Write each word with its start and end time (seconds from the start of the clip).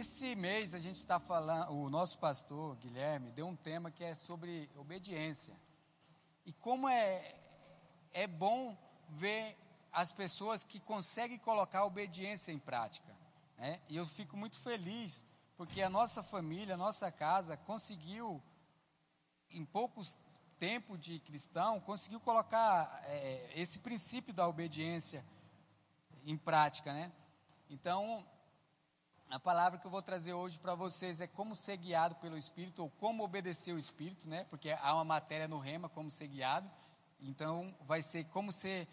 esse 0.00 0.34
mês 0.34 0.74
a 0.74 0.78
gente 0.78 0.96
está 0.96 1.20
falando, 1.20 1.72
o 1.72 1.90
nosso 1.90 2.18
pastor 2.18 2.74
Guilherme 2.76 3.30
deu 3.32 3.46
um 3.46 3.54
tema 3.54 3.90
que 3.90 4.02
é 4.02 4.14
sobre 4.14 4.70
obediência. 4.76 5.54
E 6.46 6.54
como 6.54 6.88
é, 6.88 7.34
é 8.10 8.26
bom 8.26 8.74
ver 9.10 9.54
as 9.92 10.10
pessoas 10.10 10.64
que 10.64 10.80
conseguem 10.80 11.36
colocar 11.36 11.80
a 11.80 11.84
obediência 11.84 12.50
em 12.50 12.58
prática. 12.58 13.14
Né? 13.58 13.78
E 13.90 13.96
eu 13.96 14.06
fico 14.06 14.38
muito 14.38 14.58
feliz 14.58 15.22
porque 15.54 15.82
a 15.82 15.90
nossa 15.90 16.22
família, 16.22 16.76
a 16.76 16.78
nossa 16.78 17.12
casa 17.12 17.54
conseguiu, 17.58 18.42
em 19.50 19.66
poucos 19.66 20.18
tempo 20.58 20.96
de 20.96 21.18
cristão, 21.20 21.78
conseguiu 21.78 22.20
colocar 22.20 23.02
é, 23.04 23.50
esse 23.54 23.80
princípio 23.80 24.32
da 24.32 24.48
obediência 24.48 25.22
em 26.24 26.38
prática, 26.38 26.92
né? 26.94 27.12
Então, 27.68 28.26
a 29.30 29.38
palavra 29.38 29.78
que 29.78 29.86
eu 29.86 29.90
vou 29.90 30.02
trazer 30.02 30.32
hoje 30.32 30.58
para 30.58 30.74
vocês 30.74 31.20
é 31.20 31.26
como 31.26 31.54
ser 31.54 31.76
guiado 31.76 32.16
pelo 32.16 32.36
Espírito, 32.36 32.82
ou 32.82 32.90
como 32.98 33.22
obedecer 33.22 33.72
o 33.72 33.78
Espírito, 33.78 34.28
né? 34.28 34.44
Porque 34.50 34.72
há 34.72 34.92
uma 34.92 35.04
matéria 35.04 35.46
no 35.46 35.60
rema, 35.60 35.88
como 35.88 36.10
ser 36.10 36.26
guiado. 36.26 36.68
Então, 37.20 37.72
vai 37.86 38.02
ser 38.02 38.24
como 38.24 38.50
ser 38.50 38.88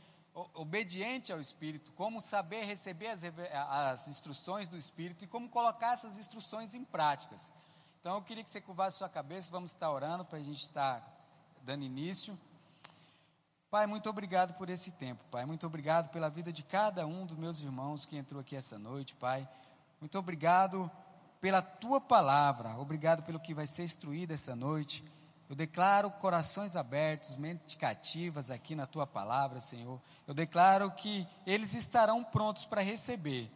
obediente 0.53 1.33
ao 1.33 1.41
Espírito, 1.41 1.91
como 1.93 2.21
saber 2.21 2.65
receber 2.65 3.07
as, 3.07 3.23
as 3.23 4.07
instruções 4.07 4.69
do 4.69 4.77
Espírito 4.77 5.23
e 5.23 5.27
como 5.27 5.49
colocar 5.49 5.93
essas 5.93 6.19
instruções 6.19 6.75
em 6.75 6.85
práticas. 6.85 7.51
Então, 7.99 8.15
eu 8.15 8.21
queria 8.21 8.43
que 8.43 8.51
você 8.51 8.61
curvasse 8.61 8.99
sua 8.99 9.09
cabeça, 9.09 9.49
vamos 9.49 9.71
estar 9.71 9.89
orando 9.91 10.23
para 10.23 10.37
a 10.37 10.43
gente 10.43 10.61
estar 10.61 11.03
dando 11.63 11.83
início. 11.83 12.37
Pai, 13.71 13.87
muito 13.87 14.07
obrigado 14.07 14.53
por 14.53 14.69
esse 14.69 14.91
tempo, 14.91 15.23
Pai. 15.31 15.45
Muito 15.45 15.65
obrigado 15.65 16.09
pela 16.09 16.29
vida 16.29 16.53
de 16.53 16.61
cada 16.61 17.07
um 17.07 17.25
dos 17.25 17.35
meus 17.35 17.59
irmãos 17.59 18.05
que 18.05 18.15
entrou 18.15 18.39
aqui 18.39 18.55
essa 18.55 18.77
noite, 18.77 19.15
Pai. 19.15 19.49
Muito 19.99 20.17
obrigado 20.17 20.89
pela 21.41 21.61
tua 21.61 21.99
palavra, 21.99 22.77
obrigado 22.77 23.23
pelo 23.23 23.39
que 23.39 23.53
vai 23.53 23.67
ser 23.67 23.83
instruído 23.83 24.33
essa 24.33 24.55
noite. 24.55 25.03
Eu 25.49 25.55
declaro 25.55 26.11
corações 26.11 26.75
abertos, 26.75 27.37
mentes 27.37 27.75
cativas 27.75 28.51
aqui 28.51 28.75
na 28.75 28.85
tua 28.85 29.07
palavra, 29.07 29.61
Senhor. 29.61 30.01
Eu 30.27 30.33
declaro 30.33 30.91
que 30.91 31.25
eles 31.45 31.73
estarão 31.73 32.23
prontos 32.23 32.65
para 32.65 32.81
receber. 32.81 33.49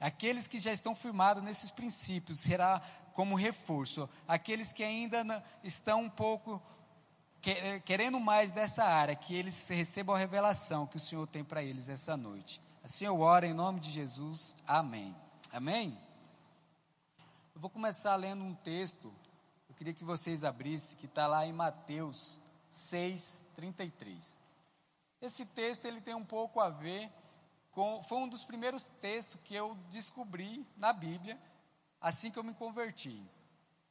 Aqueles 0.00 0.46
que 0.46 0.58
já 0.58 0.72
estão 0.72 0.94
firmados 0.94 1.42
nesses 1.42 1.70
princípios 1.70 2.40
será 2.40 2.80
como 3.12 3.34
reforço. 3.34 4.08
Aqueles 4.26 4.72
que 4.72 4.84
ainda 4.84 5.44
estão 5.64 6.02
um 6.02 6.10
pouco 6.10 6.62
querendo 7.84 8.20
mais 8.20 8.52
dessa 8.52 8.84
área, 8.84 9.16
que 9.16 9.34
eles 9.34 9.68
recebam 9.68 10.14
a 10.14 10.18
revelação 10.18 10.86
que 10.86 10.96
o 10.96 11.00
Senhor 11.00 11.26
tem 11.26 11.42
para 11.42 11.62
eles 11.62 11.88
essa 11.88 12.16
noite. 12.16 12.60
Assim 12.84 13.04
eu 13.04 13.20
oro 13.20 13.44
em 13.44 13.52
nome 13.52 13.80
de 13.80 13.90
Jesus. 13.90 14.56
Amém. 14.66 15.14
Amém? 15.52 16.00
Eu 17.54 17.60
vou 17.60 17.68
começar 17.68 18.16
lendo 18.16 18.42
um 18.42 18.54
texto, 18.54 19.12
eu 19.68 19.74
queria 19.74 19.92
que 19.92 20.02
vocês 20.02 20.44
abrissem, 20.44 20.96
que 20.96 21.04
está 21.04 21.26
lá 21.26 21.44
em 21.44 21.52
Mateus 21.52 22.40
6, 22.70 23.50
33. 23.54 24.38
Esse 25.20 25.44
texto 25.44 25.84
ele 25.84 26.00
tem 26.00 26.14
um 26.14 26.24
pouco 26.24 26.58
a 26.58 26.70
ver 26.70 27.12
com. 27.70 28.02
Foi 28.02 28.16
um 28.16 28.28
dos 28.28 28.44
primeiros 28.44 28.84
textos 29.02 29.42
que 29.44 29.54
eu 29.54 29.76
descobri 29.90 30.66
na 30.74 30.90
Bíblia, 30.90 31.38
assim 32.00 32.30
que 32.30 32.38
eu 32.38 32.44
me 32.44 32.54
converti. 32.54 33.22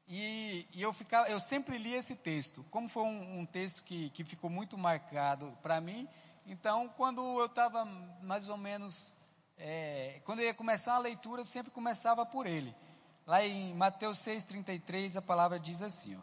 E, 0.07 0.67
e 0.73 0.81
eu, 0.81 0.91
ficava, 0.91 1.29
eu 1.29 1.39
sempre 1.39 1.77
li 1.77 1.93
esse 1.93 2.15
texto. 2.15 2.65
Como 2.71 2.89
foi 2.89 3.03
um, 3.03 3.41
um 3.41 3.45
texto 3.45 3.83
que, 3.83 4.09
que 4.09 4.25
ficou 4.25 4.49
muito 4.49 4.79
marcado 4.79 5.55
para 5.61 5.79
mim, 5.79 6.09
então, 6.47 6.89
quando 6.97 7.21
eu 7.39 7.45
estava 7.45 7.85
mais 8.23 8.49
ou 8.49 8.57
menos 8.57 9.15
é, 9.63 10.21
quando 10.25 10.39
eu 10.39 10.45
ia 10.45 10.53
começar 10.53 10.95
a 10.95 10.99
leitura, 10.99 11.41
eu 11.41 11.45
sempre 11.45 11.71
começava 11.71 12.25
por 12.25 12.47
ele. 12.47 12.75
Lá 13.27 13.45
em 13.45 13.73
Mateus 13.75 14.17
6,33, 14.17 15.17
a 15.17 15.21
palavra 15.21 15.59
diz 15.59 15.83
assim: 15.83 16.15
ó, 16.15 16.19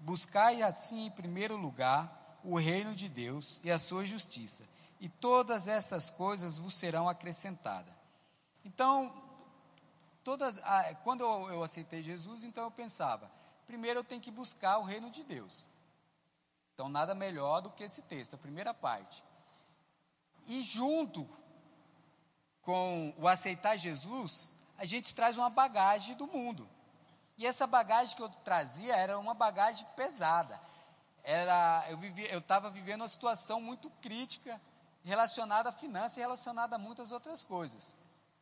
Buscai 0.00 0.62
assim 0.62 1.06
em 1.06 1.10
primeiro 1.10 1.56
lugar 1.56 2.40
o 2.42 2.56
reino 2.56 2.94
de 2.94 3.08
Deus 3.08 3.60
e 3.62 3.70
a 3.70 3.78
sua 3.78 4.04
justiça, 4.04 4.66
e 5.00 5.08
todas 5.08 5.68
essas 5.68 6.10
coisas 6.10 6.58
vos 6.58 6.74
serão 6.74 7.08
acrescentadas. 7.08 7.94
Então, 8.64 9.12
todas, 10.24 10.60
quando 11.04 11.22
eu, 11.22 11.62
aceitei 11.62 12.02
Jesus, 12.02 12.42
então 12.42 12.64
eu 12.64 12.70
pensava: 12.72 13.30
primeiro 13.68 14.00
eu 14.00 14.04
tenho 14.04 14.20
que 14.20 14.32
buscar 14.32 14.78
o 14.78 14.84
reino 14.84 15.10
de 15.10 15.22
Deus. 15.22 15.68
Então, 16.74 16.88
nada 16.88 17.14
melhor 17.14 17.60
do 17.60 17.70
que 17.70 17.84
esse 17.84 18.02
texto, 18.02 18.34
a 18.34 18.38
primeira 18.38 18.74
parte. 18.74 19.22
E 20.48 20.62
junto 20.62 21.28
com 22.62 23.14
o 23.18 23.26
aceitar 23.26 23.76
Jesus, 23.76 24.54
a 24.78 24.84
gente 24.84 25.14
traz 25.14 25.38
uma 25.38 25.50
bagagem 25.50 26.14
do 26.16 26.26
mundo. 26.26 26.68
E 27.36 27.46
essa 27.46 27.66
bagagem 27.66 28.16
que 28.16 28.22
eu 28.22 28.28
trazia 28.44 28.94
era 28.94 29.18
uma 29.18 29.34
bagagem 29.34 29.86
pesada. 29.96 30.60
Era, 31.22 31.84
eu 32.30 32.38
estava 32.38 32.70
vivendo 32.70 33.02
uma 33.02 33.08
situação 33.08 33.60
muito 33.60 33.90
crítica 34.02 34.60
relacionada 35.04 35.68
à 35.68 35.72
finança 35.72 36.18
e 36.18 36.22
relacionada 36.22 36.76
a 36.76 36.78
muitas 36.78 37.12
outras 37.12 37.42
coisas. 37.42 37.94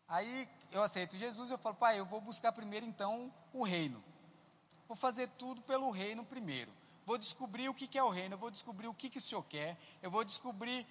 Aí 0.08 0.48
eu 0.72 0.82
aceito 0.82 1.16
Jesus, 1.16 1.50
eu 1.50 1.58
falo, 1.58 1.76
pai, 1.76 1.98
eu 1.98 2.04
vou 2.04 2.20
buscar 2.20 2.50
primeiro 2.52 2.86
então 2.86 3.32
o 3.52 3.62
reino. 3.62 4.02
Vou 4.86 4.96
fazer 4.96 5.28
tudo 5.38 5.60
pelo 5.62 5.90
reino 5.90 6.24
primeiro. 6.24 6.72
Vou 7.04 7.18
descobrir 7.18 7.68
o 7.68 7.74
que 7.74 7.96
é 7.96 8.02
o 8.02 8.10
reino, 8.10 8.34
eu 8.34 8.38
vou 8.38 8.50
descobrir 8.50 8.88
o 8.88 8.94
que, 8.94 9.08
que 9.08 9.18
o 9.18 9.22
Senhor 9.22 9.42
quer, 9.44 9.78
eu 10.02 10.10
vou 10.10 10.24
descobrir 10.24 10.86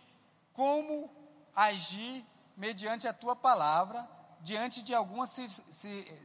como 0.54 1.12
agir 1.56 2.26
mediante 2.58 3.08
a 3.08 3.14
tua 3.14 3.36
palavra, 3.36 4.10
diante 4.42 4.82
de 4.82 4.94
algumas 4.94 5.30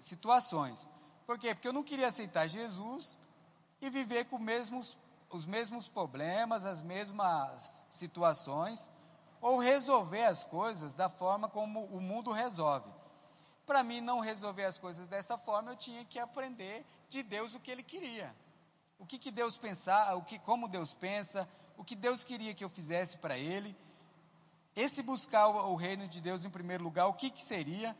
situações. 0.01 0.89
Por 1.27 1.39
quê? 1.39 1.55
Porque 1.55 1.69
eu 1.69 1.73
não 1.73 1.85
queria 1.85 2.09
aceitar 2.09 2.49
Jesus 2.49 3.19
e 3.81 3.91
viver 3.91 4.25
com 4.25 4.39
mesmos, 4.39 4.97
os 5.31 5.45
mesmos 5.45 5.87
problemas, 5.89 6.65
as 6.65 6.81
mesmas 6.81 7.87
situações, 7.91 8.91
ou 9.41 9.59
resolver 9.59 10.25
as 10.25 10.43
coisas 10.43 10.95
da 10.95 11.11
forma 11.11 11.49
como 11.49 11.85
o 11.87 12.01
mundo 12.01 12.31
resolve. 12.31 12.91
Para 13.67 13.83
mim 13.83 14.01
não 14.01 14.21
resolver 14.21 14.65
as 14.65 14.79
coisas 14.79 15.07
dessa 15.07 15.37
forma, 15.37 15.73
eu 15.73 15.77
tinha 15.77 16.05
que 16.05 16.19
aprender 16.19 16.85
de 17.11 17.23
Deus 17.23 17.55
o 17.55 17.61
que 17.61 17.71
ele 17.71 17.83
queria. 17.83 18.35
O 18.99 19.05
que, 19.05 19.19
que 19.19 19.31
Deus 19.31 19.59
pensar, 19.59 20.15
o 20.15 20.23
que 20.23 20.39
como 20.39 20.69
Deus 20.69 20.95
pensa, 20.95 21.49
o 21.77 21.85
que 21.85 21.97
Deus 21.97 22.25
queria 22.25 22.55
que 22.55 22.65
eu 22.65 22.71
fizesse 22.71 23.19
para 23.19 23.37
ele 23.37 23.77
esse 24.75 25.03
buscar 25.03 25.49
o, 25.49 25.75
reino 25.77 26.09
de 26.09 26.21
Deus 26.21 26.45
em 26.45 26.51
primeiro 26.51 26.83
lugar, 26.83 27.07
o 27.07 27.15
que, 27.15 27.31
que 27.31 27.43
seria? 27.43 27.95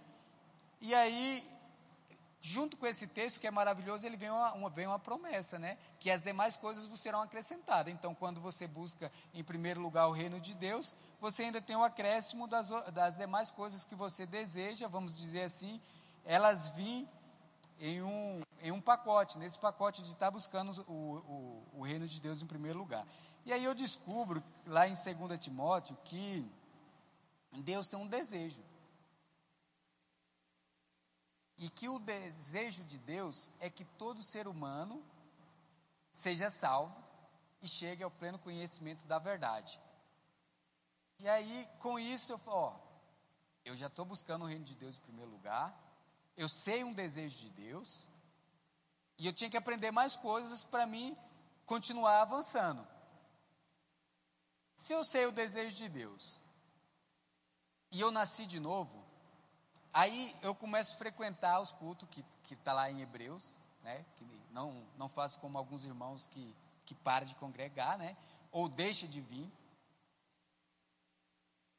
E 0.81 0.95
aí, 0.95 1.45
junto 2.41 2.77
com 2.77 2.87
esse 2.87 3.09
texto 3.09 3.39
que 3.39 3.47
é 3.47 3.51
maravilhoso, 3.51 4.07
ele 4.07 4.17
vem 4.17 4.31
uma, 4.31 4.53
uma, 4.55 4.71
vem 4.71 4.87
uma 4.87 4.99
promessa, 4.99 5.59
né? 5.59 5.77
Que 6.01 6.11
as 6.11 6.23
demais 6.23 6.57
coisas 6.57 6.87
vos 6.87 7.01
serão 7.01 7.21
acrescentadas. 7.21 7.93
Então, 7.93 8.15
quando 8.15 8.41
você 8.41 8.67
busca 8.67 9.13
em 9.35 9.45
primeiro 9.45 9.81
lugar 9.81 10.09
o 10.09 10.13
reino 10.13 10.41
de 10.41 10.55
Deus, 10.55 10.95
você 11.21 11.45
ainda 11.45 11.61
tem 11.61 11.77
o 11.77 11.85
acréscimo 11.85 12.49
das, 12.49 12.71
das 12.93 13.17
demais 13.17 13.51
coisas 13.51 13.85
que 13.85 13.95
você 13.95 14.25
deseja, 14.25 14.89
vamos 14.89 15.17
dizer 15.17 15.43
assim, 15.43 15.81
elas 16.25 16.69
vêm 16.69 17.07
em 17.79 18.03
um, 18.03 18.41
em 18.63 18.73
um 18.73 18.81
pacote, 18.81 19.39
nesse 19.39 19.59
pacote 19.59 20.03
de 20.03 20.13
estar 20.13 20.31
buscando 20.31 20.71
o, 20.89 20.93
o, 20.93 21.81
o 21.81 21.83
reino 21.83 22.09
de 22.09 22.21
Deus 22.21 22.41
em 22.41 22.47
primeiro 22.47 22.79
lugar. 22.79 23.07
E 23.45 23.53
aí 23.53 23.65
eu 23.65 23.75
descubro, 23.75 24.43
lá 24.67 24.87
em 24.87 24.95
2 24.95 25.39
Timóteo, 25.39 25.99
que 26.05 26.49
Deus 27.61 27.89
tem 27.89 27.99
um 27.99 28.07
desejo. 28.07 28.65
E 31.59 31.69
que 31.69 31.89
o 31.89 31.99
desejo 31.99 32.85
de 32.85 32.97
Deus 32.99 33.53
é 33.61 33.69
que 33.69 33.85
todo 33.85 34.23
ser 34.23 34.49
humano 34.49 35.05
seja 36.11 36.49
salvo 36.49 37.03
e 37.61 37.69
chegue 37.69 38.03
ao 38.03 38.11
pleno 38.11 38.39
conhecimento 38.39 39.07
da 39.07 39.19
verdade. 39.19 39.79
E 41.19 41.29
aí, 41.29 41.69
com 41.79 41.99
isso, 41.99 42.33
eu 42.33 42.39
falo, 42.39 42.57
ó, 42.57 42.77
eu 43.65 43.77
já 43.77 43.87
estou 43.87 44.05
buscando 44.05 44.43
o 44.43 44.49
reino 44.49 44.65
de 44.65 44.75
Deus 44.75 44.97
em 44.97 45.03
primeiro 45.03 45.31
lugar, 45.31 45.73
eu 46.37 46.49
sei 46.49 46.83
um 46.83 46.93
desejo 46.93 47.37
de 47.39 47.51
Deus, 47.51 48.09
e 49.19 49.27
eu 49.27 49.33
tinha 49.33 49.49
que 49.49 49.57
aprender 49.57 49.93
mais 49.93 50.17
coisas 50.17 50.65
para 50.65 50.87
mim 50.87 51.17
continuar 51.65 52.23
avançando. 52.23 52.85
Se 54.75 54.93
eu 54.93 55.05
sei 55.05 55.27
o 55.27 55.33
desejo 55.33 55.77
de 55.77 55.89
Deus, 55.89 56.41
e 57.93 58.01
eu 58.01 58.11
nasci 58.11 58.47
de 58.47 58.59
novo, 58.59 59.05
aí 59.93 60.35
eu 60.43 60.55
começo 60.55 60.95
a 60.95 60.97
frequentar 60.97 61.61
os 61.61 61.71
cultos 61.71 62.09
que 62.09 62.55
está 62.55 62.73
lá 62.73 62.91
em 62.91 63.03
Hebreus, 63.03 63.57
né? 63.83 64.05
Que 64.17 64.25
não 64.51 64.85
não 64.97 65.09
faço 65.09 65.39
como 65.39 65.59
alguns 65.59 65.85
irmãos 65.85 66.27
que 66.27 66.57
que 66.85 66.95
param 66.95 67.27
de 67.27 67.35
congregar, 67.37 67.97
né? 67.99 68.17
Ou 68.51 68.69
deixa 68.69 69.07
de 69.07 69.21
vir. 69.21 69.51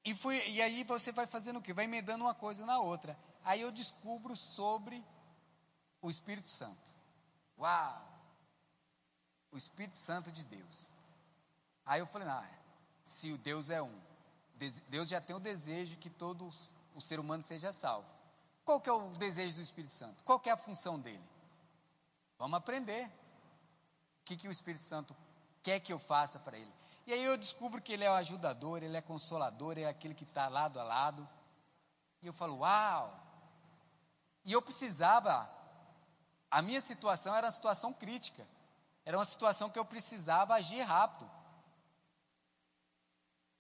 E 0.05 0.13
fui 0.13 0.37
e 0.49 0.61
aí 0.61 0.83
você 0.83 1.11
vai 1.11 1.25
fazendo 1.25 1.57
o 1.57 1.61
quê? 1.61 1.73
Vai 1.73 1.85
emendando 1.85 2.23
uma 2.23 2.33
coisa 2.33 2.65
na 2.65 2.79
outra. 2.79 3.17
Aí 3.43 3.59
eu 3.61 3.71
descubro 3.71 4.35
sobre 4.35 5.03
o 6.01 6.09
Espírito 6.09 6.47
Santo. 6.47 6.95
Uau! 7.57 8.13
O 9.51 9.57
Espírito 9.57 9.95
Santo 9.95 10.31
de 10.31 10.43
Deus. 10.43 10.93
Aí 11.85 11.99
eu 11.99 12.07
falei, 12.07 12.27
ah, 12.27 12.49
se 13.03 13.31
o 13.31 13.37
Deus 13.37 13.69
é 13.69 13.81
um, 13.81 14.01
Deus 14.89 15.09
já 15.09 15.21
tem 15.21 15.35
o 15.35 15.39
desejo 15.39 15.97
que 15.97 16.09
todo 16.09 16.51
o 16.95 17.01
ser 17.01 17.19
humano 17.19 17.43
seja 17.43 17.71
salvo. 17.71 18.07
Qual 18.63 18.79
que 18.79 18.89
é 18.89 18.93
o 18.93 19.09
desejo 19.09 19.55
do 19.55 19.61
Espírito 19.61 19.91
Santo? 19.91 20.23
Qual 20.23 20.39
que 20.39 20.49
é 20.49 20.53
a 20.53 20.57
função 20.57 20.99
dele? 20.99 21.23
Vamos 22.37 22.57
aprender. 22.57 23.05
O 24.21 24.25
que, 24.25 24.37
que 24.37 24.47
o 24.47 24.51
Espírito 24.51 24.83
Santo 24.83 25.15
quer 25.61 25.79
que 25.79 25.91
eu 25.91 25.99
faça 25.99 26.39
para 26.39 26.57
ele? 26.57 26.71
E 27.05 27.13
aí 27.13 27.23
eu 27.23 27.37
descubro 27.37 27.81
que 27.81 27.91
ele 27.91 28.05
é 28.05 28.09
o 28.09 28.15
ajudador, 28.15 28.81
ele 28.81 28.95
é 28.95 29.01
consolador, 29.01 29.77
é 29.77 29.85
aquele 29.85 30.13
que 30.13 30.23
está 30.23 30.47
lado 30.47 30.79
a 30.79 30.83
lado. 30.83 31.27
E 32.21 32.27
eu 32.27 32.33
falo, 32.33 32.59
uau! 32.59 33.19
E 34.45 34.53
eu 34.53 34.61
precisava, 34.61 35.49
a 36.49 36.61
minha 36.61 36.79
situação 36.79 37.35
era 37.35 37.47
uma 37.47 37.51
situação 37.51 37.93
crítica. 37.93 38.47
Era 39.05 39.17
uma 39.17 39.25
situação 39.25 39.69
que 39.69 39.77
eu 39.77 39.83
precisava 39.83 40.53
agir 40.53 40.81
rápido. 40.81 41.29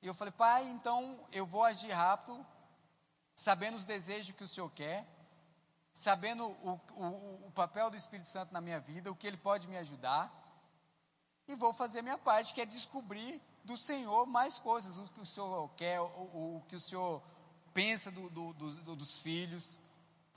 E 0.03 0.07
eu 0.07 0.13
falei, 0.13 0.33
pai, 0.33 0.67
então 0.67 1.17
eu 1.31 1.45
vou 1.45 1.63
agir 1.63 1.89
rápido, 1.91 2.45
sabendo 3.37 3.77
os 3.77 3.85
desejos 3.85 4.35
que 4.35 4.43
o 4.43 4.47
Senhor 4.49 4.69
quer, 4.71 5.07
sabendo 5.93 6.45
o, 6.45 6.77
o, 6.93 7.47
o 7.47 7.51
papel 7.55 7.89
do 7.89 7.95
Espírito 7.95 8.27
Santo 8.27 8.53
na 8.53 8.59
minha 8.59 8.81
vida, 8.81 9.09
o 9.09 9.15
que 9.15 9.25
ele 9.25 9.37
pode 9.37 9.65
me 9.65 9.77
ajudar, 9.77 10.29
e 11.47 11.55
vou 11.55 11.71
fazer 11.71 12.01
minha 12.01 12.17
parte, 12.17 12.53
que 12.53 12.59
é 12.59 12.65
descobrir 12.65 13.41
do 13.63 13.77
Senhor 13.77 14.25
mais 14.25 14.59
coisas, 14.59 14.97
o 14.97 15.03
que 15.03 15.21
o 15.21 15.25
Senhor 15.25 15.69
quer, 15.77 16.01
o, 16.01 16.03
o 16.03 16.63
que 16.67 16.75
o 16.75 16.81
Senhor 16.81 17.23
pensa 17.73 18.11
do, 18.11 18.29
do, 18.29 18.53
do, 18.53 18.95
dos 18.97 19.19
filhos, 19.19 19.79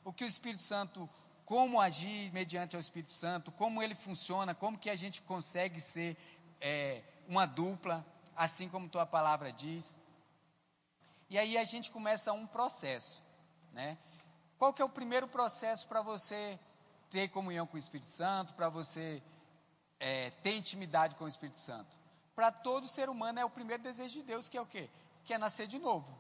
o 0.05 0.13
que 0.13 0.23
o 0.23 0.29
Espírito 0.29 0.63
Santo, 0.63 1.11
como 1.45 1.81
agir 1.81 2.33
mediante 2.33 2.77
o 2.77 2.81
Espírito 2.81 3.11
Santo, 3.11 3.51
como 3.51 3.83
ele 3.83 3.97
funciona, 3.97 4.55
como 4.55 4.79
que 4.79 4.91
a 4.91 4.97
gente 4.97 5.23
consegue 5.23 5.81
ser 5.81 6.17
é, 6.61 7.03
uma 7.27 7.47
dupla, 7.47 8.07
assim 8.37 8.69
como 8.69 8.89
tua 8.89 9.07
palavra 9.07 9.53
diz. 9.53 9.97
E 11.29 11.39
aí 11.39 11.57
a 11.59 11.65
gente 11.65 11.91
começa 11.91 12.33
um 12.33 12.47
processo, 12.47 13.21
né? 13.73 13.99
Qual 14.59 14.73
que 14.73 14.81
é 14.81 14.85
o 14.85 14.89
primeiro 14.89 15.27
processo 15.27 15.87
para 15.89 16.01
você 16.03 16.59
ter 17.11 17.29
comunhão 17.29 17.67
com 17.67 17.77
o 17.77 17.79
Espírito 17.79 18.09
Santo, 18.09 18.55
para 18.55 18.69
você 18.69 19.23
é, 19.99 20.31
ter 20.43 20.57
intimidade 20.57 21.15
com 21.17 21.25
o 21.25 21.29
Espírito 21.29 21.59
Santo? 21.59 21.99
Para 22.35 22.53
todo 22.53 22.87
ser 22.87 23.09
humano 23.09 23.41
é 23.41 23.45
o 23.45 23.51
primeiro 23.51 23.83
desejo 23.83 24.21
de 24.21 24.23
Deus, 24.23 24.49
que 24.49 24.57
é 24.57 24.61
o 24.61 24.67
quê? 24.67 24.89
Que 25.25 25.35
é 25.35 25.39
nascer 25.39 25.67
de 25.67 25.79
novo. 25.79 26.17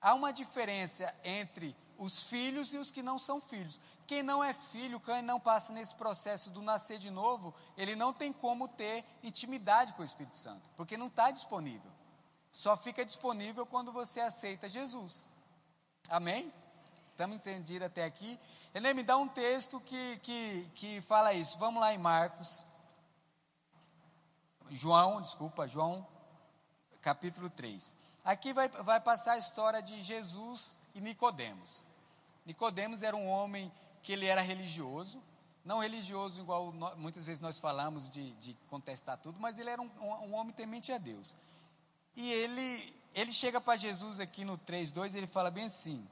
Há 0.00 0.14
uma 0.14 0.32
diferença 0.32 1.14
entre 1.22 1.76
os 2.00 2.22
filhos 2.22 2.72
e 2.72 2.78
os 2.78 2.90
que 2.90 3.02
não 3.02 3.18
são 3.18 3.38
filhos. 3.40 3.78
Quem 4.06 4.22
não 4.22 4.42
é 4.42 4.54
filho, 4.54 4.98
quem 4.98 5.20
não 5.20 5.38
passa 5.38 5.70
nesse 5.74 5.94
processo 5.94 6.48
do 6.48 6.62
nascer 6.62 6.98
de 6.98 7.10
novo, 7.10 7.54
ele 7.76 7.94
não 7.94 8.10
tem 8.10 8.32
como 8.32 8.66
ter 8.66 9.04
intimidade 9.22 9.92
com 9.92 10.00
o 10.00 10.04
Espírito 10.04 10.34
Santo, 10.34 10.68
porque 10.76 10.96
não 10.96 11.08
está 11.08 11.30
disponível. 11.30 11.92
Só 12.50 12.74
fica 12.74 13.04
disponível 13.04 13.66
quando 13.66 13.92
você 13.92 14.18
aceita 14.18 14.68
Jesus. 14.68 15.28
Amém? 16.08 16.50
Estamos 17.10 17.36
entendidos 17.36 17.86
até 17.86 18.04
aqui? 18.04 18.40
Ele 18.74 18.94
me 18.94 19.02
dá 19.02 19.18
um 19.18 19.28
texto 19.28 19.78
que, 19.80 20.18
que, 20.22 20.70
que 20.74 21.00
fala 21.02 21.34
isso. 21.34 21.58
Vamos 21.58 21.82
lá 21.82 21.92
em 21.92 21.98
Marcos. 21.98 22.64
João, 24.70 25.20
desculpa, 25.20 25.68
João, 25.68 26.06
capítulo 27.02 27.50
3. 27.50 27.94
Aqui 28.24 28.54
vai, 28.54 28.68
vai 28.68 29.00
passar 29.00 29.32
a 29.32 29.38
história 29.38 29.82
de 29.82 30.00
Jesus 30.02 30.76
e 30.94 31.00
Nicodemos. 31.00 31.89
Nicodemos 32.50 33.04
era 33.04 33.14
um 33.14 33.28
homem 33.28 33.70
que 34.02 34.12
ele 34.12 34.26
era 34.26 34.40
religioso, 34.40 35.22
não 35.64 35.78
religioso 35.78 36.40
igual 36.40 36.72
muitas 36.96 37.24
vezes 37.24 37.40
nós 37.40 37.58
falamos 37.58 38.10
de, 38.10 38.32
de 38.32 38.54
contestar 38.68 39.16
tudo, 39.18 39.38
mas 39.38 39.56
ele 39.60 39.70
era 39.70 39.80
um, 39.80 39.88
um, 40.00 40.34
homem 40.34 40.52
temente 40.52 40.90
a 40.90 40.98
Deus. 40.98 41.36
E 42.16 42.28
ele, 42.32 42.94
ele 43.14 43.32
chega 43.32 43.60
para 43.60 43.76
Jesus 43.76 44.18
aqui 44.18 44.44
no 44.44 44.58
3,2 44.58 45.14
e 45.14 45.18
ele 45.18 45.28
fala 45.28 45.48
bem 45.48 45.66
assim: 45.66 46.04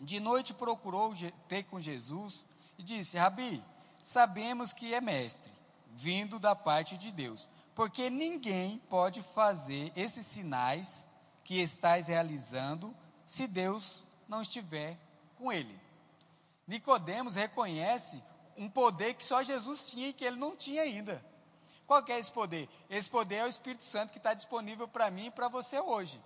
de 0.00 0.20
noite 0.20 0.54
procurou 0.54 1.12
ter 1.48 1.64
com 1.64 1.80
Jesus 1.80 2.46
e 2.78 2.84
disse: 2.84 3.18
Rabi, 3.18 3.60
sabemos 4.00 4.72
que 4.72 4.94
é 4.94 5.00
mestre, 5.00 5.50
vindo 5.96 6.38
da 6.38 6.54
parte 6.54 6.96
de 6.96 7.10
Deus, 7.10 7.48
porque 7.74 8.08
ninguém 8.08 8.78
pode 8.88 9.20
fazer 9.20 9.90
esses 9.96 10.24
sinais 10.24 11.06
que 11.42 11.60
estais 11.60 12.06
realizando 12.06 12.94
se 13.26 13.48
Deus 13.48 14.04
não 14.28 14.42
estiver 14.42 14.96
com 15.38 15.52
ele. 15.52 15.78
Nicodemos 16.66 17.36
reconhece 17.36 18.22
um 18.56 18.68
poder 18.68 19.14
que 19.14 19.24
só 19.24 19.42
Jesus 19.42 19.90
tinha 19.90 20.08
e 20.08 20.12
que 20.12 20.24
ele 20.24 20.36
não 20.36 20.56
tinha 20.56 20.82
ainda. 20.82 21.24
Qual 21.86 22.04
é 22.06 22.18
esse 22.18 22.30
poder? 22.30 22.68
Esse 22.90 23.08
poder 23.08 23.36
é 23.36 23.44
o 23.44 23.48
Espírito 23.48 23.82
Santo 23.82 24.12
que 24.12 24.18
está 24.18 24.34
disponível 24.34 24.86
para 24.86 25.10
mim 25.10 25.26
e 25.26 25.30
para 25.30 25.48
você 25.48 25.80
hoje 25.80 26.20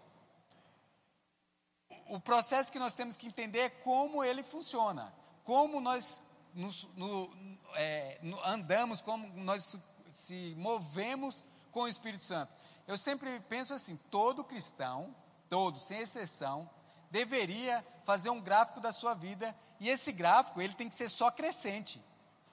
o 2.08 2.20
processo 2.20 2.72
que 2.72 2.78
nós 2.78 2.94
temos 2.94 3.16
que 3.16 3.26
entender 3.26 3.60
é 3.60 3.70
como 3.70 4.22
ele 4.22 4.42
funciona, 4.42 5.12
como 5.44 5.80
nós 5.80 6.22
nos, 6.54 6.84
no, 6.94 7.30
é, 7.74 8.20
andamos, 8.44 9.00
como 9.00 9.26
nós 9.42 9.76
se 10.10 10.54
movemos 10.58 11.42
com 11.70 11.82
o 11.82 11.88
Espírito 11.88 12.22
Santo. 12.22 12.54
Eu 12.86 12.98
sempre 12.98 13.40
penso 13.48 13.72
assim: 13.72 13.96
todo 14.10 14.44
cristão, 14.44 15.14
todo, 15.48 15.78
sem 15.78 16.00
exceção, 16.00 16.68
deveria 17.12 17.86
fazer 18.04 18.30
um 18.30 18.40
gráfico 18.40 18.80
da 18.80 18.92
sua 18.92 19.14
vida 19.14 19.54
e 19.78 19.88
esse 19.88 20.10
gráfico 20.10 20.60
ele 20.60 20.74
tem 20.74 20.88
que 20.88 20.96
ser 20.96 21.08
só 21.08 21.30
crescente. 21.30 22.00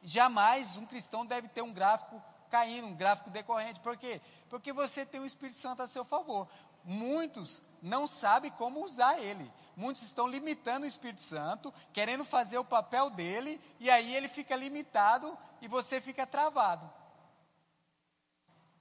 Jamais 0.03 0.77
um 0.77 0.85
cristão 0.85 1.25
deve 1.25 1.47
ter 1.47 1.63
um 1.63 1.73
gráfico 1.73 2.21
caindo, 2.51 2.85
um 2.85 2.95
gráfico 2.95 3.31
decorrente. 3.31 3.79
Por 3.79 3.97
quê? 3.97 4.21
Porque 4.49 4.71
você 4.71 5.03
tem 5.05 5.19
o 5.19 5.25
Espírito 5.25 5.57
Santo 5.57 5.81
a 5.81 5.87
seu 5.87 6.05
favor 6.05 6.47
muitos 6.83 7.61
não 7.81 8.07
sabem 8.07 8.51
como 8.51 8.83
usar 8.83 9.19
ele. 9.19 9.49
Muitos 9.75 10.01
estão 10.01 10.27
limitando 10.27 10.85
o 10.85 10.89
Espírito 10.89 11.21
Santo, 11.21 11.73
querendo 11.93 12.25
fazer 12.25 12.57
o 12.57 12.65
papel 12.65 13.09
dele, 13.09 13.61
e 13.79 13.89
aí 13.89 14.13
ele 14.13 14.27
fica 14.27 14.55
limitado 14.55 15.37
e 15.61 15.67
você 15.67 16.01
fica 16.01 16.27
travado. 16.27 16.89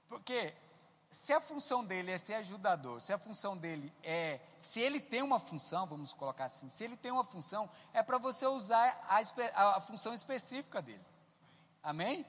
Porque 0.09 0.53
se 1.09 1.33
a 1.33 1.41
função 1.41 1.83
dele 1.83 2.11
é 2.11 2.17
ser 2.17 2.35
ajudador, 2.35 3.01
se 3.01 3.11
a 3.11 3.17
função 3.17 3.57
dele 3.57 3.91
é. 4.03 4.39
Se 4.61 4.79
ele 4.79 4.99
tem 4.99 5.21
uma 5.21 5.39
função, 5.39 5.85
vamos 5.87 6.13
colocar 6.13 6.45
assim, 6.45 6.69
se 6.69 6.83
ele 6.83 6.97
tem 6.97 7.11
uma 7.11 7.23
função, 7.23 7.69
é 7.93 8.03
para 8.03 8.17
você 8.17 8.45
usar 8.45 8.85
a, 9.07 9.77
a, 9.77 9.81
função 9.81 10.13
específica 10.13 10.81
dele. 10.81 11.03
Amém? 11.81 12.25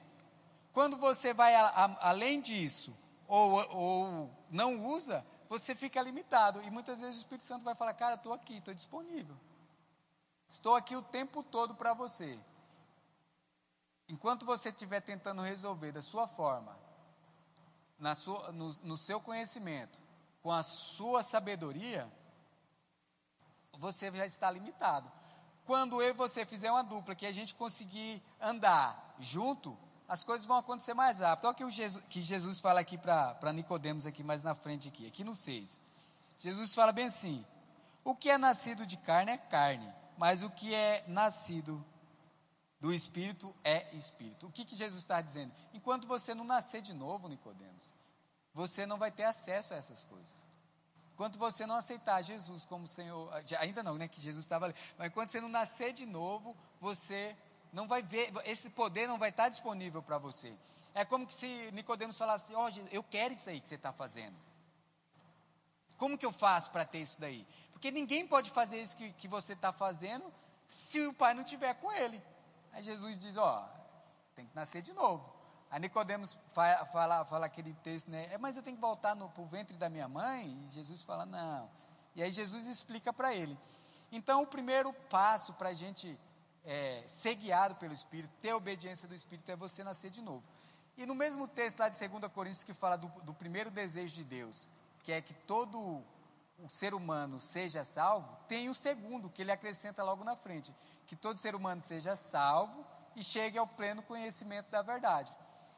Quando 0.71 0.95
você 0.97 1.33
vai 1.33 1.53
a, 1.53 1.67
a, 1.67 2.09
além 2.09 2.39
disso, 2.41 2.97
ou, 3.27 3.51
ou 3.75 4.29
não 4.49 4.83
usa, 4.85 5.25
você 5.47 5.75
fica 5.75 6.01
limitado. 6.01 6.61
E 6.63 6.71
muitas 6.71 7.01
vezes 7.01 7.17
o 7.17 7.19
Espírito 7.19 7.45
Santo 7.45 7.65
vai 7.65 7.75
falar: 7.75 7.93
Cara, 7.93 8.15
estou 8.15 8.33
aqui, 8.33 8.57
estou 8.57 8.73
disponível. 8.73 9.35
Estou 10.47 10.75
aqui 10.75 10.95
o 10.95 11.01
tempo 11.01 11.43
todo 11.43 11.75
para 11.75 11.93
você. 11.93 12.39
Enquanto 14.09 14.45
você 14.45 14.69
estiver 14.69 15.01
tentando 15.01 15.41
resolver 15.41 15.91
da 15.91 16.01
sua 16.01 16.27
forma, 16.27 16.77
na 18.01 18.15
sua, 18.15 18.51
no, 18.51 18.73
no 18.83 18.97
seu 18.97 19.21
conhecimento, 19.21 20.01
com 20.41 20.51
a 20.51 20.63
sua 20.63 21.21
sabedoria, 21.21 22.11
você 23.77 24.11
já 24.11 24.25
está 24.25 24.49
limitado. 24.49 25.09
Quando 25.65 26.01
eu 26.01 26.09
e 26.09 26.13
você 26.13 26.43
fizer 26.45 26.71
uma 26.71 26.83
dupla, 26.83 27.15
que 27.15 27.27
a 27.27 27.31
gente 27.31 27.53
conseguir 27.53 28.21
andar 28.41 29.15
junto, 29.19 29.77
as 30.09 30.23
coisas 30.23 30.47
vão 30.47 30.57
acontecer 30.57 30.95
mais 30.95 31.19
rápido. 31.19 31.45
Olha 31.45 31.53
o 31.53 32.01
que, 32.09 32.21
Jesus 32.21 32.59
fala 32.59 32.79
aqui 32.79 32.97
para 32.97 33.53
Nicodemos 33.53 34.07
aqui 34.07 34.23
mais 34.23 34.41
na 34.41 34.55
frente 34.55 34.87
aqui, 34.87 35.07
aqui 35.07 35.23
no 35.23 35.35
6. 35.35 35.79
Jesus 36.39 36.73
fala 36.73 36.91
bem 36.91 37.05
assim: 37.05 37.45
o 38.03 38.15
que 38.15 38.31
é 38.31 38.37
nascido 38.37 38.83
de 38.85 38.97
carne 38.97 39.31
é 39.31 39.37
carne, 39.37 39.87
mas 40.17 40.41
o 40.41 40.49
que 40.49 40.73
é 40.73 41.03
nascido 41.07 41.85
do 42.81 42.91
Espírito 42.91 43.55
é 43.63 43.95
Espírito. 43.95 44.47
O 44.47 44.51
que, 44.51 44.65
que 44.65 44.75
Jesus 44.75 45.03
está 45.03 45.21
dizendo? 45.21 45.53
Enquanto 45.71 46.07
você 46.07 46.33
não 46.33 46.43
nascer 46.43 46.81
de 46.81 46.93
novo, 46.93 47.29
Nicodemos, 47.29 47.93
você 48.53 48.87
não 48.87 48.97
vai 48.97 49.11
ter 49.11 49.23
acesso 49.23 49.75
a 49.75 49.77
essas 49.77 50.03
coisas. 50.03 50.41
Enquanto 51.13 51.37
você 51.37 51.67
não 51.67 51.75
aceitar 51.75 52.23
Jesus 52.23 52.65
como 52.65 52.87
Senhor, 52.87 53.31
ainda 53.59 53.83
não, 53.83 53.97
né? 53.97 54.07
Que 54.07 54.19
Jesus 54.19 54.43
estava 54.43 54.65
ali, 54.65 54.75
mas 54.97 55.07
enquanto 55.07 55.29
você 55.29 55.39
não 55.39 55.47
nascer 55.47 55.93
de 55.93 56.07
novo, 56.07 56.57
você 56.79 57.35
não 57.71 57.87
vai 57.87 58.01
ver, 58.01 58.33
esse 58.45 58.71
poder 58.71 59.07
não 59.07 59.19
vai 59.19 59.29
estar 59.29 59.47
disponível 59.47 60.01
para 60.01 60.17
você. 60.17 60.51
É 60.95 61.05
como 61.05 61.27
que 61.27 61.33
se 61.35 61.69
Nicodemos 61.73 62.17
falasse, 62.17 62.55
ó, 62.55 62.67
oh, 62.67 62.87
eu 62.91 63.03
quero 63.03 63.35
isso 63.35 63.49
aí 63.49 63.61
que 63.61 63.69
você 63.69 63.75
está 63.75 63.93
fazendo. 63.93 64.35
Como 65.97 66.17
que 66.17 66.25
eu 66.25 66.31
faço 66.31 66.71
para 66.71 66.83
ter 66.83 66.97
isso 66.97 67.21
daí? 67.21 67.45
Porque 67.71 67.91
ninguém 67.91 68.27
pode 68.27 68.49
fazer 68.49 68.81
isso 68.81 68.97
que, 68.97 69.11
que 69.13 69.27
você 69.27 69.53
está 69.53 69.71
fazendo 69.71 70.25
se 70.67 70.99
o 71.05 71.13
pai 71.13 71.35
não 71.35 71.43
estiver 71.43 71.75
com 71.75 71.91
ele. 71.91 72.21
Aí 72.73 72.83
Jesus 72.83 73.19
diz, 73.19 73.37
ó, 73.37 73.67
tem 74.35 74.45
que 74.45 74.55
nascer 74.55 74.81
de 74.81 74.93
novo. 74.93 75.23
Aí 75.69 75.79
Nicodemos 75.79 76.37
fala, 76.47 76.85
fala, 76.85 77.25
fala 77.25 77.45
aquele 77.45 77.73
texto, 77.75 78.09
né? 78.09 78.27
É, 78.31 78.37
mas 78.37 78.57
eu 78.57 78.63
tenho 78.63 78.75
que 78.75 78.81
voltar 78.81 79.15
para 79.15 79.41
o 79.41 79.45
ventre 79.45 79.77
da 79.77 79.89
minha 79.89 80.07
mãe? 80.07 80.47
E 80.67 80.71
Jesus 80.71 81.01
fala, 81.03 81.25
não. 81.25 81.69
E 82.15 82.21
aí 82.21 82.31
Jesus 82.31 82.67
explica 82.67 83.13
para 83.13 83.33
ele. 83.33 83.57
Então, 84.11 84.43
o 84.43 84.47
primeiro 84.47 84.91
passo 85.09 85.53
para 85.53 85.69
a 85.69 85.73
gente 85.73 86.19
é, 86.65 87.03
ser 87.07 87.35
guiado 87.35 87.75
pelo 87.75 87.93
Espírito, 87.93 88.33
ter 88.41 88.53
obediência 88.53 89.07
do 89.07 89.15
Espírito, 89.15 89.49
é 89.49 89.55
você 89.55 89.83
nascer 89.83 90.11
de 90.11 90.21
novo. 90.21 90.43
E 90.97 91.05
no 91.05 91.15
mesmo 91.15 91.47
texto 91.47 91.79
lá 91.79 91.89
de 91.89 92.07
2 92.07 92.31
Coríntios 92.31 92.63
que 92.63 92.73
fala 92.73 92.97
do, 92.97 93.07
do 93.23 93.33
primeiro 93.33 93.71
desejo 93.71 94.13
de 94.15 94.23
Deus, 94.23 94.67
que 95.03 95.11
é 95.11 95.21
que 95.21 95.33
todo 95.33 96.03
o 96.59 96.69
ser 96.69 96.93
humano 96.93 97.39
seja 97.39 97.83
salvo, 97.83 98.27
tem 98.47 98.69
o 98.69 98.75
segundo, 98.75 99.29
que 99.29 99.41
ele 99.41 99.51
acrescenta 99.51 100.03
logo 100.03 100.23
na 100.23 100.35
frente: 100.35 100.73
que 101.11 101.15
todo 101.17 101.37
ser 101.37 101.55
humano 101.55 101.81
seja 101.81 102.15
salvo 102.15 102.85
e 103.17 103.21
chegue 103.21 103.57
ao 103.57 103.67
pleno 103.67 104.01
conhecimento 104.01 104.69
da 104.69 104.81
verdade. 104.81 105.29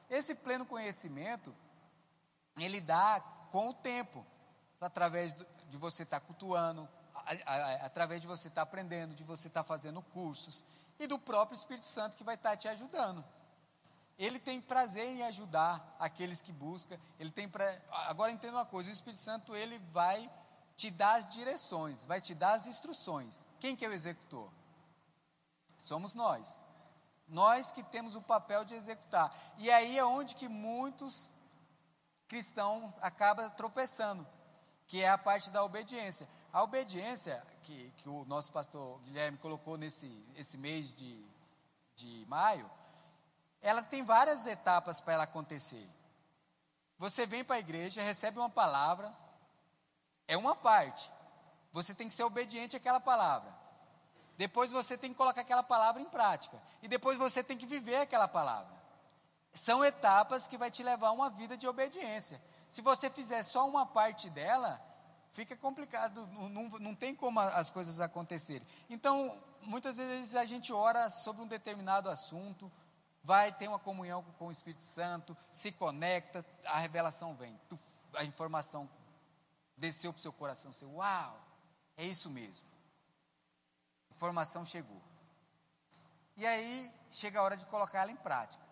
Esse 0.08 0.36
pleno 0.36 0.64
conhecimento, 0.64 1.56
ele 2.56 2.80
dá 2.80 3.20
com 3.52 3.70
o 3.70 3.74
tempo, 3.74 4.24
através 4.80 5.36
de 5.70 5.76
você 5.76 6.04
estar 6.04 6.20
tá 6.20 6.26
cultuando, 6.28 6.88
através 7.82 8.22
de 8.22 8.28
você 8.28 8.48
estar 8.48 8.62
tá 8.64 8.70
aprendendo, 8.70 9.16
de 9.16 9.24
você 9.24 9.48
estar 9.48 9.64
tá 9.64 9.68
fazendo 9.68 10.04
cursos, 10.04 10.64
e 11.00 11.08
do 11.08 11.18
próprio 11.18 11.56
Espírito 11.56 11.88
Santo 11.88 12.16
que 12.16 12.24
vai 12.24 12.36
estar 12.36 12.56
te 12.56 12.68
ajudando. 12.68 13.26
Ele 14.20 14.38
tem 14.38 14.62
prazer 14.62 15.08
em 15.08 15.24
ajudar 15.24 15.96
aqueles 15.98 16.44
que 16.44 16.52
buscam. 16.52 16.96
Ele 17.20 17.32
tem 17.32 17.50
pra... 17.50 17.76
agora 18.08 18.32
entenda 18.32 18.58
uma 18.58 18.68
coisa, 18.68 18.88
o 18.88 18.94
Espírito 18.94 19.20
Santo 19.20 19.56
ele 19.56 19.80
vai 19.92 20.30
te 20.78 20.92
dar 20.92 21.16
as 21.16 21.28
direções, 21.28 22.06
vai 22.06 22.22
te 22.22 22.36
dar 22.36 22.54
as 22.54 22.68
instruções. 22.68 23.44
Quem 23.60 23.76
que 23.76 23.84
é 23.84 23.90
o 23.90 23.94
executor? 23.94 24.48
Somos 25.84 26.16
nós. 26.16 26.64
Nós 27.28 27.74
que 27.74 27.84
temos 27.84 28.16
o 28.16 28.22
papel 28.22 28.64
de 28.64 28.74
executar. 28.74 29.36
E 29.58 29.70
aí 29.70 29.98
é 29.98 30.06
onde 30.06 30.34
que 30.34 30.48
muitos 30.48 31.34
cristãos 32.26 32.90
acabam 33.02 33.50
tropeçando, 33.52 34.26
que 34.88 35.04
é 35.04 35.10
a 35.10 35.18
parte 35.18 35.52
da 35.52 35.62
obediência. 35.62 36.26
A 36.54 36.64
obediência 36.64 37.36
que, 37.64 37.92
que 37.98 38.08
o 38.08 38.24
nosso 38.26 38.50
pastor 38.54 39.02
Guilherme 39.02 39.38
colocou 39.40 39.76
nesse 39.76 40.08
esse 40.38 40.58
mês 40.58 40.96
de, 40.96 41.22
de 41.96 42.26
maio, 42.30 42.70
ela 43.62 43.82
tem 43.82 44.06
várias 44.06 44.46
etapas 44.46 45.02
para 45.02 45.16
ela 45.16 45.24
acontecer. 45.26 45.86
Você 46.98 47.26
vem 47.26 47.44
para 47.44 47.58
a 47.58 47.60
igreja, 47.60 48.02
recebe 48.02 48.40
uma 48.40 48.50
palavra, 48.50 49.14
é 50.30 50.38
uma 50.38 50.56
parte. 50.56 51.12
Você 51.74 51.94
tem 51.94 52.08
que 52.08 52.14
ser 52.14 52.24
obediente 52.24 52.78
àquela 52.78 53.02
palavra. 53.02 53.63
Depois 54.38 54.72
você 54.72 54.98
tem 54.98 55.12
que 55.12 55.18
colocar 55.18 55.42
aquela 55.42 55.64
palavra 55.64 56.02
em 56.02 56.06
prática. 56.06 56.62
E 56.82 56.88
depois 56.88 57.18
você 57.18 57.44
tem 57.44 57.58
que 57.58 57.66
viver 57.66 57.98
aquela 57.98 58.28
palavra. 58.28 58.74
São 59.54 59.86
etapas 59.86 60.48
que 60.48 60.58
vai 60.58 60.72
te 60.72 60.82
levar 60.82 61.10
a 61.10 61.12
uma 61.12 61.30
vida 61.30 61.56
de 61.56 61.68
obediência. 61.68 62.42
Se 62.68 62.82
você 62.82 63.10
fizer 63.10 63.44
só 63.44 63.68
uma 63.68 63.86
parte 63.86 64.30
dela, 64.32 64.82
fica 65.32 65.56
complicado, 65.56 66.28
não, 66.50 66.70
não 66.70 66.96
tem 66.96 67.14
como 67.14 67.40
as 67.40 67.70
coisas 67.70 68.02
acontecerem. 68.02 68.66
Então, 68.90 69.38
muitas 69.62 69.98
vezes 69.98 70.36
a 70.36 70.46
gente 70.46 70.74
ora 70.74 71.10
sobre 71.10 71.44
um 71.44 71.48
determinado 71.48 72.10
assunto, 72.10 72.72
vai 73.24 73.52
ter 73.52 73.68
uma 73.68 73.80
comunhão 73.80 74.24
com 74.38 74.48
o 74.48 74.52
Espírito 74.52 74.82
Santo, 74.82 75.38
se 75.52 75.72
conecta, 75.74 76.46
a 76.66 76.80
revelação 76.80 77.36
vem, 77.36 77.60
a 78.16 78.24
informação 78.24 78.90
desceu 79.78 80.12
para 80.12 80.20
o 80.20 80.22
seu 80.22 80.34
coração, 80.34 80.74
você, 80.74 80.86
uau, 80.86 81.40
é 81.98 82.06
isso 82.06 82.30
mesmo. 82.30 82.73
Informação 84.14 84.64
chegou. 84.64 85.02
E 86.38 86.46
aí 86.46 86.94
chega 87.12 87.40
a 87.40 87.42
hora 87.42 87.58
de 87.58 87.66
colocar 87.66 88.02
ela 88.02 88.12
em 88.12 88.16
prática. 88.16 88.64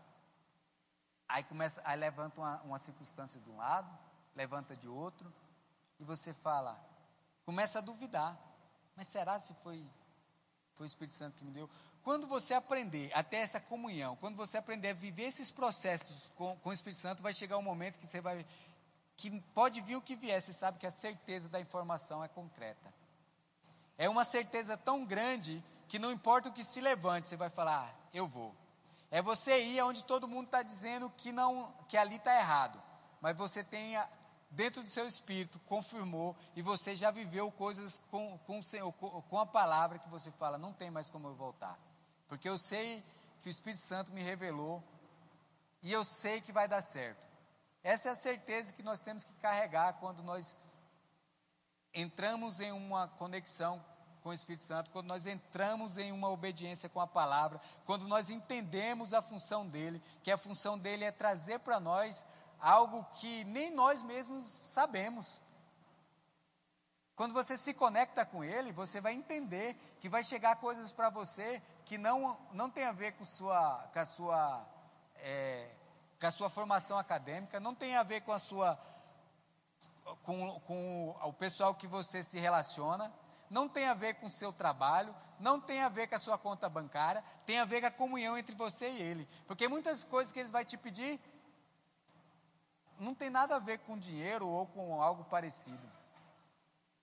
Aí 1.27 1.43
começa, 1.43 1.81
aí 1.83 1.97
levanta 1.97 2.39
uma, 2.39 2.61
uma 2.61 2.77
circunstância 2.77 3.41
de 3.41 3.49
um 3.49 3.57
lado, 3.57 3.89
levanta 4.35 4.77
de 4.77 4.87
outro, 4.87 5.33
e 5.99 6.03
você 6.03 6.31
fala, 6.31 6.79
começa 7.43 7.79
a 7.79 7.81
duvidar. 7.81 8.37
Mas 8.95 9.07
será 9.07 9.39
se 9.39 9.55
foi, 9.55 9.83
foi 10.75 10.85
o 10.85 10.87
Espírito 10.87 11.15
Santo 11.15 11.37
que 11.37 11.43
me 11.43 11.51
deu? 11.51 11.67
Quando 12.03 12.27
você 12.27 12.53
aprender 12.53 13.11
até 13.13 13.37
essa 13.37 13.59
comunhão, 13.59 14.15
quando 14.17 14.35
você 14.35 14.59
aprender 14.59 14.89
a 14.89 14.93
viver 14.93 15.23
esses 15.23 15.51
processos 15.51 16.31
com, 16.35 16.55
com 16.57 16.69
o 16.69 16.73
Espírito 16.73 16.99
Santo, 16.99 17.23
vai 17.23 17.33
chegar 17.33 17.57
um 17.57 17.63
momento 17.63 17.97
que 17.97 18.05
você 18.05 18.21
vai. 18.21 18.45
que 19.17 19.41
pode 19.55 19.81
vir 19.81 19.95
o 19.95 20.01
que 20.01 20.15
vier, 20.15 20.39
você 20.39 20.53
sabe 20.53 20.77
que 20.77 20.85
a 20.85 20.91
certeza 20.91 21.49
da 21.49 21.59
informação 21.59 22.23
é 22.23 22.27
concreta. 22.27 23.00
É 24.01 24.09
uma 24.09 24.25
certeza 24.25 24.75
tão 24.75 25.05
grande 25.05 25.63
que 25.87 25.99
não 25.99 26.11
importa 26.11 26.49
o 26.49 26.51
que 26.51 26.63
se 26.63 26.81
levante, 26.81 27.27
você 27.27 27.37
vai 27.37 27.51
falar, 27.51 27.85
ah, 27.87 28.07
eu 28.11 28.27
vou. 28.27 28.51
É 29.11 29.21
você 29.21 29.61
ir 29.61 29.79
onde 29.83 30.03
todo 30.05 30.27
mundo 30.27 30.45
está 30.45 30.63
dizendo 30.63 31.07
que 31.11 31.31
não, 31.31 31.71
que 31.87 31.95
ali 31.95 32.15
está 32.15 32.35
errado, 32.35 32.81
mas 33.21 33.37
você 33.37 33.63
tem 33.63 33.95
dentro 34.49 34.81
do 34.81 34.89
seu 34.89 35.05
espírito, 35.05 35.59
confirmou, 35.67 36.35
e 36.55 36.63
você 36.63 36.95
já 36.95 37.11
viveu 37.11 37.51
coisas 37.51 37.99
com, 38.09 38.39
com 38.39 38.57
o 38.57 38.63
Senhor, 38.63 38.91
com 38.91 39.37
a 39.37 39.45
palavra 39.45 39.99
que 39.99 40.09
você 40.09 40.31
fala, 40.31 40.57
não 40.57 40.73
tem 40.73 40.89
mais 40.89 41.07
como 41.07 41.27
eu 41.27 41.35
voltar. 41.35 41.77
Porque 42.27 42.49
eu 42.49 42.57
sei 42.57 43.05
que 43.39 43.49
o 43.49 43.51
Espírito 43.51 43.83
Santo 43.83 44.11
me 44.11 44.23
revelou, 44.23 44.83
e 45.83 45.93
eu 45.93 46.03
sei 46.03 46.41
que 46.41 46.51
vai 46.51 46.67
dar 46.67 46.81
certo. 46.81 47.27
Essa 47.83 48.09
é 48.09 48.11
a 48.13 48.15
certeza 48.15 48.73
que 48.73 48.81
nós 48.81 49.01
temos 49.01 49.23
que 49.23 49.33
carregar 49.35 49.93
quando 49.99 50.23
nós 50.23 50.59
entramos 51.93 52.59
em 52.59 52.71
uma 52.71 53.07
conexão 53.07 53.83
com 54.21 54.29
o 54.29 54.33
Espírito 54.33 54.63
Santo, 54.63 54.91
quando 54.91 55.07
nós 55.07 55.25
entramos 55.25 55.97
em 55.97 56.11
uma 56.11 56.29
obediência 56.29 56.87
com 56.89 57.01
a 57.01 57.07
palavra, 57.07 57.59
quando 57.85 58.07
nós 58.07 58.29
entendemos 58.29 59.13
a 59.13 59.21
função 59.21 59.67
dele, 59.67 60.01
que 60.21 60.31
a 60.31 60.37
função 60.37 60.77
dele 60.77 61.03
é 61.03 61.11
trazer 61.11 61.59
para 61.59 61.79
nós 61.79 62.25
algo 62.59 63.03
que 63.15 63.43
nem 63.45 63.71
nós 63.71 64.03
mesmos 64.03 64.45
sabemos. 64.45 65.41
Quando 67.15 67.33
você 67.33 67.57
se 67.57 67.73
conecta 67.73 68.25
com 68.25 68.43
Ele, 68.43 68.71
você 68.71 69.01
vai 69.01 69.13
entender 69.13 69.75
que 69.99 70.09
vai 70.09 70.23
chegar 70.23 70.55
coisas 70.57 70.91
para 70.91 71.09
você 71.09 71.61
que 71.85 71.97
não, 71.97 72.37
não 72.53 72.69
tem 72.69 72.85
a 72.85 72.91
ver 72.91 73.13
com, 73.13 73.25
sua, 73.25 73.89
com, 73.91 73.99
a 73.99 74.05
sua, 74.05 74.67
é, 75.17 75.71
com 76.19 76.27
a 76.27 76.31
sua 76.31 76.49
formação 76.49 76.97
acadêmica, 76.97 77.59
não 77.59 77.75
tem 77.75 77.95
a 77.95 78.03
ver 78.03 78.21
com 78.21 78.31
a 78.31 78.39
sua 78.39 78.79
com, 80.23 80.59
com 80.61 81.15
o 81.23 81.33
pessoal 81.33 81.75
que 81.75 81.87
você 81.87 82.23
se 82.23 82.39
relaciona, 82.39 83.11
não 83.49 83.67
tem 83.67 83.85
a 83.85 83.93
ver 83.93 84.15
com 84.15 84.27
o 84.27 84.29
seu 84.29 84.53
trabalho, 84.53 85.13
não 85.39 85.59
tem 85.59 85.81
a 85.81 85.89
ver 85.89 86.07
com 86.07 86.15
a 86.15 86.19
sua 86.19 86.37
conta 86.37 86.69
bancária, 86.69 87.23
tem 87.45 87.59
a 87.59 87.65
ver 87.65 87.81
com 87.81 87.87
a 87.87 87.91
comunhão 87.91 88.37
entre 88.37 88.55
você 88.55 88.89
e 88.89 89.01
ele. 89.01 89.27
Porque 89.45 89.67
muitas 89.67 90.03
coisas 90.03 90.31
que 90.31 90.39
ele 90.39 90.49
vai 90.49 90.63
te 90.63 90.77
pedir 90.77 91.19
não 92.97 93.13
tem 93.13 93.29
nada 93.29 93.55
a 93.55 93.59
ver 93.59 93.79
com 93.79 93.97
dinheiro 93.97 94.47
ou 94.47 94.67
com 94.67 95.01
algo 95.01 95.25
parecido. 95.25 96.01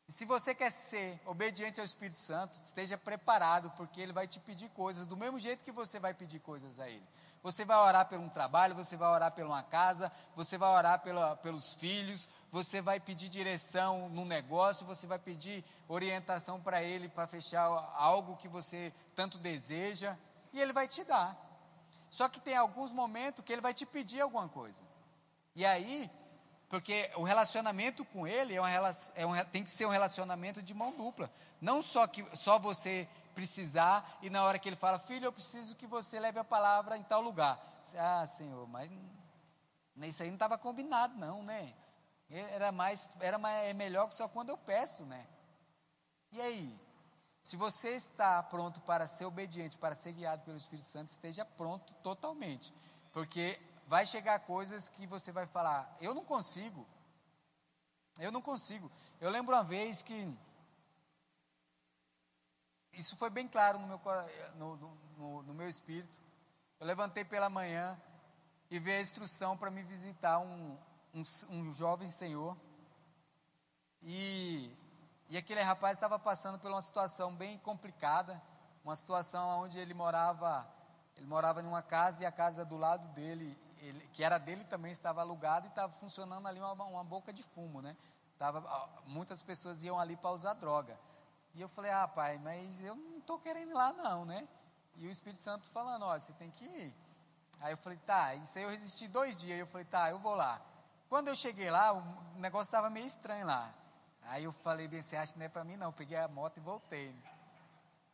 Se 0.07 0.25
você 0.25 0.55
quer 0.55 0.73
ser 0.73 1.21
obediente 1.27 1.81
ao 1.81 1.85
Espírito 1.85 2.19
Santo, 2.19 2.59
esteja 2.63 2.97
preparado, 2.97 3.71
porque 3.73 4.01
ele 4.01 4.13
vai 4.15 4.27
te 4.27 4.41
pedir 4.41 4.71
coisas 4.71 5.05
do 5.05 5.19
mesmo 5.19 5.39
jeito 5.39 5.63
que 5.63 5.71
você 5.71 5.99
vai 5.99 6.15
pedir 6.15 6.41
coisas 6.41 6.81
a 6.81 6.89
ele. 6.89 7.07
Você 7.43 7.63
vai 7.63 7.77
orar 7.77 8.09
por 8.09 8.19
um 8.19 8.29
trabalho, 8.31 8.75
você 8.75 8.97
vai 8.97 9.11
orar 9.11 9.31
por 9.33 9.45
uma 9.45 9.63
casa, 9.63 10.11
você 10.35 10.57
vai 10.57 10.71
orar 10.71 11.01
pela, 11.01 11.37
pelos 11.37 11.75
filhos, 11.75 12.27
você 12.51 12.81
vai 12.81 12.99
pedir 12.99 13.29
direção 13.29 14.09
no 14.09 14.25
negócio, 14.25 14.87
você 14.87 15.07
vai 15.07 15.19
pedir 15.19 15.65
orientação 15.87 16.61
para 16.61 16.83
ele 16.83 17.09
para 17.09 17.27
fechar 17.27 17.65
algo 17.97 18.37
que 18.37 18.49
você 18.49 18.93
tanto 19.15 19.39
deseja, 19.39 20.17
e 20.53 20.61
ele 20.61 20.73
vai 20.73 20.89
te 20.89 21.05
dar. 21.05 21.37
Só 22.11 22.29
que 22.29 22.41
tem 22.41 22.57
alguns 22.57 22.91
momentos 22.91 23.45
que 23.45 23.53
ele 23.53 23.61
vai 23.61 23.75
te 23.75 23.85
pedir 23.85 24.21
alguma 24.21 24.49
coisa. 24.49 24.83
E 25.55 25.67
aí, 25.67 26.11
porque 26.69 27.11
o 27.17 27.23
relacionamento 27.23 28.05
com 28.07 28.27
ele 28.27 28.55
é, 28.55 28.61
uma, 28.61 28.97
é 29.15 29.27
um, 29.27 29.45
tem 29.47 29.63
que 29.63 29.71
ser 29.71 29.87
um 29.87 29.91
relacionamento 29.91 30.63
de 30.63 30.73
mão 30.73 30.93
dupla. 30.93 31.31
Não 31.61 31.83
só 31.83 32.07
que 32.07 32.25
só 32.37 32.59
você 32.59 33.09
precisar 33.35 34.19
e 34.23 34.31
na 34.31 34.43
hora 34.43 34.59
que 34.59 34.69
ele 34.69 34.77
fala, 34.77 34.99
filho, 34.99 35.27
eu 35.27 35.33
preciso 35.33 35.77
que 35.77 35.87
você 35.87 36.19
leve 36.19 36.39
a 36.39 36.45
palavra 36.45 36.97
em 36.97 37.03
tal 37.03 37.21
lugar. 37.21 37.59
Ah, 37.97 38.27
Senhor, 38.27 38.67
mas 38.69 38.91
isso 40.03 40.23
aí 40.23 40.29
não 40.29 40.37
estava 40.37 40.59
combinado, 40.59 41.15
não, 41.17 41.43
né? 41.43 41.73
Era 42.31 42.71
mais, 42.71 43.15
era 43.21 43.39
mais, 43.39 43.69
é 43.69 43.73
melhor 43.73 44.09
que 44.09 44.15
só 44.15 44.29
quando 44.29 44.51
eu 44.51 44.59
peço, 44.59 45.05
né? 45.07 45.27
E 46.33 46.41
aí? 46.41 46.89
Se 47.43 47.57
você 47.57 47.95
está 47.95 48.43
pronto 48.43 48.81
para 48.83 49.07
ser 49.07 49.25
obediente, 49.25 49.79
para 49.79 49.95
ser 49.95 50.13
guiado 50.13 50.43
pelo 50.43 50.59
Espírito 50.59 50.87
Santo, 50.87 51.09
esteja 51.09 51.45
pronto 51.45 51.95
totalmente. 52.03 52.75
Porque 53.13 53.59
vai 53.87 54.05
chegar 54.05 54.39
coisas 54.41 54.91
que 54.91 55.07
você 55.07 55.33
vai 55.33 55.47
falar, 55.47 55.97
eu 56.01 56.15
não 56.15 56.25
consigo. 56.25 56.87
Eu 58.19 58.31
não 58.31 58.43
consigo. 58.43 58.91
Eu 59.21 59.31
lembro 59.31 59.55
uma 59.55 59.65
vez 59.65 60.03
que 60.03 60.39
isso 62.93 63.17
foi 63.17 63.31
bem 63.31 63.49
claro 63.49 63.79
no 63.79 63.87
meu, 63.87 64.01
no, 64.57 64.77
no, 65.17 65.43
no 65.45 65.55
meu 65.55 65.69
espírito. 65.69 66.21
Eu 66.79 66.87
levantei 66.87 67.25
pela 67.25 67.49
manhã 67.49 67.99
e 68.71 68.79
vi 68.79 68.93
a 68.93 69.01
instrução 69.01 69.57
para 69.57 69.71
me 69.71 69.83
visitar 69.83 70.39
um, 70.39 70.77
um, 71.15 71.23
um 71.51 71.73
jovem 71.73 72.11
senhor. 72.11 72.57
E, 74.03 74.73
e 75.29 75.37
aquele 75.37 75.61
rapaz 75.63 75.97
estava 75.97 76.19
passando 76.19 76.59
por 76.59 76.71
uma 76.71 76.83
situação 76.83 77.35
bem 77.35 77.59
complicada, 77.59 78.41
uma 78.85 78.95
situação 78.97 79.61
onde 79.61 79.79
ele 79.79 79.95
morava, 79.95 80.67
ele 81.17 81.27
morava 81.27 81.63
numa 81.63 81.83
casa 81.83 82.23
e 82.23 82.27
a 82.27 82.33
casa 82.33 82.65
do 82.65 82.77
lado 82.77 83.07
dele 83.09 83.57
ele, 83.81 84.09
que 84.13 84.25
era 84.25 84.39
dele 84.39 84.65
também 84.65 84.93
estava 84.93 85.21
alugado 85.21 85.67
e 85.67 85.69
estava 85.69 85.93
funcionando 85.95 86.47
ali 86.47 86.59
uma, 86.61 86.73
uma 86.73 87.05
boca 87.05 87.33
de 87.33 87.43
fumo, 87.43 87.81
né? 87.81 87.97
Tava, 88.39 88.63
muitas 89.07 89.43
pessoas 89.43 89.83
iam 89.83 89.99
ali 89.99 90.17
para 90.17 90.31
usar 90.31 90.55
droga. 90.55 90.99
E 91.55 91.61
eu 91.61 91.69
falei, 91.69 91.91
ah, 91.91 92.07
pai, 92.07 92.39
mas 92.39 92.83
eu 92.83 92.95
não 92.95 93.19
estou 93.19 93.39
querendo 93.39 93.71
ir 93.71 93.75
lá 93.75 93.93
não, 93.93 94.25
né? 94.25 94.47
E 94.97 95.07
o 95.07 95.11
Espírito 95.11 95.41
Santo 95.41 95.65
falando, 95.67 96.05
ó, 96.05 96.19
você 96.19 96.33
tem 96.35 96.51
que 96.51 96.65
ir. 96.65 96.95
Aí 97.61 97.73
eu 97.73 97.77
falei, 97.77 97.99
tá, 97.99 98.35
isso 98.37 98.59
aí 98.59 98.65
eu 98.65 98.71
resisti 98.71 99.09
dois 99.09 99.37
dias. 99.37 99.55
Aí 99.55 99.61
eu 99.61 99.67
falei, 99.67 99.85
tá, 99.87 100.11
eu 100.11 100.19
vou 100.19 100.35
lá. 100.35 100.61
Quando 101.09 101.29
eu 101.29 101.37
cheguei 101.37 101.71
lá, 101.71 101.93
o 101.93 102.39
negócio 102.39 102.69
estava 102.69 102.91
meio 102.91 103.07
estranho 103.07 103.47
lá. 103.47 103.73
Aí 104.23 104.45
eu 104.45 104.53
falei 104.53 104.87
bem, 104.87 105.01
você 105.01 105.17
acha 105.17 105.33
que 105.33 105.39
não 105.39 105.47
é 105.47 105.49
para 105.49 105.65
mim 105.65 105.77
não? 105.77 105.93
Peguei 105.93 106.19
a 106.19 106.29
moto 106.29 106.59
e 106.59 106.61
voltei. 106.61 107.15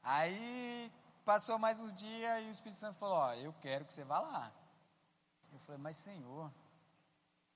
Aí 0.03 0.93
passou 1.25 1.59
mais 1.59 1.81
uns 1.81 1.93
dias 1.93 2.43
e 2.45 2.47
o 2.47 2.51
Espírito 2.51 2.79
Santo 2.79 2.97
falou, 2.99 3.17
ó, 3.17 3.35
eu 3.35 3.53
quero 3.61 3.85
que 3.85 3.93
você 3.93 4.05
vá 4.05 4.21
lá. 4.21 4.53
Eu 5.53 5.59
falei, 5.59 5.81
mas 5.81 5.97
Senhor, 5.97 6.53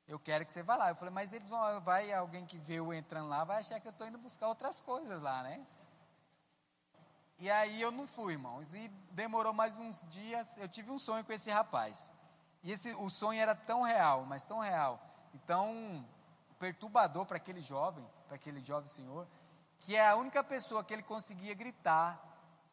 eu 0.09 0.19
quero 0.19 0.45
que 0.45 0.53
você 0.53 0.63
vá 0.63 0.75
lá. 0.75 0.89
Eu 0.89 0.97
falei, 0.97 1.15
mas 1.15 1.33
eles 1.33 1.49
vão, 1.49 1.81
vai 1.83 2.13
alguém 2.13 2.45
que 2.45 2.59
vê 2.59 2.75
eu 2.75 2.93
entrando 2.93 3.29
lá, 3.29 3.45
vai 3.45 3.59
achar 3.59 3.79
que 3.79 3.87
eu 3.87 3.93
estou 3.93 4.09
indo 4.09 4.19
buscar 4.19 4.49
outras 4.49 4.81
coisas 4.81 5.23
lá, 5.23 5.43
né? 5.45 5.65
E 7.39 7.49
aí 7.49 7.81
eu 7.81 7.93
não 7.93 8.07
fui, 8.07 8.33
irmãos. 8.33 8.75
E 8.75 8.89
demorou 9.13 9.53
mais 9.53 9.79
uns 9.79 10.05
dias. 10.11 10.59
Eu 10.59 10.69
tive 10.69 10.91
um 10.91 10.99
sonho 10.99 11.25
com 11.25 11.33
esse 11.33 11.51
rapaz. 11.51 12.11
E 12.65 12.73
esse, 12.73 12.93
o 12.95 13.09
sonho 13.09 13.41
era 13.41 13.55
tão 13.55 13.83
real, 13.83 14.25
mas 14.25 14.43
tão 14.43 14.59
real, 14.59 15.01
e 15.35 15.39
tão 15.39 16.05
perturbador 16.59 17.27
para 17.27 17.37
aquele 17.37 17.61
jovem, 17.61 18.05
para 18.27 18.37
aquele 18.37 18.63
jovem 18.63 18.87
senhor, 18.87 19.27
que 19.81 19.97
a 19.97 20.17
única 20.17 20.43
pessoa 20.43 20.83
que 20.83 20.93
ele 20.93 21.03
conseguia 21.03 21.55
gritar 21.55 22.21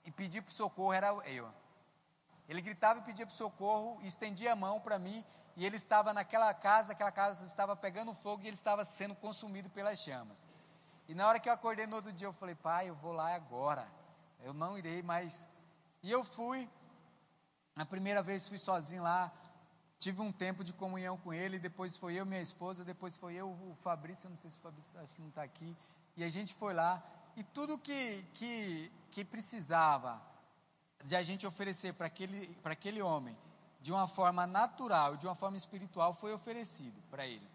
e 0.05 0.11
pedir 0.11 0.41
para 0.41 0.51
socorro 0.51 0.93
era 0.93 1.07
eu. 1.27 1.51
Ele 2.47 2.61
gritava 2.61 2.99
e 2.99 3.03
pedia 3.03 3.25
para 3.25 3.35
socorro, 3.35 3.99
estendia 4.03 4.53
a 4.53 4.55
mão 4.55 4.79
para 4.79 4.99
mim, 4.99 5.23
e 5.55 5.65
ele 5.65 5.75
estava 5.75 6.13
naquela 6.13 6.53
casa, 6.53 6.91
aquela 6.91 7.11
casa 7.11 7.45
estava 7.45 7.75
pegando 7.75 8.13
fogo 8.13 8.43
e 8.43 8.47
ele 8.47 8.55
estava 8.55 8.83
sendo 8.83 9.15
consumido 9.15 9.69
pelas 9.69 9.99
chamas. 9.99 10.45
E 11.07 11.15
na 11.15 11.27
hora 11.27 11.39
que 11.39 11.47
eu 11.47 11.53
acordei 11.53 11.87
no 11.87 11.95
outro 11.95 12.11
dia, 12.11 12.27
eu 12.27 12.33
falei, 12.33 12.55
pai, 12.55 12.89
eu 12.89 12.95
vou 12.95 13.13
lá 13.13 13.33
agora 13.35 13.87
eu 14.45 14.53
não 14.53 14.77
irei 14.77 15.01
mais. 15.01 15.49
E 16.03 16.11
eu 16.11 16.23
fui, 16.23 16.69
a 17.75 17.85
primeira 17.85 18.21
vez 18.21 18.47
fui 18.47 18.59
sozinho 18.59 19.01
lá, 19.01 19.31
tive 20.05 20.21
um 20.21 20.31
tempo 20.31 20.63
de 20.63 20.71
comunhão 20.71 21.17
com 21.17 21.33
ele, 21.33 21.57
depois 21.57 21.97
foi 21.97 22.13
eu, 22.13 22.27
minha 22.27 22.39
esposa, 22.39 22.85
depois 22.85 23.17
foi 23.17 23.33
eu, 23.33 23.49
o 23.49 23.73
Fabrício, 23.73 24.29
não 24.29 24.37
sei 24.37 24.51
se 24.51 24.57
o 24.57 24.61
Fabrício, 24.61 24.99
acho 24.99 25.15
que 25.15 25.21
não 25.21 25.29
está 25.29 25.41
aqui, 25.41 25.75
e 26.15 26.23
a 26.23 26.29
gente 26.29 26.53
foi 26.53 26.75
lá, 26.75 27.03
e 27.35 27.43
tudo 27.43 27.75
que, 27.75 28.23
que, 28.35 28.91
que 29.09 29.25
precisava 29.25 30.21
de 31.03 31.15
a 31.15 31.23
gente 31.23 31.47
oferecer 31.47 31.95
para 31.95 32.05
aquele, 32.05 32.55
aquele 32.63 33.01
homem, 33.01 33.35
de 33.81 33.91
uma 33.91 34.07
forma 34.07 34.45
natural, 34.45 35.17
de 35.17 35.25
uma 35.25 35.33
forma 35.33 35.57
espiritual, 35.57 36.13
foi 36.13 36.35
oferecido 36.35 37.01
para 37.09 37.25
ele. 37.25 37.49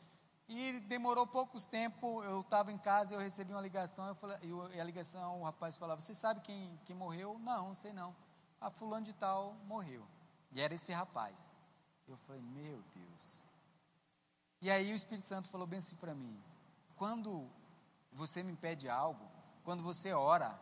E 0.48 0.80
demorou 0.88 1.28
poucos 1.28 1.64
tempo, 1.64 2.20
eu 2.24 2.40
estava 2.40 2.72
em 2.72 2.78
casa, 2.78 3.14
eu 3.14 3.20
recebi 3.20 3.52
uma 3.52 3.62
ligação, 3.62 4.08
eu 4.08 4.14
falei, 4.16 4.36
e 4.74 4.80
a 4.80 4.82
ligação, 4.82 5.40
o 5.40 5.44
rapaz 5.44 5.76
falava, 5.76 6.00
você 6.00 6.16
sabe 6.16 6.40
quem, 6.40 6.80
quem 6.84 6.96
morreu? 6.96 7.38
Não, 7.38 7.76
sei 7.76 7.92
não. 7.92 8.10
A 8.60 8.66
ah, 8.66 8.70
fulano 8.72 9.06
de 9.06 9.12
tal 9.12 9.54
morreu. 9.68 10.04
E 10.50 10.60
era 10.60 10.74
esse 10.74 10.92
rapaz. 10.92 11.48
Eu 12.10 12.16
falei, 12.16 12.42
meu 12.42 12.82
Deus. 12.92 13.42
E 14.60 14.70
aí 14.70 14.92
o 14.92 14.96
Espírito 14.96 15.26
Santo 15.26 15.48
falou 15.48 15.66
bem 15.66 15.78
assim 15.78 15.96
para 15.96 16.12
mim, 16.12 16.36
quando 16.96 17.48
você 18.12 18.42
me 18.42 18.54
pede 18.56 18.88
algo, 18.88 19.24
quando 19.64 19.82
você 19.82 20.12
ora, 20.12 20.58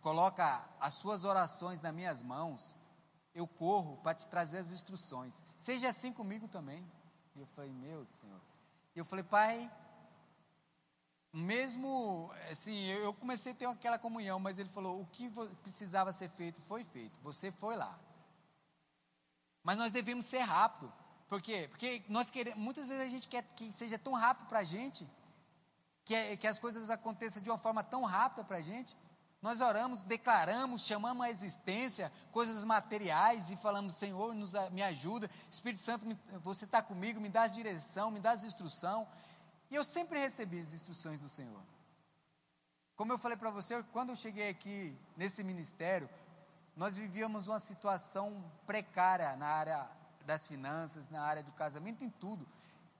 coloca 0.00 0.64
as 0.80 0.94
suas 0.94 1.24
orações 1.24 1.82
nas 1.82 1.92
minhas 1.92 2.22
mãos, 2.22 2.76
eu 3.34 3.48
corro 3.48 3.96
para 3.96 4.14
te 4.14 4.28
trazer 4.28 4.58
as 4.58 4.70
instruções. 4.70 5.42
Seja 5.56 5.88
assim 5.88 6.12
comigo 6.12 6.46
também. 6.46 6.86
E 7.34 7.40
eu 7.40 7.46
falei, 7.48 7.72
meu 7.72 8.06
Senhor. 8.06 8.40
E 8.94 8.98
eu 8.98 9.04
falei, 9.04 9.24
pai, 9.24 9.70
mesmo 11.32 12.30
assim, 12.48 12.86
eu 12.86 13.12
comecei 13.12 13.52
a 13.52 13.56
ter 13.56 13.66
aquela 13.66 13.98
comunhão, 13.98 14.38
mas 14.38 14.60
ele 14.60 14.68
falou: 14.68 15.00
o 15.00 15.06
que 15.06 15.28
precisava 15.62 16.12
ser 16.12 16.28
feito 16.28 16.62
foi 16.62 16.84
feito, 16.84 17.20
você 17.22 17.50
foi 17.50 17.74
lá. 17.74 17.98
Mas 19.64 19.78
nós 19.78 19.90
devemos 19.90 20.26
ser 20.26 20.40
rápido. 20.40 20.92
Por 21.26 21.40
quê? 21.40 21.66
Porque 21.70 22.04
nós 22.08 22.30
queremos, 22.30 22.60
muitas 22.60 22.88
vezes 22.88 23.02
a 23.02 23.08
gente 23.08 23.26
quer 23.26 23.42
que 23.42 23.72
seja 23.72 23.98
tão 23.98 24.12
rápido 24.12 24.46
para 24.46 24.60
a 24.60 24.64
gente, 24.64 25.08
que, 26.04 26.36
que 26.36 26.46
as 26.46 26.58
coisas 26.58 26.90
aconteçam 26.90 27.42
de 27.42 27.50
uma 27.50 27.56
forma 27.58 27.82
tão 27.82 28.04
rápida 28.04 28.44
para 28.44 28.58
a 28.58 28.62
gente. 28.62 28.94
Nós 29.40 29.60
oramos, 29.60 30.04
declaramos, 30.04 30.82
chamamos 30.86 31.24
a 31.24 31.30
existência, 31.30 32.12
coisas 32.30 32.62
materiais 32.62 33.50
e 33.50 33.56
falamos: 33.56 33.94
Senhor, 33.94 34.34
nos, 34.34 34.52
me 34.70 34.82
ajuda, 34.82 35.30
Espírito 35.50 35.80
Santo, 35.80 36.06
me, 36.06 36.18
você 36.42 36.66
está 36.66 36.82
comigo, 36.82 37.20
me 37.20 37.28
dá 37.30 37.42
a 37.42 37.48
direção, 37.48 38.10
me 38.10 38.20
dá 38.20 38.32
as 38.32 38.44
instrução. 38.44 39.08
E 39.70 39.74
eu 39.74 39.82
sempre 39.82 40.18
recebi 40.18 40.60
as 40.60 40.72
instruções 40.74 41.18
do 41.18 41.28
Senhor. 41.28 41.60
Como 42.96 43.12
eu 43.12 43.18
falei 43.18 43.36
para 43.36 43.50
você, 43.50 43.82
quando 43.92 44.10
eu 44.10 44.16
cheguei 44.16 44.50
aqui 44.50 44.96
nesse 45.16 45.42
ministério, 45.42 46.08
nós 46.76 46.96
vivíamos 46.96 47.46
uma 47.46 47.58
situação 47.58 48.44
precária 48.66 49.36
na 49.36 49.46
área 49.46 49.88
das 50.26 50.46
finanças, 50.46 51.10
na 51.10 51.22
área 51.22 51.42
do 51.42 51.52
casamento, 51.52 52.02
em 52.02 52.10
tudo. 52.10 52.46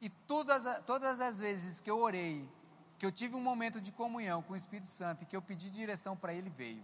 E 0.01 0.09
todas, 0.09 0.65
todas 0.85 1.21
as 1.21 1.41
vezes 1.41 1.81
que 1.81 1.91
eu 1.91 1.99
orei 1.99 2.49
que 2.99 3.07
eu 3.07 3.13
tive 3.13 3.35
um 3.35 3.41
momento 3.41 3.81
de 3.81 3.93
comunhão 3.93 4.43
com 4.43 4.53
o 4.53 4.57
Espírito 4.57 4.87
Santo 4.87 5.23
e 5.23 5.27
que 5.27 5.37
eu 5.37 5.43
pedi 5.43 5.71
direção 5.71 6.17
para 6.17 6.33
ele, 6.33 6.49
veio. 6.51 6.83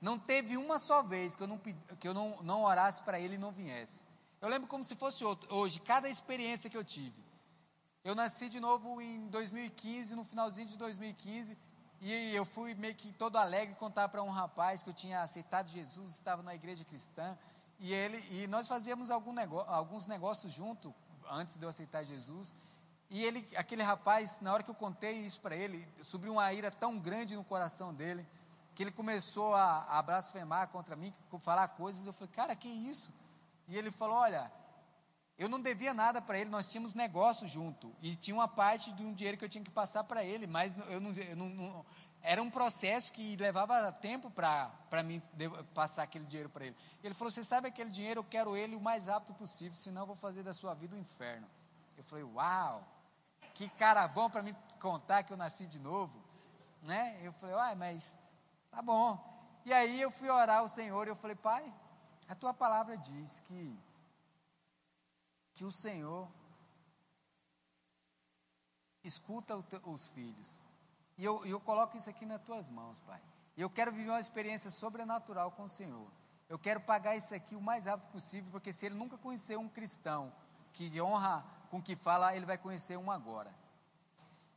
Não 0.00 0.18
teve 0.18 0.56
uma 0.56 0.78
só 0.78 1.02
vez 1.02 1.34
que 1.34 1.42
eu 1.42 1.46
não, 1.46 1.58
que 1.58 2.06
eu 2.06 2.12
não, 2.12 2.42
não 2.42 2.62
orasse 2.64 3.02
para 3.02 3.18
ele 3.18 3.36
e 3.36 3.38
não 3.38 3.50
viesse. 3.50 4.04
Eu 4.40 4.48
lembro 4.48 4.68
como 4.68 4.84
se 4.84 4.94
fosse 4.94 5.24
hoje, 5.24 5.80
cada 5.80 6.08
experiência 6.08 6.68
que 6.68 6.76
eu 6.76 6.84
tive. 6.84 7.14
Eu 8.04 8.14
nasci 8.14 8.48
de 8.48 8.60
novo 8.60 9.00
em 9.00 9.26
2015, 9.28 10.14
no 10.14 10.24
finalzinho 10.24 10.68
de 10.68 10.76
2015, 10.76 11.56
e 12.00 12.34
eu 12.34 12.44
fui 12.44 12.74
meio 12.74 12.94
que 12.94 13.12
todo 13.12 13.36
alegre 13.36 13.74
contar 13.74 14.08
para 14.08 14.22
um 14.22 14.30
rapaz 14.30 14.82
que 14.82 14.90
eu 14.90 14.94
tinha 14.94 15.22
aceitado 15.22 15.68
Jesus, 15.68 16.12
estava 16.12 16.42
na 16.42 16.54
igreja 16.54 16.84
cristã, 16.84 17.36
e 17.78 17.92
ele 17.92 18.18
e 18.30 18.46
nós 18.46 18.68
fazíamos 18.68 19.10
algum 19.10 19.32
negócio, 19.32 19.72
alguns 19.72 20.06
negócios 20.06 20.52
junto 20.52 20.94
antes 21.30 21.56
de 21.56 21.64
eu 21.64 21.68
aceitar 21.68 22.04
Jesus. 22.04 22.54
E 23.08 23.24
ele, 23.24 23.48
aquele 23.56 23.82
rapaz, 23.82 24.40
na 24.40 24.52
hora 24.52 24.62
que 24.62 24.70
eu 24.70 24.74
contei 24.74 25.12
isso 25.12 25.40
para 25.40 25.54
ele, 25.54 25.88
subiu 26.02 26.32
uma 26.32 26.52
ira 26.52 26.70
tão 26.70 26.98
grande 26.98 27.36
no 27.36 27.44
coração 27.44 27.94
dele, 27.94 28.26
que 28.74 28.82
ele 28.82 28.90
começou 28.90 29.54
a, 29.54 29.84
a 29.88 30.02
blasfemar 30.02 30.68
contra 30.68 30.96
mim, 30.96 31.14
falar 31.38 31.68
coisas. 31.68 32.04
Eu 32.04 32.12
falei, 32.12 32.32
cara, 32.34 32.56
que 32.56 32.68
isso? 32.68 33.12
E 33.68 33.76
ele 33.76 33.90
falou: 33.90 34.16
Olha, 34.16 34.50
eu 35.38 35.48
não 35.48 35.60
devia 35.60 35.92
nada 35.92 36.20
para 36.20 36.38
ele, 36.38 36.50
nós 36.50 36.68
tínhamos 36.68 36.94
negócio 36.94 37.46
junto. 37.46 37.94
E 38.00 38.16
tinha 38.16 38.34
uma 38.34 38.48
parte 38.48 38.92
de 38.92 39.04
um 39.04 39.12
dinheiro 39.12 39.36
que 39.36 39.44
eu 39.44 39.48
tinha 39.48 39.62
que 39.62 39.70
passar 39.70 40.04
para 40.04 40.24
ele, 40.24 40.46
mas 40.46 40.76
eu 40.88 41.00
não, 41.00 41.12
eu 41.12 41.36
não, 41.36 41.48
não, 41.48 41.86
era 42.22 42.42
um 42.42 42.50
processo 42.50 43.12
que 43.12 43.36
levava 43.36 43.92
tempo 43.92 44.30
para 44.30 45.02
mim 45.04 45.22
passar 45.74 46.04
aquele 46.04 46.24
dinheiro 46.24 46.48
para 46.48 46.66
ele. 46.66 46.76
Ele 47.04 47.14
falou: 47.14 47.30
Você 47.30 47.44
sabe 47.44 47.68
aquele 47.68 47.90
dinheiro, 47.90 48.20
eu 48.20 48.24
quero 48.24 48.56
ele 48.56 48.74
o 48.74 48.80
mais 48.80 49.06
rápido 49.06 49.34
possível, 49.34 49.74
senão 49.74 50.02
eu 50.02 50.06
vou 50.06 50.16
fazer 50.16 50.42
da 50.42 50.54
sua 50.54 50.74
vida 50.74 50.96
um 50.96 50.98
inferno. 50.98 51.46
Eu 51.96 52.04
falei: 52.04 52.24
Uau! 52.24 52.96
que 53.56 53.70
cara 53.70 54.06
bom 54.06 54.28
para 54.28 54.42
me 54.42 54.54
contar 54.78 55.22
que 55.22 55.32
eu 55.32 55.36
nasci 55.36 55.66
de 55.66 55.80
novo, 55.80 56.12
né? 56.82 57.18
Eu 57.22 57.32
falei, 57.32 57.54
uai, 57.54 57.74
mas 57.74 58.14
tá 58.70 58.82
bom. 58.82 59.18
E 59.64 59.72
aí 59.72 59.98
eu 59.98 60.10
fui 60.10 60.28
orar 60.28 60.58
ao 60.58 60.68
Senhor 60.68 61.06
e 61.06 61.10
eu 61.10 61.16
falei, 61.16 61.34
pai, 61.34 61.64
a 62.28 62.34
tua 62.34 62.52
palavra 62.52 62.98
diz 62.98 63.40
que 63.48 63.74
que 65.56 65.64
o 65.64 65.72
Senhor 65.72 66.28
escuta 69.02 69.56
os 69.84 70.08
filhos. 70.08 70.62
E 71.16 71.24
eu, 71.24 71.44
eu 71.46 71.58
coloco 71.58 71.96
isso 71.96 72.10
aqui 72.10 72.26
nas 72.26 72.42
tuas 72.42 72.68
mãos, 72.68 73.00
pai. 73.00 73.20
E 73.56 73.62
eu 73.62 73.70
quero 73.70 73.90
viver 73.90 74.10
uma 74.10 74.20
experiência 74.20 74.70
sobrenatural 74.70 75.50
com 75.50 75.64
o 75.64 75.68
Senhor. 75.68 76.06
Eu 76.48 76.58
quero 76.58 76.80
pagar 76.80 77.16
isso 77.16 77.34
aqui 77.34 77.56
o 77.56 77.60
mais 77.60 77.86
rápido 77.86 78.10
possível, 78.10 78.50
porque 78.52 78.72
se 78.72 78.86
ele 78.86 78.94
nunca 78.94 79.16
conheceu 79.16 79.58
um 79.58 79.68
cristão 79.68 80.32
que 80.74 81.00
honra 81.00 81.44
com 81.70 81.82
que 81.82 81.96
fala, 81.96 82.36
ele 82.36 82.44
vai 82.44 82.58
conhecer 82.58 82.98
um 82.98 83.10
agora. 83.10 83.52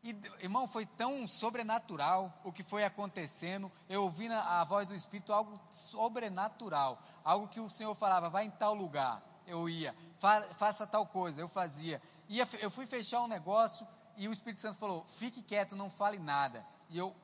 E, 0.04 0.12
irmão, 0.42 0.68
foi 0.68 0.86
tão 0.86 1.28
sobrenatural 1.28 2.34
o 2.44 2.52
que 2.52 2.62
foi 2.62 2.84
acontecendo. 2.84 3.72
Eu 3.88 4.04
ouvi 4.04 4.28
na, 4.28 4.62
a 4.62 4.64
voz 4.66 4.86
do 4.86 4.94
Espírito 4.94 5.34
algo 5.34 5.60
sobrenatural. 5.72 7.02
Algo 7.24 7.48
que 7.48 7.60
o 7.60 7.70
Senhor 7.70 7.96
falava, 7.96 8.30
vai 8.30 8.46
em 8.46 8.52
tal 8.52 8.74
lugar. 8.74 9.24
Eu 9.46 9.68
ia, 9.68 9.96
fa, 10.20 10.42
faça 10.54 10.86
tal 10.86 11.06
coisa, 11.06 11.42
eu 11.42 11.48
fazia. 11.48 12.02
Ia, 12.28 12.48
eu 12.60 12.70
fui 12.70 12.86
fechar 12.86 13.22
um 13.22 13.28
negócio 13.28 13.88
e 14.16 14.28
o 14.28 14.34
Espírito 14.34 14.60
Santo 14.60 14.78
falou: 14.78 15.04
fique 15.06 15.42
quieto, 15.42 15.76
não 15.76 15.90
fale 15.90 16.20
nada. 16.20 16.66
E 16.90 16.98
eu, 16.98 17.16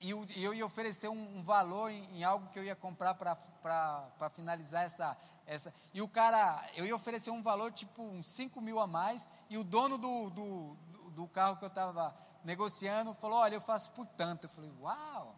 e 0.00 0.10
eu, 0.10 0.26
eu 0.36 0.54
ia 0.54 0.66
oferecer 0.66 1.08
um, 1.08 1.38
um 1.38 1.42
valor 1.42 1.90
em, 1.90 2.04
em, 2.18 2.24
algo 2.24 2.48
que 2.50 2.58
eu 2.58 2.64
ia 2.64 2.76
comprar 2.76 3.14
para 3.14 4.30
finalizar 4.34 4.84
essa, 4.84 5.16
essa. 5.46 5.74
E 5.94 6.02
o 6.02 6.08
cara, 6.08 6.62
eu 6.76 6.84
ia 6.84 6.94
oferecer 6.94 7.30
um 7.30 7.42
valor 7.42 7.72
tipo 7.72 8.02
uns 8.02 8.26
5 8.28 8.60
mil 8.60 8.78
a 8.78 8.86
mais, 8.86 9.28
e 9.48 9.56
o 9.56 9.64
dono 9.64 9.96
do, 9.96 10.30
do, 10.30 10.76
do 11.10 11.28
carro 11.28 11.56
que 11.56 11.64
eu 11.64 11.68
estava 11.68 12.14
negociando 12.44 13.14
falou: 13.14 13.38
Olha, 13.38 13.54
eu 13.54 13.60
faço 13.60 13.90
por 13.92 14.06
tanto. 14.06 14.44
Eu 14.44 14.50
falei: 14.50 14.72
Uau! 14.80 15.34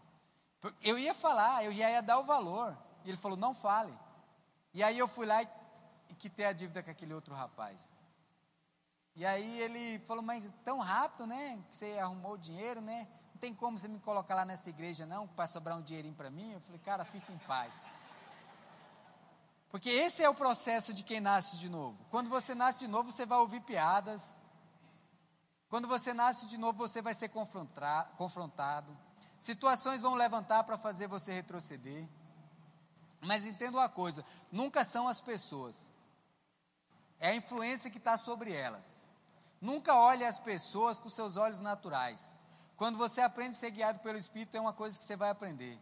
Eu 0.83 0.99
ia 0.99 1.15
falar, 1.15 1.65
eu 1.65 1.73
já 1.73 1.89
ia 1.89 2.03
dar 2.03 2.19
o 2.19 2.25
valor. 2.25 2.77
E 3.05 3.11
ele 3.11 3.17
falou: 3.17 3.39
Não 3.39 3.55
fale. 3.55 3.97
E 4.75 4.83
aí 4.83 4.99
eu 4.99 5.09
fui 5.09 5.27
lá 5.27 5.43
e, 5.43 5.49
e 6.09 6.15
quitei 6.15 6.47
a 6.47 6.53
dívida 6.53 6.83
com 6.83 6.91
aquele 6.91 7.15
outro 7.15 7.35
rapaz. 7.35 7.93
E 9.15 9.27
aí 9.27 9.61
ele 9.61 9.99
falou: 10.01 10.23
Mas 10.23 10.51
tão 10.65 10.79
rápido, 10.79 11.27
né? 11.27 11.63
Que 11.69 11.77
você 11.77 11.99
arrumou 11.99 12.35
o 12.35 12.39
dinheiro, 12.39 12.81
né? 12.81 13.09
Não 13.33 13.39
tem 13.41 13.55
como 13.55 13.79
você 13.79 13.89
me 13.89 13.99
colocar 14.01 14.35
lá 14.35 14.45
nessa 14.45 14.71
igreja, 14.71 15.07
não, 15.07 15.27
para 15.27 15.47
sobrar 15.47 15.77
um 15.77 15.83
dinheirinho 15.83 16.15
para 16.15 16.31
mim? 16.31 16.53
Eu 16.53 16.61
falei: 16.61 16.81
Cara, 16.81 17.05
fique 17.05 17.33
em 17.33 17.39
paz. 17.39 17.85
Porque 19.71 19.91
esse 19.91 20.23
é 20.23 20.29
o 20.29 20.35
processo 20.35 20.95
de 20.95 21.03
quem 21.03 21.21
nasce 21.21 21.57
de 21.57 21.69
novo. 21.69 22.03
Quando 22.11 22.31
você 22.31 22.55
nasce 22.55 22.81
de 22.81 22.89
novo, 22.89 23.11
você 23.11 23.27
vai 23.27 23.39
ouvir 23.39 23.61
piadas. 23.61 24.37
Quando 25.69 25.87
você 25.87 26.15
nasce 26.15 26.47
de 26.47 26.57
novo, 26.57 26.79
você 26.79 27.03
vai 27.03 27.13
ser 27.13 27.29
confrontado. 27.29 28.97
Situações 29.39 30.01
vão 30.01 30.15
levantar 30.15 30.65
para 30.65 30.79
fazer 30.79 31.07
você 31.07 31.33
retroceder. 31.33 32.09
Mas 33.21 33.47
entenda 33.47 33.77
uma 33.77 33.89
coisa: 33.89 34.25
nunca 34.51 34.85
são 34.85 35.07
as 35.07 35.21
pessoas, 35.21 35.95
é 37.21 37.31
a 37.31 37.35
influência 37.35 37.91
que 37.91 37.99
está 37.99 38.17
sobre 38.17 38.53
elas. 38.53 39.03
Nunca 39.61 39.95
olhe 39.95 40.25
as 40.25 40.39
pessoas 40.39 40.99
com 40.99 41.09
seus 41.09 41.37
olhos 41.37 41.61
naturais. 41.61 42.37
Quando 42.77 42.97
você 42.97 43.21
aprende 43.21 43.57
a 43.57 43.59
ser 43.59 43.71
guiado 43.73 43.99
pelo 44.01 44.19
Espírito, 44.19 44.57
é 44.57 44.61
uma 44.61 44.73
coisa 44.73 44.99
que 44.99 45.05
você 45.05 45.17
vai 45.17 45.31
aprender. 45.31 45.79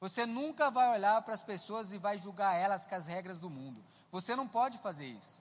Você 0.00 0.26
nunca 0.26 0.70
vai 0.70 0.92
olhar 0.92 1.22
para 1.22 1.34
as 1.34 1.42
pessoas 1.42 1.92
e 1.92 1.98
vai 1.98 2.18
julgar 2.18 2.54
elas 2.54 2.84
com 2.84 2.94
as 2.94 3.06
regras 3.06 3.38
do 3.38 3.48
mundo. 3.48 3.82
Você 4.10 4.34
não 4.34 4.46
pode 4.48 4.78
fazer 4.78 5.06
isso. 5.06 5.38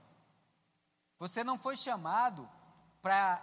Você 1.17 1.43
não 1.43 1.57
foi 1.57 1.75
chamado 1.75 2.47
para 3.01 3.41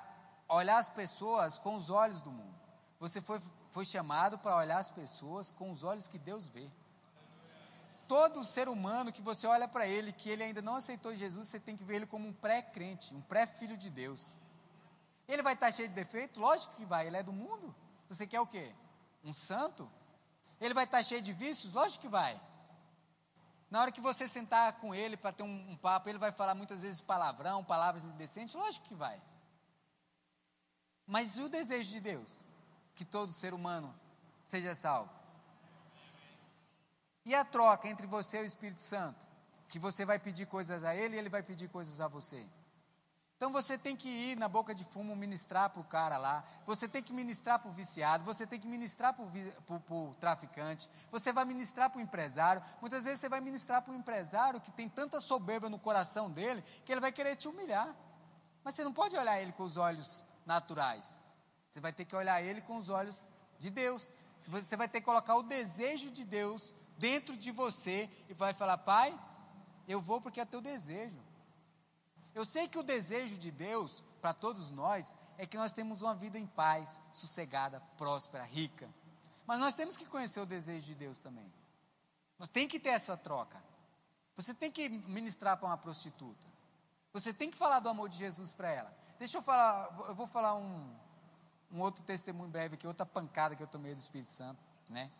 olhar 0.48 0.78
as 0.78 0.88
pessoas 0.88 1.58
com 1.58 1.74
os 1.74 1.90
olhos 1.90 2.22
do 2.22 2.30
mundo. 2.30 2.54
Você 3.00 3.20
foi, 3.20 3.40
foi 3.70 3.84
chamado 3.84 4.38
para 4.38 4.56
olhar 4.56 4.78
as 4.78 4.90
pessoas 4.90 5.50
com 5.50 5.72
os 5.72 5.82
olhos 5.82 6.06
que 6.06 6.18
Deus 6.18 6.46
vê. 6.46 6.70
Todo 8.08 8.44
ser 8.44 8.68
humano 8.68 9.12
que 9.12 9.22
você 9.22 9.46
olha 9.46 9.66
para 9.66 9.86
ele, 9.86 10.12
que 10.12 10.28
ele 10.28 10.42
ainda 10.42 10.60
não 10.60 10.76
aceitou 10.76 11.14
Jesus, 11.14 11.48
você 11.48 11.60
tem 11.60 11.76
que 11.76 11.84
ver 11.84 11.96
ele 11.96 12.06
como 12.06 12.28
um 12.28 12.32
pré-crente, 12.32 13.14
um 13.14 13.20
pré-filho 13.20 13.76
de 13.76 13.88
Deus. 13.88 14.34
Ele 15.26 15.42
vai 15.42 15.54
estar 15.54 15.72
cheio 15.72 15.88
de 15.88 15.94
defeito? 15.94 16.40
Lógico 16.40 16.74
que 16.76 16.84
vai, 16.84 17.06
ele 17.06 17.16
é 17.16 17.22
do 17.22 17.32
mundo. 17.32 17.74
Você 18.08 18.26
quer 18.26 18.40
o 18.40 18.46
quê? 18.46 18.74
Um 19.24 19.32
santo? 19.32 19.90
Ele 20.60 20.74
vai 20.74 20.84
estar 20.84 21.02
cheio 21.02 21.22
de 21.22 21.32
vícios? 21.32 21.72
Lógico 21.72 22.02
que 22.02 22.08
vai. 22.08 22.40
Na 23.70 23.80
hora 23.80 23.90
que 23.90 24.02
você 24.02 24.28
sentar 24.28 24.74
com 24.74 24.94
ele 24.94 25.16
para 25.16 25.32
ter 25.32 25.42
um, 25.42 25.70
um, 25.70 25.76
papo, 25.76 26.08
ele 26.08 26.18
vai 26.18 26.30
falar 26.30 26.54
muitas 26.54 26.82
vezes 26.82 27.00
palavrão, 27.00 27.64
palavras 27.64 28.04
indecentes? 28.04 28.54
Lógico 28.54 28.86
que 28.86 28.94
vai. 28.94 29.18
Mas 31.06 31.38
e 31.38 31.42
o 31.42 31.48
desejo 31.48 31.90
de 31.90 32.00
Deus? 32.00 32.44
Que 32.94 33.04
todo 33.04 33.32
ser 33.32 33.54
humano 33.54 33.94
seja 34.46 34.74
salvo. 34.74 35.10
E 37.24 37.34
a 37.34 37.44
troca 37.44 37.88
entre 37.88 38.06
você 38.06 38.38
e 38.38 38.42
o 38.42 38.46
Espírito 38.46 38.80
Santo? 38.80 39.26
Que 39.68 39.78
você 39.78 40.04
vai 40.04 40.18
pedir 40.18 40.46
coisas 40.46 40.84
a 40.84 40.94
ele 40.94 41.16
e 41.16 41.18
ele 41.18 41.28
vai 41.28 41.42
pedir 41.42 41.68
coisas 41.68 42.00
a 42.00 42.08
você. 42.08 42.44
Então 43.42 43.50
você 43.50 43.76
tem 43.76 43.96
que 43.96 44.08
ir 44.08 44.36
na 44.36 44.48
boca 44.48 44.72
de 44.72 44.84
fumo 44.84 45.16
ministrar 45.16 45.68
para 45.70 45.80
o 45.80 45.84
cara 45.84 46.16
lá, 46.16 46.44
você 46.64 46.86
tem 46.86 47.02
que 47.02 47.12
ministrar 47.12 47.58
para 47.58 47.68
o 47.68 47.74
viciado, 47.74 48.22
você 48.22 48.46
tem 48.46 48.60
que 48.60 48.68
ministrar 48.68 49.12
para 49.14 49.96
o 49.96 50.14
traficante, 50.20 50.88
você 51.10 51.32
vai 51.32 51.44
ministrar 51.44 51.90
para 51.90 51.98
o 51.98 52.00
empresário. 52.00 52.62
Muitas 52.80 53.02
vezes 53.02 53.18
você 53.18 53.28
vai 53.28 53.40
ministrar 53.40 53.82
para 53.82 53.92
o 53.92 53.96
empresário 53.96 54.60
que 54.60 54.70
tem 54.70 54.88
tanta 54.88 55.18
soberba 55.20 55.68
no 55.68 55.76
coração 55.76 56.30
dele 56.30 56.62
que 56.84 56.92
ele 56.92 57.00
vai 57.00 57.10
querer 57.10 57.34
te 57.34 57.48
humilhar. 57.48 57.92
Mas 58.62 58.76
você 58.76 58.84
não 58.84 58.92
pode 58.92 59.16
olhar 59.16 59.40
ele 59.40 59.50
com 59.50 59.64
os 59.64 59.76
olhos 59.76 60.24
naturais, 60.46 61.20
você 61.68 61.80
vai 61.80 61.92
ter 61.92 62.04
que 62.04 62.14
olhar 62.14 62.40
ele 62.40 62.60
com 62.60 62.76
os 62.76 62.88
olhos 62.88 63.28
de 63.58 63.70
Deus. 63.70 64.12
Você 64.38 64.76
vai 64.76 64.88
ter 64.88 65.00
que 65.00 65.04
colocar 65.04 65.34
o 65.34 65.42
desejo 65.42 66.12
de 66.12 66.24
Deus 66.24 66.76
dentro 67.02 67.36
de 67.36 67.50
você 67.50 68.08
e 68.28 68.32
vai 68.32 68.54
falar: 68.54 68.78
Pai, 68.78 69.12
eu 69.88 70.00
vou 70.00 70.20
porque 70.20 70.40
é 70.40 70.44
teu 70.44 70.60
desejo. 70.60 71.18
Eu 72.32 72.46
sei 72.46 72.68
que 72.68 72.78
o 72.78 72.82
desejo 72.84 73.36
de 73.36 73.50
Deus 73.50 74.04
para 74.20 74.32
todos 74.32 74.70
nós 74.70 75.16
é 75.36 75.44
que 75.44 75.56
nós 75.56 75.72
temos 75.72 76.00
uma 76.00 76.14
vida 76.14 76.38
em 76.38 76.46
paz, 76.46 77.02
sossegada, 77.12 77.80
próspera, 77.98 78.44
rica. 78.44 78.88
Mas 79.44 79.58
nós 79.58 79.74
temos 79.74 79.96
que 79.96 80.06
conhecer 80.06 80.40
o 80.40 80.46
desejo 80.46 80.86
de 80.86 80.94
Deus 80.94 81.18
também. 81.18 81.52
Nós 82.38 82.48
tem 82.48 82.68
que 82.68 82.78
ter 82.78 82.90
essa 82.90 83.16
troca. 83.16 83.60
Você 84.36 84.54
tem 84.54 84.70
que 84.70 84.88
ministrar 84.88 85.56
para 85.56 85.66
uma 85.66 85.76
prostituta. 85.76 86.46
Você 87.12 87.34
tem 87.34 87.50
que 87.50 87.58
falar 87.58 87.80
do 87.80 87.88
amor 87.88 88.08
de 88.08 88.16
Jesus 88.16 88.54
para 88.54 88.70
ela. 88.70 88.96
Deixa 89.18 89.38
eu 89.38 89.42
falar, 89.42 89.92
eu 90.08 90.14
vou 90.14 90.26
falar 90.26 90.54
um, 90.54 90.96
um 91.70 91.80
outro 91.80 92.02
testemunho 92.04 92.48
breve 92.48 92.76
aqui, 92.76 92.86
outra 92.86 93.04
pancada 93.04 93.56
que 93.56 93.62
eu 93.62 93.66
tomei 93.66 93.92
do 93.94 94.00
Espírito 94.00 94.30
Santo, 94.30 94.60
né? 94.88 95.10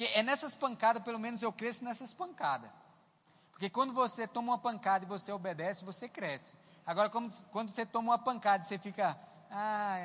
Porque 0.00 0.18
é 0.18 0.22
nessas 0.22 0.54
pancadas, 0.54 1.02
pelo 1.02 1.18
menos 1.18 1.42
eu 1.42 1.52
cresço 1.52 1.84
nessas 1.84 2.14
pancadas. 2.14 2.70
Porque 3.50 3.68
quando 3.68 3.92
você 3.92 4.26
toma 4.26 4.52
uma 4.52 4.58
pancada 4.58 5.04
e 5.04 5.06
você 5.06 5.30
obedece, 5.30 5.84
você 5.84 6.08
cresce. 6.08 6.56
Agora, 6.86 7.10
quando, 7.10 7.30
quando 7.48 7.68
você 7.68 7.84
toma 7.84 8.12
uma 8.12 8.18
pancada 8.18 8.64
e 8.64 8.66
você 8.66 8.78
fica. 8.78 9.14
Ah, 9.50 9.98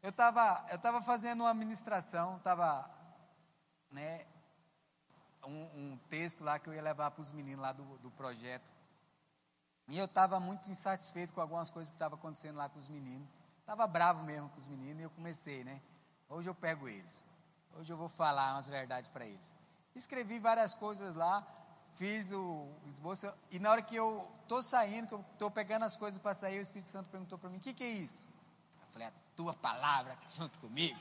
eu 0.00 0.10
estava 0.10 0.64
eu 0.70 0.78
tava 0.78 1.02
fazendo 1.02 1.40
uma 1.40 1.52
ministração, 1.52 2.36
estava. 2.36 2.88
Né, 3.90 4.24
um, 5.44 5.64
um, 5.74 6.00
texto 6.08 6.44
lá 6.44 6.56
que 6.56 6.68
eu 6.68 6.74
ia 6.74 6.82
levar 6.82 7.10
para 7.10 7.22
os 7.22 7.32
meninos 7.32 7.60
lá 7.60 7.72
do, 7.72 7.98
do 7.98 8.10
projeto. 8.12 8.72
E 9.88 9.98
eu 9.98 10.04
estava 10.04 10.38
muito 10.38 10.70
insatisfeito 10.70 11.34
com 11.34 11.40
algumas 11.40 11.70
coisas 11.70 11.90
que 11.90 11.96
estavam 11.96 12.16
acontecendo 12.16 12.54
lá 12.54 12.68
com 12.68 12.78
os 12.78 12.88
meninos. 12.88 13.26
Estava 13.58 13.84
bravo 13.88 14.22
mesmo 14.22 14.48
com 14.50 14.58
os 14.58 14.68
meninos 14.68 15.00
e 15.00 15.02
eu 15.02 15.10
comecei, 15.10 15.64
né? 15.64 15.82
Hoje 16.28 16.48
eu 16.48 16.54
pego 16.54 16.86
eles. 16.86 17.33
Hoje 17.78 17.92
eu 17.92 17.96
vou 17.96 18.08
falar 18.08 18.54
umas 18.54 18.68
verdades 18.68 19.10
para 19.10 19.26
eles. 19.26 19.54
Escrevi 19.94 20.38
várias 20.38 20.74
coisas 20.74 21.14
lá 21.14 21.46
fiz 21.94 22.32
o 22.32 22.68
esboço, 22.86 23.32
e 23.50 23.58
na 23.58 23.70
hora 23.70 23.82
que 23.82 23.94
eu 23.94 24.28
estou 24.42 24.62
saindo, 24.62 25.08
que 25.08 25.14
eu 25.14 25.24
estou 25.32 25.50
pegando 25.50 25.84
as 25.84 25.96
coisas 25.96 26.20
para 26.20 26.34
sair, 26.34 26.58
o 26.58 26.62
Espírito 26.62 26.88
Santo 26.88 27.08
perguntou 27.08 27.38
para 27.38 27.48
mim: 27.48 27.56
o 27.56 27.60
que, 27.60 27.72
que 27.72 27.84
é 27.84 27.88
isso? 27.88 28.28
Eu 28.80 28.86
falei: 28.88 29.08
a 29.08 29.12
tua 29.34 29.54
palavra 29.54 30.18
junto 30.30 30.58
comigo. 30.58 30.98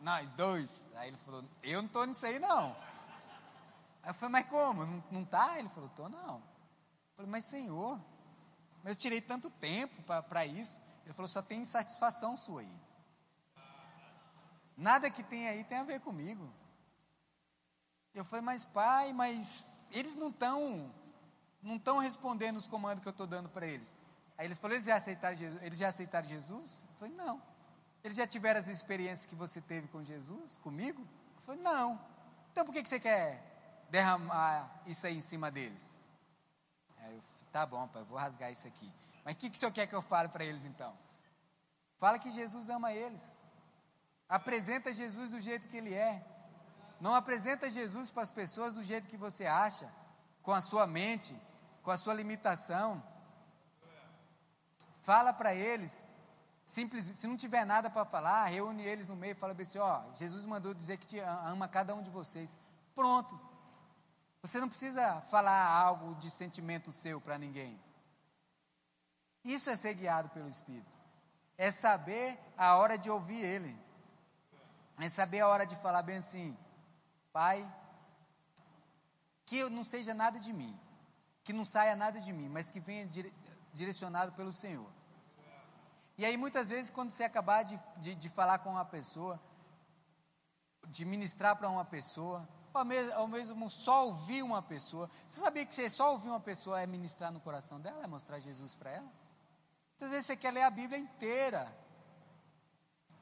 Nós 0.00 0.28
dois. 0.30 0.80
Aí 0.96 1.08
ele 1.08 1.16
falou: 1.16 1.44
eu 1.62 1.80
não 1.80 1.86
estou 1.86 2.06
nisso 2.06 2.24
aí 2.24 2.38
não. 2.38 2.76
Aí 4.02 4.10
eu 4.10 4.14
falei: 4.14 4.32
mas 4.32 4.48
como? 4.48 4.84
Não, 4.84 5.04
não 5.10 5.24
tá? 5.24 5.58
Ele 5.58 5.68
falou: 5.68 5.88
estou 5.88 6.08
não. 6.08 6.36
Eu 6.36 7.16
falei: 7.16 7.30
mas 7.30 7.44
Senhor, 7.44 7.98
mas 8.82 8.94
eu 8.94 9.00
tirei 9.00 9.20
tanto 9.20 9.50
tempo 9.50 10.02
para 10.02 10.44
isso. 10.44 10.80
Ele 11.04 11.14
falou: 11.14 11.28
só 11.28 11.40
tem 11.40 11.60
insatisfação 11.60 12.36
sua 12.36 12.60
aí. 12.60 12.83
Nada 14.76 15.10
que 15.10 15.22
tem 15.22 15.48
aí 15.48 15.64
tem 15.64 15.78
a 15.78 15.84
ver 15.84 16.00
comigo. 16.00 16.52
Eu 18.14 18.24
falei, 18.24 18.44
mas 18.44 18.64
pai, 18.64 19.12
mas 19.12 19.80
eles 19.90 20.16
não 20.16 20.28
estão 20.28 20.92
não 21.62 21.76
estão 21.76 21.98
respondendo 21.98 22.56
os 22.56 22.66
comandos 22.66 23.02
que 23.02 23.08
eu 23.08 23.12
estou 23.12 23.26
dando 23.26 23.48
para 23.48 23.66
eles. 23.66 23.94
Aí 24.36 24.46
eles 24.46 24.58
falaram, 24.58 24.76
eles 24.76 24.86
já 24.86 24.96
aceitaram 24.96 25.36
Jesus? 25.36 25.62
Eles 25.62 25.78
já 25.78 25.88
aceitaram 25.88 26.28
Jesus? 26.28 26.84
Eu 26.88 26.94
falei, 26.96 27.14
não. 27.14 27.42
Eles 28.02 28.16
já 28.16 28.26
tiveram 28.26 28.60
as 28.60 28.68
experiências 28.68 29.26
que 29.26 29.34
você 29.34 29.60
teve 29.60 29.88
com 29.88 30.04
Jesus, 30.04 30.58
comigo? 30.58 31.00
Eu 31.36 31.42
falei, 31.42 31.62
não. 31.62 31.98
Então 32.52 32.64
por 32.64 32.72
que, 32.72 32.82
que 32.82 32.88
você 32.88 33.00
quer 33.00 33.86
derramar 33.90 34.82
isso 34.86 35.06
aí 35.06 35.16
em 35.16 35.22
cima 35.22 35.50
deles? 35.50 35.96
Aí 36.98 37.14
eu 37.16 37.22
falei, 37.22 37.46
tá 37.50 37.66
bom, 37.66 37.88
pai, 37.88 38.02
eu 38.02 38.06
vou 38.06 38.18
rasgar 38.18 38.52
isso 38.52 38.68
aqui. 38.68 38.92
Mas 39.24 39.34
o 39.34 39.38
que, 39.38 39.48
que 39.48 39.56
o 39.56 39.58
senhor 39.58 39.72
quer 39.72 39.86
que 39.86 39.94
eu 39.94 40.02
fale 40.02 40.28
para 40.28 40.44
eles 40.44 40.64
então? 40.64 40.94
Fala 41.96 42.18
que 42.18 42.30
Jesus 42.30 42.68
ama 42.68 42.92
eles. 42.92 43.34
Apresenta 44.28 44.92
Jesus 44.92 45.30
do 45.30 45.40
jeito 45.40 45.68
que 45.68 45.76
ele 45.76 45.94
é. 45.94 46.24
Não 47.00 47.14
apresenta 47.14 47.68
Jesus 47.70 48.10
para 48.10 48.22
as 48.22 48.30
pessoas 48.30 48.74
do 48.74 48.82
jeito 48.82 49.08
que 49.08 49.16
você 49.16 49.46
acha, 49.46 49.92
com 50.42 50.52
a 50.52 50.60
sua 50.60 50.86
mente, 50.86 51.36
com 51.82 51.90
a 51.90 51.96
sua 51.96 52.14
limitação. 52.14 53.02
Fala 55.02 55.32
para 55.32 55.54
eles, 55.54 56.02
simples, 56.64 57.04
se 57.14 57.26
não 57.26 57.36
tiver 57.36 57.66
nada 57.66 57.90
para 57.90 58.06
falar, 58.06 58.46
reúne 58.46 58.82
eles 58.82 59.06
no 59.06 59.16
meio 59.16 59.32
e 59.32 59.34
fala 59.34 59.54
assim: 59.60 59.78
ó, 59.78 60.02
Jesus 60.14 60.46
mandou 60.46 60.72
dizer 60.72 60.96
que 60.96 61.06
te 61.06 61.18
ama 61.18 61.68
cada 61.68 61.94
um 61.94 62.02
de 62.02 62.10
vocês. 62.10 62.56
Pronto. 62.94 63.38
Você 64.40 64.60
não 64.60 64.68
precisa 64.68 65.20
falar 65.22 65.66
algo 65.66 66.14
de 66.16 66.30
sentimento 66.30 66.92
seu 66.92 67.20
para 67.20 67.38
ninguém. 67.38 67.78
Isso 69.44 69.68
é 69.68 69.76
ser 69.76 69.94
guiado 69.94 70.30
pelo 70.30 70.48
Espírito. 70.48 70.94
É 71.56 71.70
saber 71.70 72.38
a 72.56 72.76
hora 72.76 72.96
de 72.96 73.10
ouvir 73.10 73.42
Ele. 73.42 73.83
É 74.98 75.08
saber 75.08 75.40
a 75.40 75.48
hora 75.48 75.66
de 75.66 75.74
falar 75.76 76.02
bem 76.02 76.18
assim: 76.18 76.56
Pai, 77.32 77.68
que 79.44 79.58
eu 79.58 79.68
não 79.70 79.84
seja 79.84 80.14
nada 80.14 80.38
de 80.38 80.52
mim, 80.52 80.78
que 81.42 81.52
não 81.52 81.64
saia 81.64 81.96
nada 81.96 82.20
de 82.20 82.32
mim, 82.32 82.48
mas 82.48 82.70
que 82.70 82.80
venha 82.80 83.06
dire, 83.06 83.32
direcionado 83.72 84.32
pelo 84.32 84.52
Senhor. 84.52 84.90
E 86.16 86.24
aí, 86.24 86.36
muitas 86.36 86.68
vezes, 86.68 86.90
quando 86.90 87.10
você 87.10 87.24
acabar 87.24 87.64
de, 87.64 87.78
de, 87.96 88.14
de 88.14 88.28
falar 88.28 88.60
com 88.60 88.70
uma 88.70 88.84
pessoa, 88.84 89.40
de 90.86 91.04
ministrar 91.04 91.56
para 91.56 91.68
uma 91.68 91.84
pessoa, 91.84 92.48
ou 92.72 92.84
mesmo, 92.84 93.18
ou 93.20 93.28
mesmo 93.28 93.70
só 93.70 94.06
ouvir 94.06 94.42
uma 94.42 94.62
pessoa, 94.62 95.10
você 95.28 95.40
sabia 95.40 95.66
que 95.66 95.74
você 95.74 95.90
só 95.90 96.12
ouvir 96.12 96.28
uma 96.28 96.40
pessoa 96.40 96.80
é 96.80 96.86
ministrar 96.86 97.32
no 97.32 97.40
coração 97.40 97.80
dela, 97.80 98.04
é 98.04 98.06
mostrar 98.06 98.38
Jesus 98.38 98.76
para 98.76 98.90
ela? 98.90 99.12
Muitas 99.90 100.10
vezes 100.10 100.26
você 100.26 100.36
quer 100.36 100.52
ler 100.52 100.62
a 100.62 100.70
Bíblia 100.70 100.98
inteira 100.98 101.83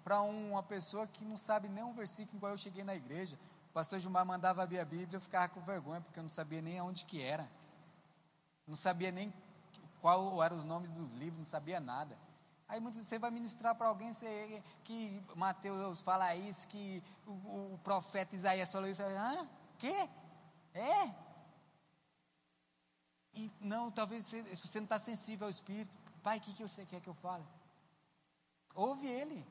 para 0.04 0.20
uma 0.20 0.62
pessoa 0.62 1.06
que 1.06 1.24
não 1.24 1.36
sabe 1.36 1.68
nem 1.68 1.84
um 1.84 1.92
versículo 1.92 2.36
igual 2.36 2.52
eu 2.52 2.58
cheguei 2.58 2.84
na 2.84 2.94
igreja. 2.94 3.38
O 3.70 3.72
pastor 3.72 3.98
Gilmar 3.98 4.26
mandava 4.26 4.62
abrir 4.62 4.80
a 4.80 4.84
Bíblia, 4.84 5.16
eu 5.16 5.20
ficava 5.20 5.48
com 5.48 5.60
vergonha, 5.60 6.00
porque 6.00 6.18
eu 6.18 6.22
não 6.22 6.30
sabia 6.30 6.60
nem 6.60 6.78
aonde 6.78 7.04
que 7.04 7.22
era. 7.22 7.48
Não 8.66 8.76
sabia 8.76 9.10
nem 9.10 9.32
qual 10.00 10.42
eram 10.42 10.58
os 10.58 10.64
nomes 10.64 10.94
dos 10.94 11.12
livros, 11.12 11.38
não 11.38 11.44
sabia 11.44 11.80
nada. 11.80 12.16
Aí 12.68 12.80
muitas 12.80 13.04
você 13.04 13.18
vai 13.18 13.30
ministrar 13.30 13.74
para 13.74 13.88
alguém 13.88 14.12
você, 14.12 14.62
que 14.84 15.22
Mateus 15.36 16.00
fala 16.00 16.34
isso, 16.34 16.66
que 16.68 17.02
o, 17.26 17.30
o, 17.74 17.80
profeta 17.84 18.34
Isaías 18.34 18.72
falou 18.72 18.88
isso. 18.88 19.02
Ah, 19.02 19.46
quê? 19.78 20.08
É? 20.74 21.14
E 23.34 23.50
não, 23.60 23.90
talvez 23.90 24.24
você, 24.24 24.42
você 24.56 24.80
não 24.80 24.84
está 24.84 24.98
sensível 24.98 25.46
ao 25.46 25.50
Espírito. 25.50 25.96
Pai, 26.22 26.38
o 26.38 26.40
que, 26.40 26.52
que 26.54 26.62
você 26.62 26.86
quer 26.86 27.00
que 27.00 27.08
eu 27.08 27.14
fale? 27.14 27.44
Ouve 28.74 29.06
ele. 29.06 29.44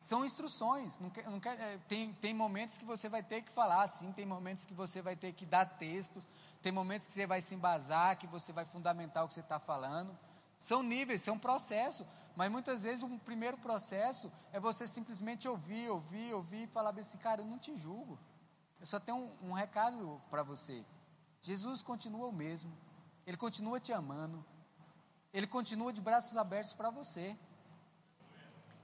São 0.00 0.24
instruções. 0.24 0.98
Não 0.98 1.10
quer, 1.10 1.30
não 1.30 1.38
quer, 1.38 1.60
é, 1.60 1.78
tem, 1.86 2.12
tem 2.14 2.32
momentos 2.32 2.78
que 2.78 2.84
você 2.86 3.08
vai 3.08 3.22
ter 3.22 3.42
que 3.42 3.52
falar 3.52 3.82
assim, 3.82 4.10
tem 4.12 4.24
momentos 4.24 4.64
que 4.64 4.72
você 4.72 5.02
vai 5.02 5.14
ter 5.14 5.34
que 5.34 5.44
dar 5.44 5.66
textos, 5.66 6.26
tem 6.62 6.72
momentos 6.72 7.06
que 7.06 7.12
você 7.12 7.26
vai 7.26 7.42
se 7.42 7.54
embasar, 7.54 8.18
que 8.18 8.26
você 8.26 8.50
vai 8.50 8.64
fundamentar 8.64 9.24
o 9.24 9.28
que 9.28 9.34
você 9.34 9.40
está 9.40 9.60
falando. 9.60 10.18
São 10.58 10.82
níveis, 10.82 11.20
são 11.20 11.38
processos. 11.38 12.06
Mas 12.34 12.50
muitas 12.50 12.84
vezes 12.84 13.02
um 13.02 13.18
primeiro 13.18 13.58
processo 13.58 14.32
é 14.52 14.58
você 14.58 14.86
simplesmente 14.86 15.46
ouvir, 15.46 15.90
ouvir, 15.90 16.32
ouvir 16.32 16.64
e 16.64 16.66
falar 16.68 16.98
assim, 16.98 17.18
cara, 17.18 17.42
eu 17.42 17.46
não 17.46 17.58
te 17.58 17.76
julgo. 17.76 18.18
Eu 18.80 18.86
só 18.86 18.98
tenho 18.98 19.18
um, 19.18 19.50
um 19.50 19.52
recado 19.52 20.20
para 20.30 20.42
você. 20.42 20.82
Jesus 21.42 21.82
continua 21.82 22.28
o 22.28 22.32
mesmo. 22.32 22.72
Ele 23.26 23.36
continua 23.36 23.78
te 23.78 23.92
amando. 23.92 24.42
Ele 25.34 25.46
continua 25.46 25.92
de 25.92 26.00
braços 26.00 26.36
abertos 26.36 26.72
para 26.72 26.88
você. 26.88 27.36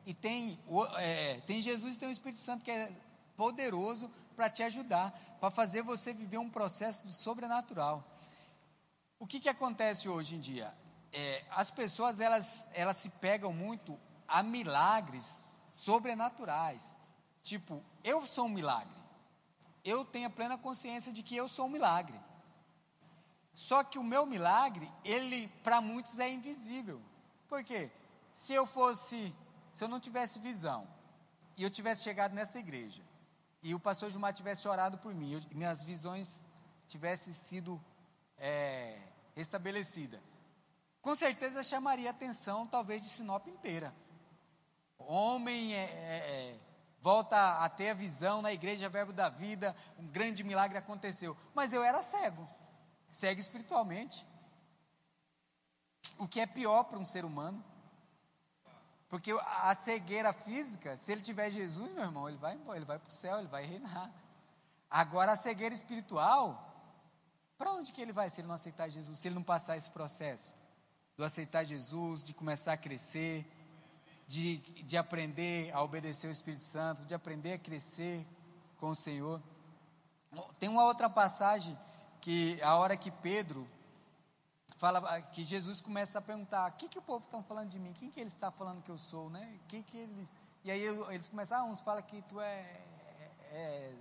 E 0.07 0.15
tem, 0.15 0.57
é, 0.99 1.41
tem 1.41 1.61
Jesus 1.61 1.97
e 1.97 1.99
tem 1.99 2.09
o 2.09 2.13
Espírito 2.13 2.39
Santo 2.39 2.65
que 2.65 2.71
é 2.71 2.91
poderoso 3.37 4.09
para 4.37 4.49
te 4.49 4.63
ajudar, 4.63 5.11
para 5.41 5.51
fazer 5.51 5.83
você 5.83 6.13
viver 6.13 6.39
um 6.39 6.49
processo 6.49 7.11
sobrenatural. 7.13 8.05
O 9.19 9.27
que, 9.27 9.41
que 9.41 9.49
acontece 9.49 10.09
hoje 10.09 10.37
em 10.37 10.41
dia? 10.41 10.73
É, 11.13 11.45
as 11.51 11.73
pessoas 11.73 12.21
elas, 12.21 12.71
elas 12.75 12.99
se 12.99 13.11
pegam 13.11 13.53
muito 13.53 13.99
a 14.29 14.43
milagres 14.43 15.57
sobrenaturais. 15.73 16.97
Tipo, 17.43 17.83
eu 18.05 18.25
sou 18.27 18.47
um 18.47 18.51
milagre. 18.51 18.97
Eu 19.85 20.05
tenho 20.05 20.29
a 20.29 20.31
plena 20.31 20.57
consciência 20.57 21.13
de 21.13 21.23
que 21.23 21.35
eu 21.35 21.49
sou 21.49 21.67
um 21.67 21.71
milagre. 21.71 22.19
Só 23.55 23.83
que 23.83 23.99
o 23.99 24.05
meu 24.05 24.27
milagre, 24.27 24.89
ele 25.05 25.49
para 25.65 25.81
muitos 25.81 26.21
é 26.21 26.29
invisível. 26.29 27.01
Por 27.49 27.65
quê? 27.65 27.91
Se 28.33 28.53
eu 28.53 28.67
fosse 28.67 29.35
se 29.77 29.85
eu 29.85 29.89
não 29.89 30.01
tivesse 30.01 30.39
visão 30.39 30.89
e 31.55 31.63
eu 31.63 31.69
tivesse 31.69 32.03
chegado 32.03 32.33
nessa 32.33 32.59
igreja 32.59 33.03
e 33.63 33.75
o 33.75 33.79
pastor 33.79 34.11
Gilmar 34.11 34.33
tivesse 34.33 34.67
orado 34.67 34.97
por 34.97 35.15
mim, 35.15 35.47
e 35.51 35.55
minhas 35.55 35.85
visões 35.85 36.45
tivessem 36.89 37.35
sido 37.35 37.79
é, 38.39 38.99
com 41.03 41.15
certeza 41.15 41.63
chamaria 41.63 42.09
a 42.09 42.11
atenção, 42.11 42.67
talvez, 42.67 43.03
de 43.03 43.11
Sinop 43.11 43.47
inteira. 43.49 43.95
Homem 44.97 45.75
é, 45.75 45.85
é, 45.85 46.17
é, 46.55 46.59
volta 47.03 47.63
a 47.63 47.69
ter 47.69 47.91
a 47.91 47.95
visão 47.95 48.41
na 48.41 48.55
igreja, 48.55 48.89
verbo 48.89 49.13
da 49.13 49.29
vida, 49.29 49.77
um 49.99 50.07
grande 50.07 50.43
milagre 50.43 50.79
aconteceu. 50.79 51.37
Mas 51.55 51.75
eu 51.75 51.85
era 51.85 52.03
cego, 52.03 52.49
cego 53.13 53.39
espiritualmente. 53.39 54.27
O 56.17 56.27
que 56.27 56.41
é 56.41 56.47
pior 56.47 56.85
para 56.85 56.99
um 56.99 57.05
ser 57.05 57.27
humano. 57.27 57.63
Porque 59.09 59.33
a 59.33 59.75
cegueira 59.75 60.33
física, 60.33 60.97
se 60.97 61.13
ele 61.13 61.21
tiver 61.21 61.51
Jesus, 61.51 61.91
meu 61.93 62.05
irmão, 62.05 62.29
ele 62.29 62.39
vai 62.39 62.55
embora, 62.55 62.77
ele 62.77 62.85
vai 62.85 62.99
para 62.99 63.09
o 63.09 63.13
céu, 63.13 63.39
ele 63.39 63.49
vai 63.49 63.65
reinar. 63.65 64.11
Agora 64.91 65.33
a 65.33 65.37
cegueira 65.37 65.75
espiritual, 65.75 66.63
para 67.57 67.73
onde 67.73 67.93
que 67.93 68.01
ele 68.01 68.13
vai 68.13 68.29
se 68.29 68.41
ele 68.41 68.49
não 68.49 68.55
aceitar 68.55 68.89
Jesus, 68.89 69.19
se 69.19 69.29
ele 69.29 69.37
não 69.37 69.43
passar 69.43 69.77
esse 69.77 69.91
processo? 69.91 70.55
Do 71.17 71.25
aceitar 71.25 71.65
Jesus, 71.65 72.27
de 72.27 72.35
começar 72.35 72.73
a 72.73 72.77
crescer, 72.77 73.47
de, 74.27 74.59
de 74.59 74.97
aprender 74.97 75.73
a 75.73 75.83
obedecer 75.83 76.27
o 76.27 76.33
Espírito 76.33 76.63
Santo, 76.63 77.05
de 77.05 77.15
aprender 77.15 77.55
a 77.55 77.59
crescer 77.59 78.27
com 78.77 78.91
o 78.91 78.95
Senhor. 78.95 79.41
Tem 80.59 80.69
uma 80.69 80.85
outra 80.85 81.09
passagem 81.09 81.79
que 82.21 82.61
a 82.61 82.75
hora 82.75 82.97
que 82.97 83.11
Pedro 83.11 83.67
fala 84.77 85.23
que 85.23 85.45
Jesus 85.45 85.81
começa 85.81 86.19
a 86.19 86.23
perguntar: 86.23 86.71
o 86.71 86.73
que, 86.75 86.89
que 86.89 86.99
o 86.99 87.03
povo 87.03 87.25
está 87.25 87.43
falando 87.43 87.69
de 87.69 87.79
mim? 87.79 87.93
Quem 87.93 88.11
que 88.11 88.21
eles 88.21 88.33
estão 88.33 88.53
falando 88.53 88.83
que 88.83 88.91
eu 88.91 88.99
sou? 88.99 89.31
Né? 89.31 89.59
Que 89.69 89.83
que 89.83 89.97
eles... 89.97 90.35
E 90.65 90.71
aí 90.71 90.83
eles 90.83 91.29
começam: 91.29 91.59
ah, 91.59 91.65
uns 91.65 91.81
falam 91.81 92.03
que 92.03 92.23
tu 92.23 92.41
é. 92.41 92.81
é... 93.53 93.95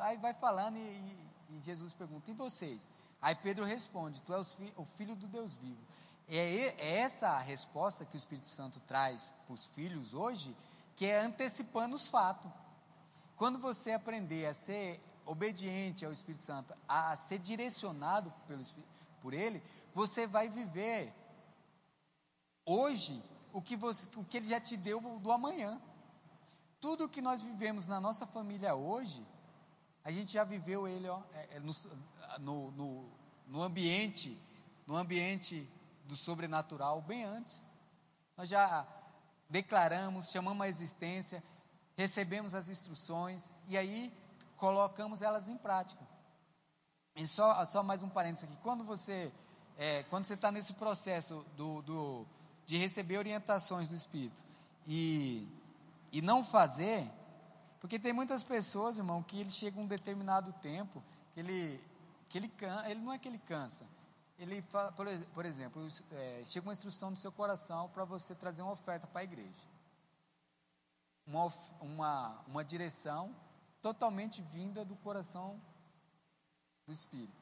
Aí 0.00 0.16
vai 0.16 0.34
falando 0.34 0.76
e, 0.76 1.16
e, 1.50 1.60
Jesus 1.60 1.92
pergunta: 1.92 2.30
e 2.30 2.34
vocês? 2.34 2.90
Aí 3.20 3.34
Pedro 3.34 3.64
responde: 3.64 4.20
Tu 4.22 4.34
és 4.34 4.56
o 4.76 4.84
filho 4.84 5.14
do 5.16 5.26
Deus 5.26 5.54
vivo. 5.54 5.80
É, 6.28 6.38
é 6.38 6.98
essa 6.98 7.28
a 7.28 7.38
resposta 7.40 8.04
que 8.04 8.16
o 8.16 8.18
Espírito 8.18 8.46
Santo 8.46 8.80
traz 8.80 9.32
para 9.46 9.54
os 9.54 9.66
filhos 9.66 10.14
hoje, 10.14 10.56
que 10.96 11.06
é 11.06 11.20
antecipando 11.20 11.94
os 11.94 12.08
fatos. 12.08 12.50
Quando 13.36 13.58
você 13.58 13.92
aprender 13.92 14.46
a 14.46 14.54
ser 14.54 15.00
obediente 15.26 16.04
ao 16.04 16.12
Espírito 16.12 16.42
Santo, 16.42 16.74
a 16.88 17.14
ser 17.16 17.38
direcionado 17.38 18.32
pelo, 18.46 18.64
por 19.20 19.34
Ele, 19.34 19.62
você 19.92 20.26
vai 20.26 20.48
viver 20.48 21.12
hoje 22.64 23.22
o 23.52 23.60
que, 23.60 23.76
você, 23.76 24.08
o 24.16 24.24
que 24.24 24.38
Ele 24.38 24.48
já 24.48 24.60
te 24.60 24.76
deu 24.76 25.00
do 25.18 25.30
amanhã. 25.30 25.80
Tudo 26.80 27.08
que 27.08 27.22
nós 27.22 27.42
vivemos 27.42 27.86
na 27.86 28.00
nossa 28.00 28.26
família 28.26 28.74
hoje, 28.74 29.24
a 30.04 30.10
gente 30.10 30.32
já 30.32 30.42
viveu 30.42 30.88
ele 30.88 31.08
ó, 31.08 31.22
é, 31.32 31.56
é, 31.56 31.60
no, 31.60 31.72
no, 32.40 32.70
no, 32.72 33.08
no 33.46 33.62
ambiente, 33.62 34.36
no 34.86 34.96
ambiente 34.96 35.68
do 36.06 36.16
sobrenatural 36.16 37.00
bem 37.00 37.22
antes. 37.22 37.68
Nós 38.36 38.48
já 38.48 38.84
declaramos, 39.48 40.30
chamamos 40.30 40.60
a 40.64 40.68
existência, 40.68 41.42
recebemos 41.96 42.54
as 42.54 42.68
instruções 42.68 43.60
e 43.68 43.78
aí 43.78 44.12
colocamos 44.56 45.22
elas 45.22 45.48
em 45.48 45.56
prática. 45.56 46.02
E 47.14 47.26
só, 47.28 47.64
só 47.66 47.82
mais 47.82 48.02
um 48.02 48.08
parênteses 48.08 48.44
aqui. 48.44 48.56
Quando 48.62 48.84
você 48.84 49.30
é, 49.78 50.02
quando 50.04 50.24
você 50.24 50.34
está 50.34 50.52
nesse 50.52 50.74
processo 50.74 51.44
do, 51.56 51.82
do, 51.82 52.26
de 52.66 52.76
receber 52.76 53.18
orientações 53.18 53.88
do 53.88 53.94
Espírito 53.94 54.42
e, 54.86 55.46
e 56.12 56.20
não 56.22 56.44
fazer, 56.44 57.10
porque 57.80 57.98
tem 57.98 58.12
muitas 58.12 58.42
pessoas, 58.42 58.98
irmão, 58.98 59.22
que 59.22 59.40
ele 59.40 59.50
chega 59.50 59.80
um 59.80 59.86
determinado 59.86 60.52
tempo, 60.62 61.02
que 61.34 61.40
ele, 61.40 61.80
que 62.28 62.38
ele, 62.38 62.48
can, 62.48 62.84
ele 62.86 63.00
não 63.00 63.12
é 63.12 63.18
que 63.18 63.28
ele 63.28 63.38
cansa, 63.38 63.86
ele 64.38 64.62
fala, 64.62 64.90
por, 64.92 65.06
por 65.34 65.46
exemplo, 65.46 65.86
é, 66.12 66.42
chega 66.44 66.66
uma 66.66 66.72
instrução 66.72 67.10
no 67.10 67.16
seu 67.16 67.30
coração 67.30 67.88
para 67.90 68.04
você 68.04 68.34
trazer 68.34 68.62
uma 68.62 68.72
oferta 68.72 69.06
para 69.06 69.20
a 69.20 69.24
igreja. 69.24 69.72
Uma, 71.26 71.52
uma, 71.80 72.44
uma 72.48 72.64
direção 72.64 73.34
totalmente 73.80 74.42
vinda 74.42 74.84
do 74.84 74.96
coração 74.96 75.60
do 76.86 76.92
Espírito. 76.92 77.41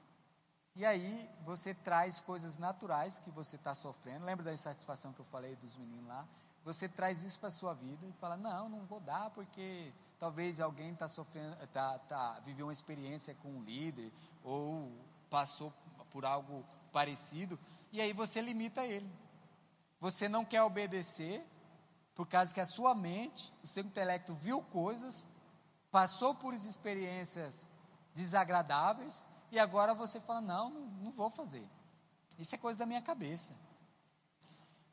E 0.76 0.84
aí 0.84 1.28
você 1.44 1.74
traz 1.74 2.20
coisas 2.20 2.58
naturais 2.58 3.18
que 3.18 3.30
você 3.30 3.56
está 3.56 3.74
sofrendo. 3.74 4.24
Lembra 4.24 4.44
da 4.44 4.52
insatisfação 4.52 5.12
que 5.12 5.20
eu 5.20 5.24
falei 5.26 5.56
dos 5.56 5.74
meninos 5.76 6.06
lá? 6.06 6.26
Você 6.64 6.88
traz 6.88 7.22
isso 7.24 7.38
para 7.38 7.48
a 7.48 7.52
sua 7.52 7.74
vida 7.74 8.06
e 8.06 8.12
fala, 8.20 8.36
não, 8.36 8.68
não 8.68 8.86
vou 8.86 9.00
dar 9.00 9.30
porque 9.30 9.92
talvez 10.18 10.60
alguém 10.60 10.92
está 10.92 11.08
sofrendo, 11.08 11.56
tá, 11.68 11.98
tá, 12.00 12.40
viveu 12.44 12.66
uma 12.66 12.72
experiência 12.72 13.34
com 13.36 13.48
um 13.48 13.62
líder 13.62 14.12
ou 14.44 14.92
passou 15.28 15.72
por 16.10 16.24
algo 16.24 16.64
parecido. 16.92 17.58
E 17.92 18.00
aí 18.00 18.12
você 18.12 18.40
limita 18.40 18.84
ele. 18.84 19.10
Você 19.98 20.28
não 20.28 20.44
quer 20.44 20.62
obedecer 20.62 21.44
por 22.14 22.26
causa 22.26 22.54
que 22.54 22.60
a 22.60 22.66
sua 22.66 22.94
mente, 22.94 23.52
o 23.62 23.66
seu 23.66 23.82
intelecto 23.82 24.34
viu 24.34 24.62
coisas, 24.62 25.26
passou 25.90 26.34
por 26.34 26.54
experiências 26.54 27.70
desagradáveis 28.14 29.26
e 29.50 29.58
agora 29.58 29.94
você 29.94 30.20
fala: 30.20 30.40
não, 30.40 30.70
não, 30.70 31.10
vou 31.10 31.30
fazer. 31.30 31.66
Isso 32.38 32.54
é 32.54 32.58
coisa 32.58 32.78
da 32.78 32.86
minha 32.86 33.02
cabeça. 33.02 33.54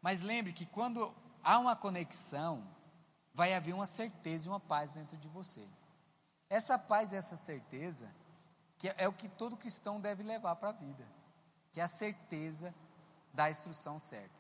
Mas 0.01 0.21
lembre 0.21 0.53
que 0.53 0.65
quando 0.65 1.13
há 1.43 1.57
uma 1.59 1.75
conexão, 1.75 2.67
vai 3.33 3.53
haver 3.53 3.73
uma 3.73 3.85
certeza 3.85 4.47
e 4.47 4.49
uma 4.49 4.59
paz 4.59 4.91
dentro 4.91 5.17
de 5.17 5.27
você. 5.27 5.67
Essa 6.49 6.77
paz 6.77 7.11
e 7.11 7.15
essa 7.15 7.35
certeza 7.35 8.11
que 8.77 8.89
é 8.89 9.07
o 9.07 9.13
que 9.13 9.27
todo 9.27 9.57
cristão 9.57 9.99
deve 9.99 10.23
levar 10.23 10.55
para 10.55 10.69
a 10.69 10.73
vida, 10.73 11.07
que 11.71 11.79
é 11.79 11.83
a 11.83 11.87
certeza 11.87 12.73
da 13.33 13.49
instrução 13.49 13.97
certa. 13.97 14.39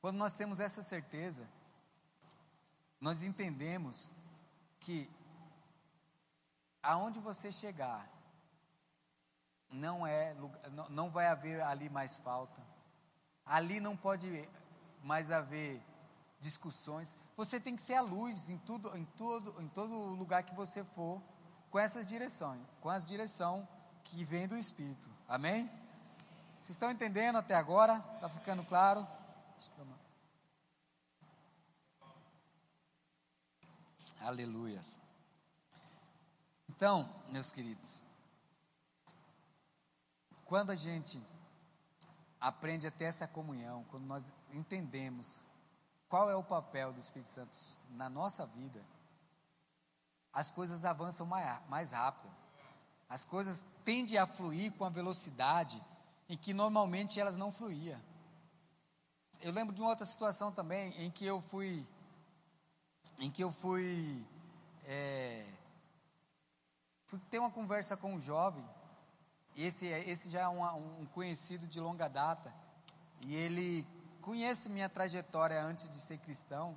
Quando 0.00 0.16
nós 0.16 0.36
temos 0.36 0.60
essa 0.60 0.82
certeza, 0.82 1.48
nós 3.00 3.22
entendemos 3.22 4.10
que 4.78 5.10
aonde 6.82 7.18
você 7.18 7.50
chegar, 7.50 8.08
não 9.70 10.06
é 10.06 10.34
não 10.88 11.10
vai 11.10 11.26
haver 11.26 11.60
ali 11.62 11.88
mais 11.88 12.16
falta. 12.16 12.62
Ali 13.44 13.80
não 13.80 13.96
pode 13.96 14.48
mais 15.02 15.30
haver 15.30 15.82
discussões. 16.40 17.16
Você 17.36 17.58
tem 17.60 17.74
que 17.76 17.82
ser 17.82 17.94
a 17.94 18.00
luz 18.00 18.48
em 18.48 18.58
tudo, 18.58 18.96
em 18.96 19.04
todo, 19.04 19.62
em 19.62 19.68
todo 19.68 19.94
lugar 20.14 20.42
que 20.42 20.54
você 20.54 20.84
for, 20.84 21.20
com 21.70 21.78
essas 21.78 22.06
direções, 22.06 22.60
com 22.80 22.88
as 22.88 23.06
direção 23.06 23.66
que 24.04 24.22
vem 24.24 24.46
do 24.46 24.56
Espírito. 24.56 25.08
Amém? 25.28 25.66
Vocês 26.60 26.76
estão 26.76 26.90
entendendo 26.90 27.36
até 27.36 27.54
agora? 27.54 28.02
Está 28.14 28.28
ficando 28.28 28.64
claro? 28.64 29.06
Aleluia. 34.20 34.80
Então, 36.68 37.08
meus 37.28 37.50
queridos, 37.50 38.00
quando 40.54 40.70
a 40.70 40.76
gente 40.76 41.20
aprende 42.40 42.86
a 42.86 42.90
ter 42.92 43.06
essa 43.06 43.26
comunhão, 43.26 43.84
quando 43.90 44.04
nós 44.04 44.30
entendemos 44.52 45.42
qual 46.08 46.30
é 46.30 46.36
o 46.36 46.44
papel 46.44 46.92
do 46.92 47.00
Espírito 47.00 47.28
Santo 47.28 47.58
na 47.90 48.08
nossa 48.08 48.46
vida, 48.46 48.80
as 50.32 50.52
coisas 50.52 50.84
avançam 50.84 51.26
mais, 51.26 51.60
mais 51.68 51.90
rápido. 51.90 52.32
As 53.08 53.24
coisas 53.24 53.64
tendem 53.84 54.16
a 54.16 54.28
fluir 54.28 54.70
com 54.74 54.84
a 54.84 54.88
velocidade 54.88 55.82
em 56.28 56.36
que 56.36 56.54
normalmente 56.54 57.18
elas 57.18 57.36
não 57.36 57.50
fluíam. 57.50 58.00
Eu 59.40 59.50
lembro 59.50 59.74
de 59.74 59.80
uma 59.80 59.90
outra 59.90 60.06
situação 60.06 60.52
também 60.52 60.96
em 61.02 61.10
que 61.10 61.26
eu 61.26 61.40
fui, 61.40 61.84
em 63.18 63.28
que 63.28 63.42
eu 63.42 63.50
fui, 63.50 64.24
é, 64.84 65.52
fui 67.06 67.18
ter 67.28 67.40
uma 67.40 67.50
conversa 67.50 67.96
com 67.96 68.14
um 68.14 68.20
jovem. 68.20 68.64
Esse, 69.56 69.86
esse 69.86 70.28
já 70.30 70.42
é 70.42 70.48
um, 70.48 71.00
um 71.00 71.06
conhecido 71.06 71.66
de 71.66 71.80
longa 71.80 72.08
data 72.08 72.52
e 73.20 73.34
ele 73.34 73.86
conhece 74.20 74.68
minha 74.68 74.88
trajetória 74.88 75.62
antes 75.62 75.88
de 75.88 76.00
ser 76.00 76.18
cristão 76.18 76.76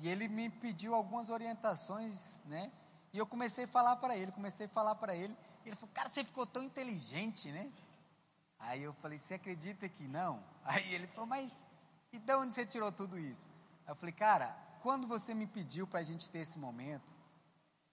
e 0.00 0.08
ele 0.08 0.28
me 0.28 0.48
pediu 0.48 0.94
algumas 0.94 1.28
orientações, 1.28 2.40
né? 2.46 2.70
E 3.12 3.18
eu 3.18 3.26
comecei 3.26 3.64
a 3.64 3.68
falar 3.68 3.96
para 3.96 4.16
ele, 4.16 4.32
comecei 4.32 4.66
a 4.66 4.68
falar 4.68 4.94
para 4.96 5.14
ele. 5.14 5.36
Ele 5.64 5.76
falou, 5.76 5.94
cara, 5.94 6.10
você 6.10 6.24
ficou 6.24 6.46
tão 6.46 6.62
inteligente, 6.62 7.48
né? 7.50 7.70
Aí 8.58 8.82
eu 8.82 8.92
falei, 8.94 9.18
você 9.18 9.34
acredita 9.34 9.88
que 9.88 10.08
não? 10.08 10.42
Aí 10.64 10.94
ele 10.94 11.06
falou, 11.06 11.26
mas 11.26 11.62
e 12.12 12.18
de 12.18 12.34
onde 12.34 12.54
você 12.54 12.64
tirou 12.64 12.90
tudo 12.90 13.18
isso? 13.18 13.50
Aí 13.86 13.92
eu 13.92 13.96
falei, 13.96 14.12
cara, 14.12 14.56
quando 14.82 15.06
você 15.06 15.34
me 15.34 15.46
pediu 15.46 15.86
para 15.86 16.00
a 16.00 16.04
gente 16.04 16.28
ter 16.30 16.38
esse 16.38 16.58
momento, 16.58 17.14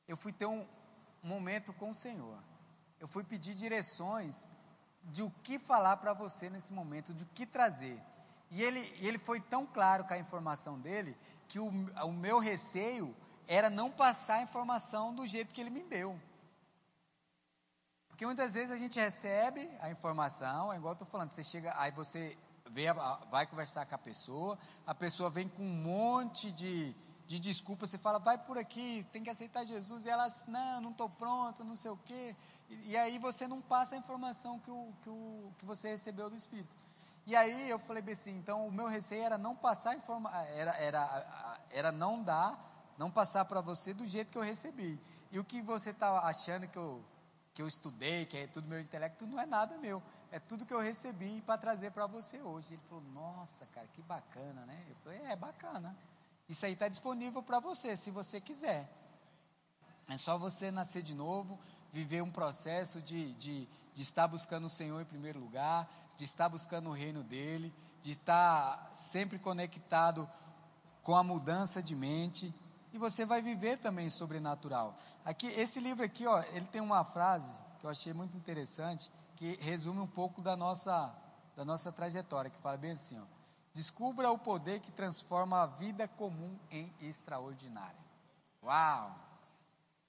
eu 0.07 0.15
fui 0.15 0.31
ter 0.31 0.45
um 0.45 0.67
momento 1.23 1.73
com 1.73 1.89
o 1.89 1.95
Senhor. 1.95 2.37
Eu 3.01 3.07
fui 3.07 3.23
pedir 3.23 3.55
direções 3.55 4.47
de 5.05 5.23
o 5.23 5.31
que 5.41 5.57
falar 5.57 5.97
para 5.97 6.13
você 6.13 6.51
nesse 6.51 6.71
momento, 6.71 7.15
de 7.15 7.23
o 7.23 7.27
que 7.33 7.47
trazer. 7.47 7.99
E 8.51 8.61
ele, 8.61 8.79
ele 8.99 9.17
foi 9.17 9.41
tão 9.41 9.65
claro 9.65 10.03
com 10.05 10.13
a 10.13 10.19
informação 10.19 10.79
dele, 10.79 11.17
que 11.47 11.59
o, 11.59 11.67
o 11.67 12.13
meu 12.13 12.37
receio 12.37 13.15
era 13.47 13.71
não 13.71 13.89
passar 13.89 14.35
a 14.35 14.41
informação 14.43 15.15
do 15.15 15.25
jeito 15.25 15.51
que 15.51 15.59
ele 15.59 15.71
me 15.71 15.81
deu. 15.81 16.21
Porque 18.07 18.23
muitas 18.23 18.53
vezes 18.53 18.71
a 18.71 18.77
gente 18.77 18.99
recebe 18.99 19.67
a 19.81 19.89
informação, 19.89 20.71
é 20.71 20.75
igual 20.75 20.91
eu 20.91 20.93
estou 20.93 21.07
falando, 21.07 21.31
você 21.31 21.43
chega, 21.43 21.73
aí 21.77 21.91
você 21.91 22.37
vê, 22.69 22.85
vai 23.31 23.47
conversar 23.47 23.87
com 23.87 23.95
a 23.95 23.97
pessoa, 23.97 24.59
a 24.85 24.93
pessoa 24.93 25.31
vem 25.31 25.49
com 25.49 25.63
um 25.63 25.73
monte 25.81 26.51
de, 26.51 26.95
de 27.31 27.39
desculpas, 27.39 27.89
você 27.89 27.97
fala, 27.97 28.19
vai 28.19 28.37
por 28.37 28.57
aqui, 28.57 29.05
tem 29.11 29.23
que 29.23 29.29
aceitar 29.29 29.63
Jesus, 29.63 30.05
e 30.05 30.09
ela, 30.09 30.27
não, 30.47 30.81
não 30.81 30.91
estou 30.91 31.09
pronto, 31.09 31.63
não 31.63 31.75
sei 31.77 31.91
o 31.91 31.97
quê, 31.97 32.35
e, 32.69 32.91
e, 32.91 32.97
aí 32.97 33.17
você 33.17 33.47
não 33.47 33.61
passa 33.61 33.95
a 33.95 33.97
informação 33.97 34.59
que, 34.59 34.69
o, 34.69 34.93
que, 35.01 35.09
o, 35.09 35.53
que 35.57 35.65
você 35.65 35.89
recebeu 35.89 36.29
do 36.29 36.35
Espírito. 36.35 36.75
E 37.25 37.35
aí 37.35 37.69
eu 37.69 37.79
falei 37.79 38.01
bem 38.01 38.13
assim, 38.13 38.35
então 38.35 38.67
o 38.67 38.71
meu 38.71 38.87
receio 38.87 39.23
era 39.23 39.37
não 39.37 39.55
passar 39.55 39.95
informação, 39.95 40.39
era, 40.55 40.71
era, 40.75 41.57
era 41.71 41.91
não 41.91 42.21
dar, 42.21 42.93
não 42.97 43.09
passar 43.09 43.45
para 43.45 43.61
você 43.61 43.93
do 43.93 44.05
jeito 44.05 44.31
que 44.31 44.37
eu 44.37 44.41
recebi. 44.41 44.99
E 45.31 45.39
o 45.39 45.43
que 45.43 45.61
você 45.61 45.91
está 45.91 46.19
achando 46.19 46.67
que 46.67 46.77
eu, 46.77 47.01
que 47.53 47.61
eu 47.61 47.67
estudei, 47.67 48.25
que 48.25 48.37
é 48.37 48.47
tudo 48.47 48.67
meu 48.67 48.79
intelecto, 48.79 49.25
não 49.25 49.39
é 49.39 49.45
nada 49.45 49.77
meu. 49.77 50.03
É 50.31 50.39
tudo 50.39 50.65
que 50.65 50.73
eu 50.73 50.79
recebi 50.79 51.41
para 51.41 51.57
trazer 51.57 51.91
para 51.91 52.07
você 52.07 52.41
hoje. 52.41 52.73
Ele 52.73 52.81
falou, 52.89 53.03
nossa, 53.13 53.65
cara, 53.67 53.87
que 53.87 54.01
bacana, 54.01 54.65
né? 54.65 54.85
Eu 54.89 54.95
falei, 55.03 55.21
é 55.29 55.35
bacana. 55.35 55.95
Isso 56.51 56.65
aí 56.65 56.73
está 56.73 56.89
disponível 56.89 57.41
para 57.41 57.61
você, 57.61 57.95
se 57.95 58.11
você 58.11 58.41
quiser. 58.41 58.85
É 60.09 60.17
só 60.17 60.37
você 60.37 60.69
nascer 60.69 61.01
de 61.01 61.15
novo, 61.15 61.57
viver 61.93 62.21
um 62.21 62.29
processo 62.29 63.01
de, 63.01 63.31
de, 63.35 63.65
de 63.93 64.01
estar 64.01 64.27
buscando 64.27 64.67
o 64.67 64.69
Senhor 64.69 65.01
em 65.01 65.05
primeiro 65.05 65.39
lugar, 65.39 65.89
de 66.17 66.25
estar 66.25 66.49
buscando 66.49 66.89
o 66.89 66.93
reino 66.93 67.23
dele, 67.23 67.73
de 68.01 68.11
estar 68.11 68.91
sempre 68.93 69.39
conectado 69.39 70.29
com 71.01 71.15
a 71.15 71.23
mudança 71.23 71.81
de 71.81 71.95
mente, 71.95 72.53
e 72.91 72.97
você 72.97 73.23
vai 73.23 73.41
viver 73.41 73.77
também 73.77 74.09
sobrenatural. 74.09 74.99
Aqui, 75.23 75.47
esse 75.47 75.79
livro 75.79 76.03
aqui, 76.03 76.27
ó, 76.27 76.43
ele 76.51 76.65
tem 76.65 76.81
uma 76.81 77.05
frase 77.05 77.49
que 77.79 77.85
eu 77.85 77.89
achei 77.89 78.11
muito 78.11 78.35
interessante, 78.35 79.09
que 79.37 79.55
resume 79.61 80.01
um 80.01 80.07
pouco 80.07 80.41
da 80.41 80.57
nossa, 80.57 81.15
da 81.55 81.63
nossa 81.63 81.93
trajetória, 81.93 82.51
que 82.51 82.59
fala 82.59 82.75
bem 82.75 82.91
assim, 82.91 83.17
ó, 83.17 83.40
descubra 83.73 84.31
o 84.31 84.37
poder 84.37 84.79
que 84.79 84.91
transforma 84.91 85.61
a 85.61 85.65
vida 85.65 86.07
comum 86.07 86.57
em 86.69 86.93
extraordinária. 86.99 87.99
Uau! 88.63 89.15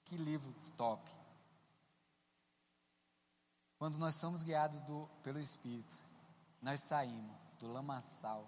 Que 0.05 0.17
livro 0.17 0.53
top! 0.75 1.09
Quando 3.77 3.97
nós 3.97 4.15
somos 4.15 4.43
guiados 4.43 4.79
do, 4.81 5.09
pelo 5.23 5.39
Espírito, 5.39 5.95
nós 6.61 6.81
saímos 6.81 7.35
do 7.59 7.71
lamaçal 7.71 8.47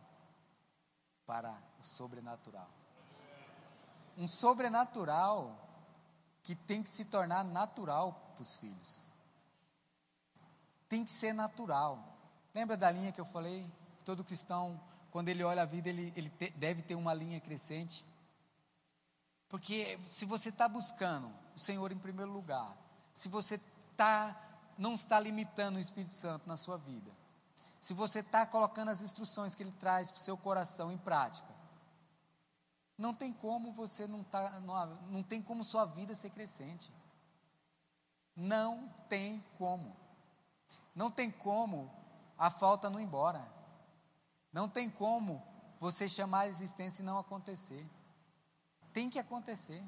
para 1.26 1.58
o 1.80 1.84
sobrenatural. 1.84 2.70
Um 4.18 4.28
sobrenatural 4.28 5.66
que 6.44 6.56
tem 6.56 6.82
que 6.82 6.90
se 6.90 7.06
tornar 7.06 7.44
natural 7.44 8.14
para 8.34 8.42
os 8.42 8.56
filhos. 8.56 9.04
Tem 10.88 11.04
que 11.04 11.12
ser 11.12 11.34
natural. 11.34 12.00
Lembra 12.54 12.78
da 12.78 12.90
linha 12.92 13.12
que 13.12 13.20
eu 13.20 13.26
falei? 13.26 13.70
Todo 14.06 14.24
cristão, 14.24 14.80
quando 15.16 15.30
ele 15.30 15.46
olha 15.46 15.62
a 15.62 15.66
vida, 15.66 15.88
ele, 15.88 16.12
ele 16.14 16.30
te, 16.30 16.50
deve 16.58 16.82
ter 16.82 16.94
uma 16.94 17.14
linha 17.14 17.40
crescente. 17.40 18.04
Porque 19.48 19.98
se 20.06 20.26
você 20.26 20.50
está 20.50 20.68
buscando 20.68 21.32
o 21.56 21.58
Senhor 21.58 21.90
em 21.94 21.98
primeiro 21.98 22.30
lugar, 22.34 22.76
se 23.14 23.30
você 23.30 23.58
tá, 23.96 24.38
não 24.78 24.94
está 24.94 25.18
limitando 25.18 25.78
o 25.78 25.80
Espírito 25.80 26.12
Santo 26.12 26.46
na 26.46 26.58
sua 26.58 26.78
vida, 26.78 27.10
se 27.80 27.94
você 27.94 28.20
está 28.20 28.46
colocando 28.46 28.92
as 28.92 29.02
instruções 29.02 29.56
que 29.56 29.64
ele 29.64 29.72
traz 29.80 30.12
para 30.12 30.18
o 30.18 30.22
seu 30.22 30.36
coração 30.36 30.92
em 30.92 30.98
prática, 30.98 31.48
não 32.98 33.14
tem 33.14 33.32
como 33.32 33.72
você 33.72 34.08
não 34.08 34.22
tá, 34.22 34.60
não, 34.60 34.86
não 35.12 35.24
tem 35.24 35.42
como 35.42 35.64
sua 35.64 35.86
vida 35.86 36.14
ser 36.14 36.32
crescente. 36.32 36.92
Não 38.36 38.94
tem 39.08 39.42
como. 39.58 39.96
Não 40.94 41.10
tem 41.10 41.32
como 41.32 41.90
a 42.38 42.50
falta 42.50 42.90
não 42.90 43.00
ir 43.00 43.04
embora. 43.06 43.56
Não 44.56 44.70
tem 44.70 44.90
como 44.90 45.44
você 45.82 46.08
chamar 46.08 46.44
a 46.44 46.48
existência 46.48 47.02
e 47.02 47.06
não 47.06 47.20
acontecer. 47.20 47.86
Tem 48.94 49.10
que 49.10 49.20
acontecer. 49.20 49.84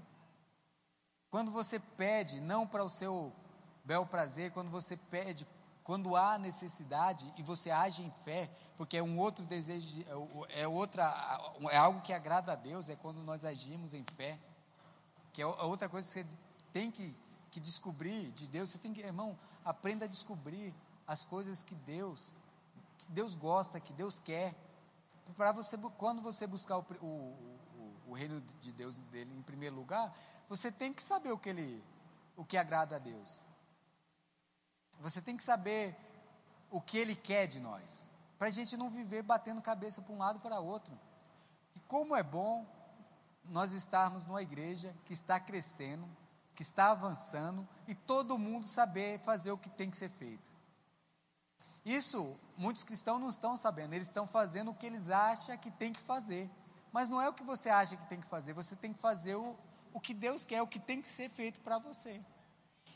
Quando 1.32 1.51
você 1.51 1.80
pede 1.80 2.41
não 2.41 2.67
para 2.67 2.84
o 2.84 2.89
seu 2.89 3.32
bel 3.86 4.06
prazer, 4.06 4.51
quando 4.51 4.69
você 4.69 4.97
pede 4.97 5.47
quando 5.86 6.17
há 6.17 6.38
necessidade 6.38 7.34
e 7.38 7.43
você 7.43 7.71
age 7.71 8.03
em 8.03 8.12
fé, 8.25 8.51
porque 8.75 8.97
é 8.97 9.01
um 9.01 9.17
outro 9.17 9.45
desejo, 9.45 10.03
é, 10.49 10.63
é 10.63 10.67
outra, 10.67 11.06
é 11.71 11.77
algo 11.77 12.01
que 12.01 12.12
agrada 12.12 12.51
a 12.51 12.56
Deus, 12.56 12.89
é 12.89 12.95
quando 12.97 13.23
nós 13.23 13.45
agimos 13.45 13.93
em 13.93 14.03
fé, 14.17 14.38
que 15.32 15.41
é 15.41 15.45
outra 15.45 15.88
coisa 15.88 16.06
que 16.06 16.13
você 16.13 16.27
tem 16.73 16.91
que, 16.91 17.15
que 17.51 17.62
descobrir 17.62 18.32
de 18.32 18.47
Deus. 18.47 18.71
Você 18.71 18.80
tem 18.80 18.93
que, 18.93 18.99
irmão, 18.99 19.39
aprenda 19.63 20.03
a 20.03 20.10
descobrir 20.10 20.75
as 21.08 21.23
coisas 21.23 21.63
que 21.63 21.73
Deus, 21.73 22.34
Deus 23.10 23.36
gosta, 23.36 23.80
que 23.80 23.93
Deus 23.93 24.20
quer, 24.20 24.56
para 25.36 25.52
você, 25.52 25.78
quando 25.98 26.22
você 26.22 26.48
buscar 26.48 26.78
o, 26.78 26.86
o, 27.02 27.96
o, 28.08 28.13
reino 28.13 28.41
de 28.62 28.72
Deus 28.72 29.00
dele 29.00 29.34
em 29.36 29.41
primeiro 29.41 29.76
lugar, 29.76 30.15
você 30.48 30.72
tem 30.72 30.93
que 30.93 31.02
saber 31.02 31.32
o 31.32 31.38
que 31.38 31.50
ele, 31.50 31.84
o 32.36 32.46
que 32.46 32.58
agrada 32.58 32.96
a 32.96 33.00
Deus. 33.00 33.46
Você 35.00 35.22
tem 35.22 35.36
que 35.38 35.43
saber 35.43 35.96
o 36.72 36.82
que 36.82 36.98
Ele 36.98 37.15
quer 37.15 37.48
de 37.48 37.60
nós, 37.60 38.10
para 38.38 38.48
a 38.48 38.52
gente 38.52 38.76
não 38.76 38.89
viver 38.89 39.22
batendo 39.22 39.62
cabeça 39.62 40.02
para 40.02 40.13
um 40.13 40.17
lado 40.17 40.39
para 40.39 40.60
outro. 40.60 40.98
E 41.76 41.80
como 41.82 42.15
é 42.15 42.24
bom 42.24 42.65
nós 43.46 43.74
estarmos 43.74 44.26
numa 44.26 44.41
igreja 44.41 44.93
que 45.06 45.13
está 45.13 45.39
crescendo, 45.39 46.08
que 46.54 46.62
está 46.62 46.91
avançando 46.91 47.67
e 47.88 47.96
todo 47.96 48.38
mundo 48.38 48.65
saber 48.65 49.20
fazer 49.20 49.52
o 49.52 49.58
que 49.58 49.70
tem 49.70 49.89
que 49.89 49.98
ser 49.98 50.10
feito. 50.10 50.52
Isso 51.88 52.38
muitos 52.58 52.84
cristãos 52.84 53.21
não 53.21 53.30
estão 53.30 53.56
sabendo, 53.56 53.93
eles 53.93 54.08
estão 54.08 54.28
fazendo 54.28 54.71
o 54.71 54.73
que 54.73 54.86
eles 54.86 55.10
acham 55.10 55.58
que 55.58 55.71
tem 55.71 55.93
que 55.93 56.02
fazer. 56.02 56.50
Mas 56.91 57.07
não 57.07 57.22
é 57.22 57.30
o 57.30 57.34
que 57.34 57.43
você 57.43 57.70
acha 57.70 57.95
que 57.95 58.05
tem 58.07 58.20
que 58.20 58.28
fazer, 58.28 58.51
você 58.51 58.76
tem 58.76 58.91
que 58.91 58.99
fazer 58.99 59.36
o, 59.36 59.55
o 59.93 59.99
que 60.01 60.14
Deus 60.14 60.45
quer, 60.45 60.61
o 60.61 60.68
que 60.68 60.80
tem 60.80 61.01
que 61.01 61.07
ser 61.07 61.30
feito 61.30 61.61
para 61.61 61.78
você. 61.78 62.22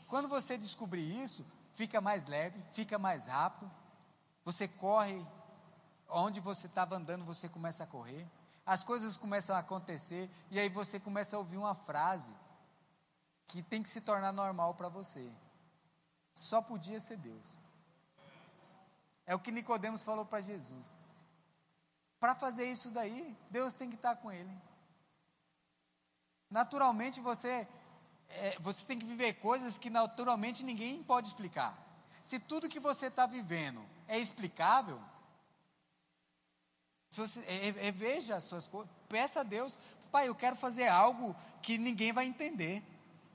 Quando 0.06 0.28
você 0.28 0.58
descobrir 0.58 1.22
isso, 1.22 1.42
fica 1.72 2.02
mais 2.02 2.26
leve, 2.26 2.62
fica 2.72 2.98
mais 2.98 3.28
rápido. 3.28 3.70
Você 4.44 4.68
corre, 4.68 5.26
onde 6.10 6.38
você 6.38 6.66
estava 6.66 6.94
andando, 6.94 7.24
você 7.24 7.48
começa 7.48 7.84
a 7.84 7.86
correr. 7.86 8.26
As 8.66 8.84
coisas 8.84 9.16
começam 9.16 9.56
a 9.56 9.60
acontecer, 9.60 10.30
e 10.50 10.60
aí 10.60 10.68
você 10.68 11.00
começa 11.00 11.34
a 11.34 11.38
ouvir 11.38 11.56
uma 11.56 11.74
frase 11.74 12.30
que 13.46 13.62
tem 13.62 13.82
que 13.82 13.88
se 13.88 14.02
tornar 14.02 14.32
normal 14.32 14.74
para 14.74 14.90
você. 14.90 15.32
Só 16.34 16.60
podia 16.60 17.00
ser 17.00 17.16
Deus. 17.16 17.61
É 19.26 19.34
o 19.34 19.40
que 19.40 19.52
Nicodemos 19.52 20.02
falou 20.02 20.24
para 20.24 20.40
Jesus. 20.40 20.96
Para 22.18 22.34
fazer 22.34 22.70
isso 22.70 22.90
daí, 22.90 23.36
Deus 23.50 23.74
tem 23.74 23.88
que 23.88 23.96
estar 23.96 24.16
com 24.16 24.30
ele. 24.30 24.56
Naturalmente 26.50 27.20
você 27.20 27.66
é, 28.28 28.56
você 28.60 28.84
tem 28.84 28.98
que 28.98 29.04
viver 29.04 29.34
coisas 29.34 29.78
que 29.78 29.90
naturalmente 29.90 30.64
ninguém 30.64 31.02
pode 31.02 31.28
explicar. 31.28 31.76
Se 32.22 32.38
tudo 32.38 32.68
que 32.68 32.80
você 32.80 33.06
está 33.06 33.26
vivendo 33.26 33.84
é 34.08 34.18
explicável, 34.18 35.00
Você, 37.10 37.40
reveja 37.40 38.36
as 38.36 38.44
suas 38.44 38.66
coisas. 38.66 38.90
Peça 39.08 39.40
a 39.40 39.42
Deus, 39.42 39.76
Pai, 40.10 40.28
eu 40.28 40.34
quero 40.34 40.56
fazer 40.56 40.88
algo 40.88 41.36
que 41.60 41.76
ninguém 41.76 42.12
vai 42.12 42.26
entender. 42.26 42.82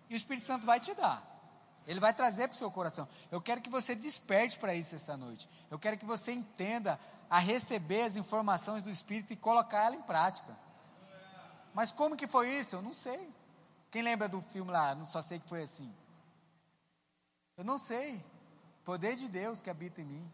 E 0.10 0.16
o 0.16 0.18
Espírito 0.18 0.46
Santo 0.46 0.66
vai 0.66 0.80
te 0.80 0.94
dar. 0.96 1.22
Ele 1.86 2.00
vai 2.00 2.14
trazer 2.14 2.48
para 2.48 2.56
o 2.56 2.58
seu 2.58 2.72
coração. 2.72 3.08
Eu 3.32 3.42
quero 3.42 3.62
que 3.62 3.70
você 3.70 3.94
desperte 3.94 4.58
para 4.58 4.74
isso 4.74 4.96
essa 4.96 5.16
noite. 5.16 5.48
Eu 5.70 5.78
quero 5.78 5.98
que 5.98 6.06
você 6.06 6.32
entenda 6.32 7.00
a 7.30 7.40
receber 7.40 8.04
as 8.04 8.16
informações 8.16 8.84
do 8.84 8.90
Espírito 8.90 9.34
e 9.34 9.36
colocar 9.36 9.86
ela 9.86 9.96
em 9.96 10.02
prática. 10.02 10.56
Mas 11.74 11.92
como 11.92 12.16
que 12.16 12.26
foi 12.26 12.50
isso? 12.50 12.76
Eu 12.76 12.82
não 12.82 12.94
sei. 12.94 13.34
Quem 13.92 14.02
lembra 14.02 14.28
do 14.28 14.42
filme 14.42 14.72
lá? 14.72 14.96
Não 14.96 15.06
só 15.06 15.22
sei 15.22 15.40
que 15.40 15.48
foi 15.48 15.64
assim. 15.64 15.94
Eu 17.56 17.64
não 17.64 17.78
sei. 17.78 18.24
Poder 18.84 19.16
de 19.16 19.28
Deus 19.28 19.62
que 19.62 19.70
habita 19.70 20.02
em 20.02 20.06
mim. 20.06 20.32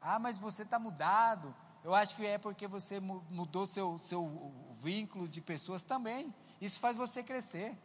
Ah, 0.00 0.18
mas 0.18 0.38
você 0.38 0.62
está 0.62 0.78
mudado. 0.78 1.54
Eu 1.84 1.94
acho 1.94 2.16
que 2.16 2.26
é 2.26 2.38
porque 2.38 2.66
você 2.66 3.00
mudou 3.00 3.66
seu, 3.66 3.98
seu 3.98 4.52
vínculo 4.82 5.28
de 5.28 5.40
pessoas 5.40 5.82
também. 5.82 6.34
Isso 6.60 6.80
faz 6.80 6.96
você 6.96 7.22
crescer. 7.22 7.76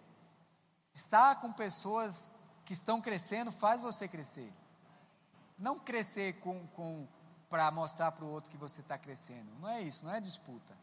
Estar 0.94 1.36
com 1.36 1.52
pessoas 1.52 2.34
que 2.66 2.74
estão 2.74 3.02
crescendo 3.02 3.52
faz 3.52 3.80
você 3.82 4.08
crescer. 4.08 4.52
Não 5.58 5.80
crescer 5.80 6.34
com, 6.40 6.68
com 6.68 7.08
para 7.50 7.72
mostrar 7.72 8.12
para 8.12 8.26
o 8.26 8.30
outro 8.30 8.52
que 8.52 8.58
você 8.58 8.82
está 8.82 8.98
crescendo. 8.98 9.50
Não 9.60 9.70
é 9.70 9.82
isso, 9.82 10.06
não 10.06 10.14
é 10.14 10.20
disputa. 10.20 10.76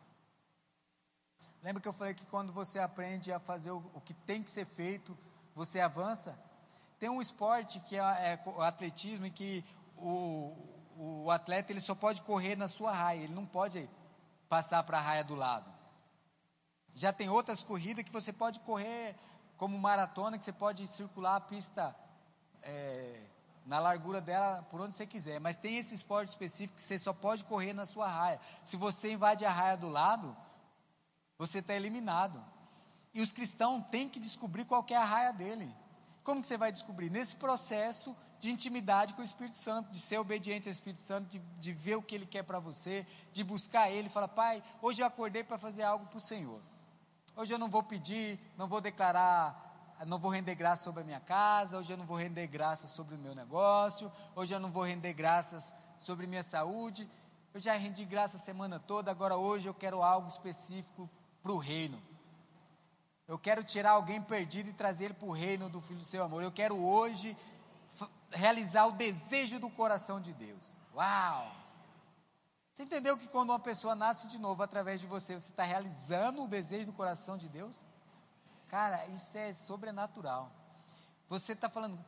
Lembra 1.62 1.80
que 1.80 1.88
eu 1.88 1.92
falei 1.92 2.14
que 2.14 2.26
quando 2.26 2.52
você 2.52 2.78
aprende 2.78 3.32
a 3.32 3.38
fazer 3.38 3.70
o, 3.70 3.78
o 3.94 4.00
que 4.00 4.14
tem 4.14 4.42
que 4.42 4.50
ser 4.50 4.64
feito, 4.64 5.16
você 5.54 5.80
avança? 5.80 6.36
Tem 6.98 7.08
um 7.08 7.20
esporte 7.20 7.78
que 7.80 7.96
é, 7.96 8.00
é 8.00 8.42
o 8.46 8.62
atletismo, 8.62 9.26
em 9.26 9.30
que 9.30 9.64
o, 9.96 10.56
o 10.96 11.30
atleta 11.30 11.72
ele 11.72 11.80
só 11.80 11.94
pode 11.94 12.22
correr 12.22 12.56
na 12.56 12.68
sua 12.68 12.92
raia, 12.92 13.22
ele 13.22 13.34
não 13.34 13.46
pode 13.46 13.88
passar 14.48 14.82
para 14.82 14.98
a 14.98 15.00
raia 15.00 15.24
do 15.24 15.34
lado. 15.34 15.70
Já 16.94 17.12
tem 17.12 17.28
outras 17.28 17.62
corridas 17.62 18.04
que 18.04 18.12
você 18.12 18.32
pode 18.32 18.60
correr 18.60 19.14
como 19.56 19.78
maratona, 19.78 20.38
que 20.38 20.44
você 20.44 20.52
pode 20.52 20.86
circular 20.86 21.36
a 21.36 21.40
pista 21.40 21.94
é, 22.62 23.22
na 23.64 23.78
largura 23.78 24.20
dela 24.20 24.66
por 24.70 24.80
onde 24.80 24.94
você 24.94 25.06
quiser. 25.06 25.40
Mas 25.40 25.56
tem 25.56 25.78
esse 25.78 25.94
esporte 25.94 26.28
específico 26.28 26.76
que 26.76 26.82
você 26.82 26.98
só 26.98 27.12
pode 27.12 27.44
correr 27.44 27.72
na 27.72 27.86
sua 27.86 28.08
raia. 28.08 28.40
Se 28.64 28.76
você 28.76 29.12
invade 29.12 29.44
a 29.44 29.50
raia 29.50 29.76
do 29.76 29.88
lado, 29.88 30.36
você 31.38 31.58
está 31.58 31.74
eliminado. 31.74 32.42
E 33.14 33.20
os 33.20 33.32
cristãos 33.32 33.84
têm 33.90 34.08
que 34.08 34.18
descobrir 34.18 34.64
qual 34.64 34.84
é 34.88 34.96
a 34.96 35.04
raia 35.04 35.32
dele. 35.32 35.72
Como 36.22 36.40
que 36.40 36.46
você 36.46 36.56
vai 36.56 36.72
descobrir? 36.72 37.10
Nesse 37.10 37.36
processo 37.36 38.16
de 38.38 38.50
intimidade 38.50 39.12
com 39.14 39.22
o 39.22 39.24
Espírito 39.24 39.56
Santo, 39.56 39.92
de 39.92 40.00
ser 40.00 40.18
obediente 40.18 40.68
ao 40.68 40.72
Espírito 40.72 41.00
Santo, 41.00 41.28
de, 41.28 41.38
de 41.38 41.72
ver 41.72 41.96
o 41.96 42.02
que 42.02 42.14
Ele 42.14 42.26
quer 42.26 42.42
para 42.42 42.58
você, 42.58 43.06
de 43.32 43.44
buscar 43.44 43.90
Ele, 43.90 44.08
falar, 44.08 44.28
Pai, 44.28 44.62
hoje 44.80 45.00
eu 45.00 45.06
acordei 45.06 45.44
para 45.44 45.58
fazer 45.58 45.84
algo 45.84 46.06
para 46.06 46.16
o 46.16 46.20
Senhor. 46.20 46.60
Hoje 47.36 47.54
eu 47.54 47.58
não 47.58 47.70
vou 47.70 47.82
pedir, 47.82 48.40
não 48.58 48.66
vou 48.66 48.80
declarar, 48.80 49.71
não 50.06 50.18
vou 50.18 50.30
render 50.30 50.54
graça 50.54 50.84
sobre 50.84 51.02
a 51.02 51.04
minha 51.04 51.20
casa, 51.20 51.78
hoje 51.78 51.92
eu 51.92 51.96
não 51.96 52.06
vou 52.06 52.16
render 52.16 52.46
graça 52.46 52.86
sobre 52.86 53.14
o 53.14 53.18
meu 53.18 53.34
negócio, 53.34 54.10
hoje 54.34 54.54
eu 54.54 54.60
não 54.60 54.70
vou 54.70 54.82
render 54.82 55.12
graças 55.12 55.74
sobre 55.98 56.26
minha 56.26 56.42
saúde. 56.42 57.08
Eu 57.54 57.60
já 57.60 57.74
rendi 57.74 58.04
graça 58.04 58.36
a 58.36 58.40
semana 58.40 58.80
toda, 58.80 59.10
agora 59.10 59.36
hoje 59.36 59.68
eu 59.68 59.74
quero 59.74 60.02
algo 60.02 60.28
específico 60.28 61.08
para 61.42 61.52
o 61.52 61.58
reino. 61.58 62.02
Eu 63.28 63.38
quero 63.38 63.62
tirar 63.62 63.92
alguém 63.92 64.20
perdido 64.20 64.70
e 64.70 64.72
trazer 64.72 65.06
ele 65.06 65.14
para 65.14 65.28
o 65.28 65.32
reino 65.32 65.68
do 65.68 65.80
Filho 65.80 66.00
do 66.00 66.04
Seu 66.04 66.24
Amor. 66.24 66.42
Eu 66.42 66.52
quero 66.52 66.76
hoje 66.76 67.36
realizar 68.30 68.86
o 68.86 68.92
desejo 68.92 69.60
do 69.60 69.70
coração 69.70 70.20
de 70.20 70.32
Deus. 70.32 70.78
Uau! 70.94 71.52
Você 72.74 72.82
entendeu 72.82 73.16
que 73.16 73.28
quando 73.28 73.50
uma 73.50 73.58
pessoa 73.58 73.94
nasce 73.94 74.28
de 74.28 74.38
novo 74.38 74.62
através 74.62 75.00
de 75.00 75.06
você, 75.06 75.34
você 75.34 75.50
está 75.50 75.62
realizando 75.62 76.42
o 76.42 76.48
desejo 76.48 76.90
do 76.90 76.96
coração 76.96 77.36
de 77.36 77.48
Deus? 77.48 77.84
Cara, 78.72 79.06
isso 79.08 79.36
é 79.36 79.52
sobrenatural. 79.52 80.50
Você 81.28 81.52
está 81.52 81.68
falando, 81.68 82.02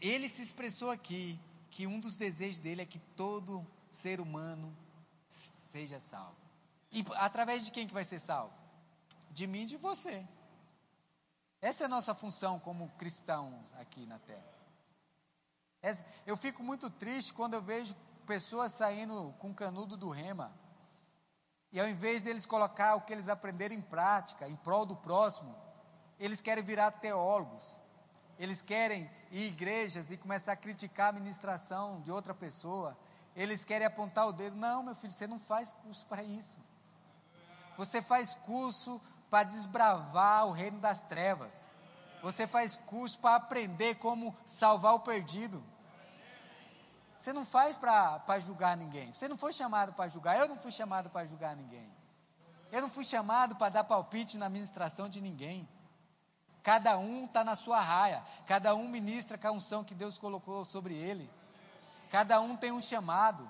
ele 0.00 0.26
se 0.26 0.40
expressou 0.40 0.90
aqui 0.90 1.38
que 1.70 1.86
um 1.86 2.00
dos 2.00 2.16
desejos 2.16 2.58
dele 2.58 2.80
é 2.80 2.86
que 2.86 2.98
todo 2.98 3.66
ser 3.90 4.18
humano 4.18 4.74
seja 5.28 6.00
salvo. 6.00 6.38
E 6.90 7.04
através 7.16 7.66
de 7.66 7.70
quem 7.70 7.86
que 7.86 7.92
vai 7.92 8.02
ser 8.02 8.18
salvo? 8.18 8.54
De 9.30 9.46
mim 9.46 9.64
e 9.64 9.66
de 9.66 9.76
você. 9.76 10.26
Essa 11.60 11.82
é 11.82 11.86
a 11.86 11.90
nossa 11.90 12.14
função 12.14 12.58
como 12.58 12.88
cristãos 12.96 13.70
aqui 13.74 14.06
na 14.06 14.18
terra. 14.20 14.52
Eu 16.24 16.34
fico 16.34 16.62
muito 16.62 16.88
triste 16.88 17.34
quando 17.34 17.52
eu 17.52 17.60
vejo 17.60 17.94
pessoas 18.26 18.72
saindo 18.72 19.34
com 19.38 19.52
canudo 19.52 19.98
do 19.98 20.08
rema. 20.08 20.50
E 21.72 21.80
ao 21.80 21.88
invés 21.88 22.22
deles 22.22 22.44
colocar 22.44 22.94
o 22.96 23.00
que 23.00 23.12
eles 23.12 23.28
aprenderam 23.28 23.74
em 23.74 23.80
prática, 23.80 24.46
em 24.46 24.56
prol 24.56 24.84
do 24.84 24.94
próximo, 24.94 25.56
eles 26.20 26.40
querem 26.40 26.62
virar 26.62 26.90
teólogos. 26.90 27.76
Eles 28.38 28.60
querem 28.60 29.10
ir 29.30 29.48
igrejas 29.48 30.10
e 30.10 30.16
começar 30.16 30.52
a 30.52 30.56
criticar 30.56 31.08
a 31.08 31.12
ministração 31.12 32.00
de 32.02 32.10
outra 32.10 32.34
pessoa. 32.34 32.96
Eles 33.34 33.64
querem 33.64 33.86
apontar 33.86 34.28
o 34.28 34.32
dedo. 34.32 34.56
Não, 34.56 34.82
meu 34.82 34.94
filho, 34.94 35.12
você 35.12 35.26
não 35.26 35.38
faz 35.38 35.72
curso 35.72 36.04
para 36.06 36.22
isso. 36.22 36.58
Você 37.76 38.02
faz 38.02 38.34
curso 38.34 39.00
para 39.30 39.44
desbravar 39.44 40.46
o 40.46 40.52
reino 40.52 40.78
das 40.78 41.02
trevas. 41.02 41.66
Você 42.22 42.46
faz 42.46 42.76
curso 42.76 43.18
para 43.18 43.36
aprender 43.36 43.94
como 43.94 44.36
salvar 44.44 44.94
o 44.94 45.00
perdido. 45.00 45.64
Você 47.22 47.32
não 47.32 47.44
faz 47.44 47.76
para 47.76 48.40
julgar 48.40 48.76
ninguém. 48.76 49.14
Você 49.14 49.28
não 49.28 49.36
foi 49.36 49.52
chamado 49.52 49.92
para 49.92 50.10
julgar. 50.10 50.36
Eu 50.36 50.48
não 50.48 50.56
fui 50.56 50.72
chamado 50.72 51.08
para 51.08 51.24
julgar 51.24 51.54
ninguém. 51.54 51.88
Eu 52.72 52.82
não 52.82 52.90
fui 52.90 53.04
chamado 53.04 53.54
para 53.54 53.68
dar 53.68 53.84
palpite 53.84 54.36
na 54.36 54.46
administração 54.46 55.08
de 55.08 55.20
ninguém. 55.20 55.68
Cada 56.64 56.98
um 56.98 57.26
está 57.26 57.44
na 57.44 57.54
sua 57.54 57.80
raia. 57.80 58.24
Cada 58.44 58.74
um 58.74 58.88
ministra 58.88 59.38
com 59.38 59.46
a 59.46 59.52
unção 59.52 59.84
que 59.84 59.94
Deus 59.94 60.18
colocou 60.18 60.64
sobre 60.64 60.96
ele. 60.96 61.30
Cada 62.10 62.40
um 62.40 62.56
tem 62.56 62.72
um 62.72 62.80
chamado. 62.80 63.48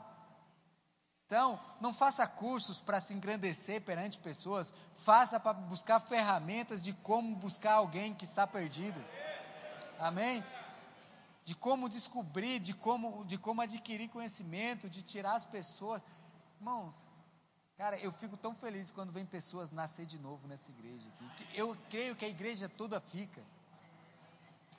Então, 1.24 1.58
não 1.80 1.94
faça 1.94 2.26
cursos 2.26 2.78
para 2.78 3.00
se 3.00 3.14
engrandecer 3.14 3.80
perante 3.80 4.18
pessoas. 4.18 4.74
Faça 4.94 5.40
para 5.40 5.54
buscar 5.54 5.98
ferramentas 5.98 6.82
de 6.84 6.92
como 6.92 7.34
buscar 7.36 7.76
alguém 7.76 8.12
que 8.12 8.26
está 8.26 8.46
perdido. 8.46 9.02
Amém? 9.98 10.44
De 11.44 11.54
como 11.54 11.88
descobrir, 11.88 12.60
de 12.60 12.72
como, 12.72 13.24
de 13.24 13.36
como 13.36 13.60
adquirir 13.62 14.08
conhecimento, 14.08 14.88
de 14.88 15.02
tirar 15.02 15.34
as 15.34 15.44
pessoas. 15.44 16.02
Irmãos, 16.58 17.12
cara, 17.76 17.98
eu 17.98 18.12
fico 18.12 18.36
tão 18.36 18.54
feliz 18.54 18.92
quando 18.92 19.12
vem 19.12 19.26
pessoas 19.26 19.72
nascer 19.72 20.06
de 20.06 20.18
novo 20.18 20.46
nessa 20.46 20.70
igreja 20.70 21.08
aqui. 21.08 21.48
Eu 21.54 21.76
creio 21.90 22.14
que 22.14 22.24
a 22.24 22.28
igreja 22.28 22.68
toda 22.68 23.00
fica. 23.00 23.42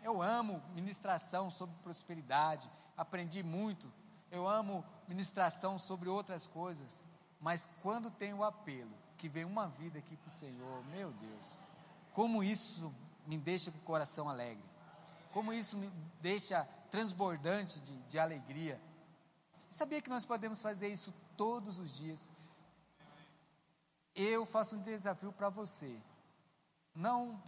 Eu 0.02 0.22
amo 0.22 0.62
ministração 0.74 1.50
sobre 1.50 1.76
prosperidade, 1.82 2.70
aprendi 2.96 3.44
muito. 3.44 3.92
Eu 4.32 4.48
amo 4.48 4.84
ministração 5.08 5.78
sobre 5.78 6.10
outras 6.10 6.48
coisas. 6.48 7.04
Mas 7.42 7.70
quando 7.82 8.10
tem 8.10 8.34
o 8.34 8.44
apelo, 8.44 8.92
que 9.18 9.28
vem 9.28 9.44
uma 9.44 9.68
vida 9.68 10.00
aqui 10.00 10.16
para 10.16 10.28
o 10.28 10.32
Senhor, 10.32 10.84
meu 10.86 11.12
Deus, 11.12 11.60
como 12.14 12.44
isso 12.44 12.94
me 13.28 13.38
deixa 13.38 13.72
com 13.72 13.78
o 13.78 13.82
coração 13.82 14.30
alegre 14.30 14.73
como 15.34 15.52
isso 15.52 15.78
me 15.78 15.90
deixa 16.22 16.64
transbordante 16.92 17.80
de, 17.80 17.98
de 18.04 18.20
alegria. 18.20 18.80
Sabia 19.68 20.02
que 20.02 20.10
nós 20.10 20.26
podemos 20.26 20.62
fazer 20.62 20.88
isso 20.88 21.14
todos 21.36 21.80
os 21.80 21.92
dias? 21.92 22.32
Eu 24.16 24.46
faço 24.46 24.76
um 24.76 24.82
desafio 24.82 25.34
para 25.34 25.50
você. 25.50 26.00
Não, 26.94 27.42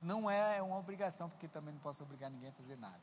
não 0.00 0.30
é 0.30 0.62
uma 0.62 0.78
obrigação, 0.78 1.28
porque 1.28 1.46
também 1.46 1.74
não 1.74 1.80
posso 1.80 2.02
obrigar 2.02 2.30
ninguém 2.30 2.48
a 2.48 2.52
fazer 2.52 2.76
nada. 2.76 3.00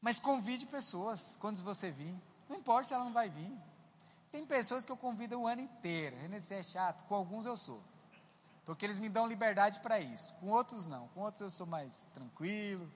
Mas 0.00 0.18
convide 0.18 0.64
pessoas 0.66 1.36
quando 1.38 1.62
você 1.62 1.90
vir. 1.90 2.14
Não 2.48 2.56
importa 2.56 2.88
se 2.88 2.94
ela 2.94 3.04
não 3.04 3.12
vai 3.12 3.28
vir. 3.28 3.52
Tem 4.32 4.46
pessoas 4.46 4.86
que 4.86 4.92
eu 4.92 4.96
convido 4.96 5.38
o 5.38 5.46
ano 5.46 5.60
inteiro. 5.60 6.16
Renê, 6.16 6.38
é 6.38 6.62
chato. 6.62 7.04
Com 7.04 7.14
alguns 7.14 7.44
eu 7.44 7.56
sou. 7.56 7.82
Porque 8.64 8.84
eles 8.86 8.98
me 8.98 9.08
dão 9.08 9.26
liberdade 9.26 9.80
para 9.80 10.00
isso. 10.00 10.32
Com 10.34 10.48
outros 10.48 10.86
não. 10.86 11.08
Com 11.08 11.20
outros 11.20 11.42
eu 11.42 11.50
sou 11.50 11.66
mais 11.66 12.08
tranquilo. 12.14 12.90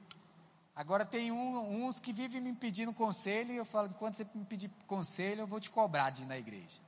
Agora 0.75 1.05
tem 1.05 1.33
um, 1.33 1.85
uns 1.85 2.01
que 2.01 2.13
vivem 2.13 2.41
me 2.41 2.55
pedindo 2.55 2.93
conselho 2.93 3.53
e 3.53 3.57
eu 3.57 3.65
falo, 3.65 3.89
enquanto 3.89 4.15
você 4.15 4.27
me 4.35 4.45
pedir 4.45 4.71
conselho, 4.87 5.41
eu 5.41 5.47
vou 5.47 5.59
te 5.59 5.71
cobrar 5.71 6.11
de 6.11 6.23
ir 6.23 6.27
na 6.27 6.39
igreja. 6.39 6.81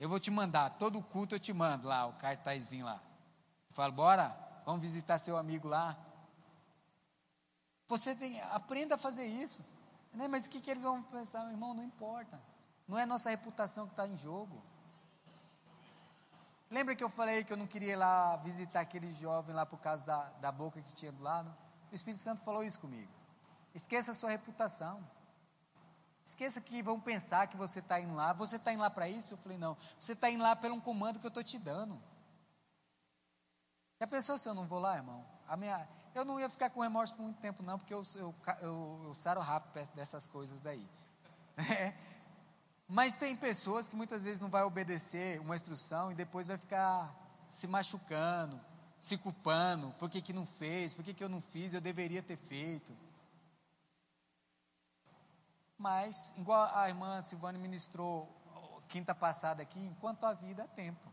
Eu 0.00 0.08
vou 0.08 0.18
te 0.18 0.30
mandar, 0.30 0.70
todo 0.70 1.02
culto 1.02 1.34
eu 1.34 1.40
te 1.40 1.52
mando 1.52 1.88
lá, 1.88 2.06
o 2.06 2.12
cartazinho 2.14 2.84
lá. 2.84 3.00
Eu 3.70 3.74
falo, 3.74 3.92
bora, 3.92 4.36
vamos 4.66 4.82
visitar 4.82 5.18
seu 5.18 5.36
amigo 5.36 5.68
lá. 5.68 5.96
Você 7.88 8.14
tem, 8.14 8.40
aprenda 8.42 8.96
a 8.96 8.98
fazer 8.98 9.24
isso. 9.24 9.64
Né? 10.12 10.28
Mas 10.28 10.46
o 10.46 10.50
que, 10.50 10.60
que 10.60 10.70
eles 10.70 10.82
vão 10.82 11.02
pensar? 11.02 11.48
Irmão, 11.50 11.74
não 11.74 11.84
importa. 11.84 12.40
Não 12.86 12.98
é 12.98 13.06
nossa 13.06 13.30
reputação 13.30 13.86
que 13.86 13.92
está 13.92 14.06
em 14.06 14.16
jogo. 14.16 14.62
Lembra 16.70 16.94
que 16.94 17.02
eu 17.02 17.08
falei 17.08 17.44
que 17.44 17.52
eu 17.52 17.56
não 17.56 17.66
queria 17.66 17.92
ir 17.92 17.96
lá 17.96 18.36
visitar 18.36 18.80
aquele 18.80 19.12
jovem 19.14 19.54
lá 19.54 19.64
por 19.64 19.78
causa 19.78 20.04
da, 20.04 20.24
da 20.40 20.52
boca 20.52 20.82
que 20.82 20.94
tinha 20.94 21.10
do 21.10 21.22
lado? 21.22 21.54
O 21.90 21.94
Espírito 21.94 22.22
Santo 22.22 22.42
falou 22.42 22.62
isso 22.62 22.78
comigo. 22.78 23.10
Esqueça 23.74 24.12
a 24.12 24.14
sua 24.14 24.30
reputação. 24.30 25.02
Esqueça 26.24 26.60
que 26.60 26.82
vão 26.82 27.00
pensar 27.00 27.46
que 27.46 27.56
você 27.56 27.78
está 27.78 27.98
indo 27.98 28.14
lá. 28.14 28.34
Você 28.34 28.56
está 28.56 28.70
indo 28.70 28.80
lá 28.80 28.90
para 28.90 29.08
isso? 29.08 29.32
Eu 29.32 29.38
falei, 29.38 29.56
não. 29.56 29.78
Você 29.98 30.12
está 30.12 30.28
indo 30.28 30.42
lá 30.42 30.54
pelo 30.54 30.74
um 30.74 30.80
comando 30.80 31.18
que 31.18 31.24
eu 31.24 31.28
estou 31.28 31.42
te 31.42 31.58
dando. 31.58 31.98
Já 33.98 34.06
pensou 34.06 34.36
se 34.36 34.46
eu 34.46 34.54
não 34.54 34.66
vou 34.66 34.78
lá, 34.78 34.96
irmão? 34.96 35.24
A 35.48 35.56
minha, 35.56 35.88
eu 36.14 36.24
não 36.26 36.38
ia 36.38 36.50
ficar 36.50 36.68
com 36.68 36.80
remorso 36.80 37.14
por 37.14 37.22
muito 37.22 37.40
tempo, 37.40 37.62
não, 37.62 37.78
porque 37.78 37.94
eu, 37.94 38.02
eu, 38.16 38.34
eu, 38.60 39.00
eu 39.04 39.14
saro 39.14 39.40
rápido 39.40 39.88
dessas 39.94 40.26
coisas 40.26 40.66
aí. 40.66 40.86
É. 41.58 42.07
Mas 42.88 43.14
tem 43.14 43.36
pessoas 43.36 43.90
que 43.90 43.96
muitas 43.96 44.24
vezes 44.24 44.40
não 44.40 44.48
vai 44.48 44.62
obedecer 44.62 45.38
uma 45.40 45.54
instrução 45.54 46.10
e 46.10 46.14
depois 46.14 46.46
vai 46.46 46.56
ficar 46.56 47.14
se 47.50 47.66
machucando, 47.66 48.58
se 48.98 49.18
culpando, 49.18 49.90
por 49.98 50.08
que, 50.08 50.22
que 50.22 50.32
não 50.32 50.46
fez, 50.46 50.94
por 50.94 51.04
que, 51.04 51.12
que 51.12 51.22
eu 51.22 51.28
não 51.28 51.42
fiz, 51.42 51.74
eu 51.74 51.80
deveria 51.82 52.22
ter 52.22 52.38
feito. 52.38 52.92
Mas, 55.76 56.32
igual 56.38 56.74
a 56.74 56.88
irmã 56.88 57.20
Silvane 57.22 57.58
ministrou 57.58 58.28
quinta 58.88 59.14
passada 59.14 59.62
aqui, 59.62 59.78
enquanto 59.78 60.24
a 60.24 60.32
vida 60.32 60.62
é 60.62 60.66
tempo. 60.66 61.08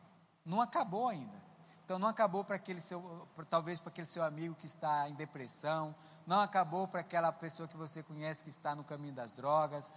Não 0.45 0.61
acabou 0.61 1.09
ainda. 1.09 1.43
Então 1.83 1.99
não 1.99 2.07
acabou 2.07 2.43
para 2.43 2.55
aquele 2.55 2.81
seu, 2.81 3.27
talvez 3.49 3.79
para 3.79 3.89
aquele 3.89 4.07
seu 4.07 4.23
amigo 4.23 4.55
que 4.55 4.65
está 4.65 5.07
em 5.07 5.13
depressão, 5.13 5.93
não 6.25 6.39
acabou 6.39 6.87
para 6.87 7.01
aquela 7.01 7.31
pessoa 7.31 7.67
que 7.67 7.77
você 7.77 8.01
conhece 8.01 8.43
que 8.43 8.49
está 8.49 8.73
no 8.73 8.83
caminho 8.83 9.13
das 9.13 9.33
drogas. 9.33 9.93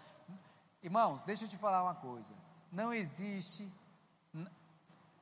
Irmãos, 0.83 1.23
deixa 1.23 1.45
eu 1.45 1.49
te 1.49 1.57
falar 1.57 1.83
uma 1.83 1.95
coisa. 1.95 2.33
Não 2.71 2.93
existe 2.93 3.71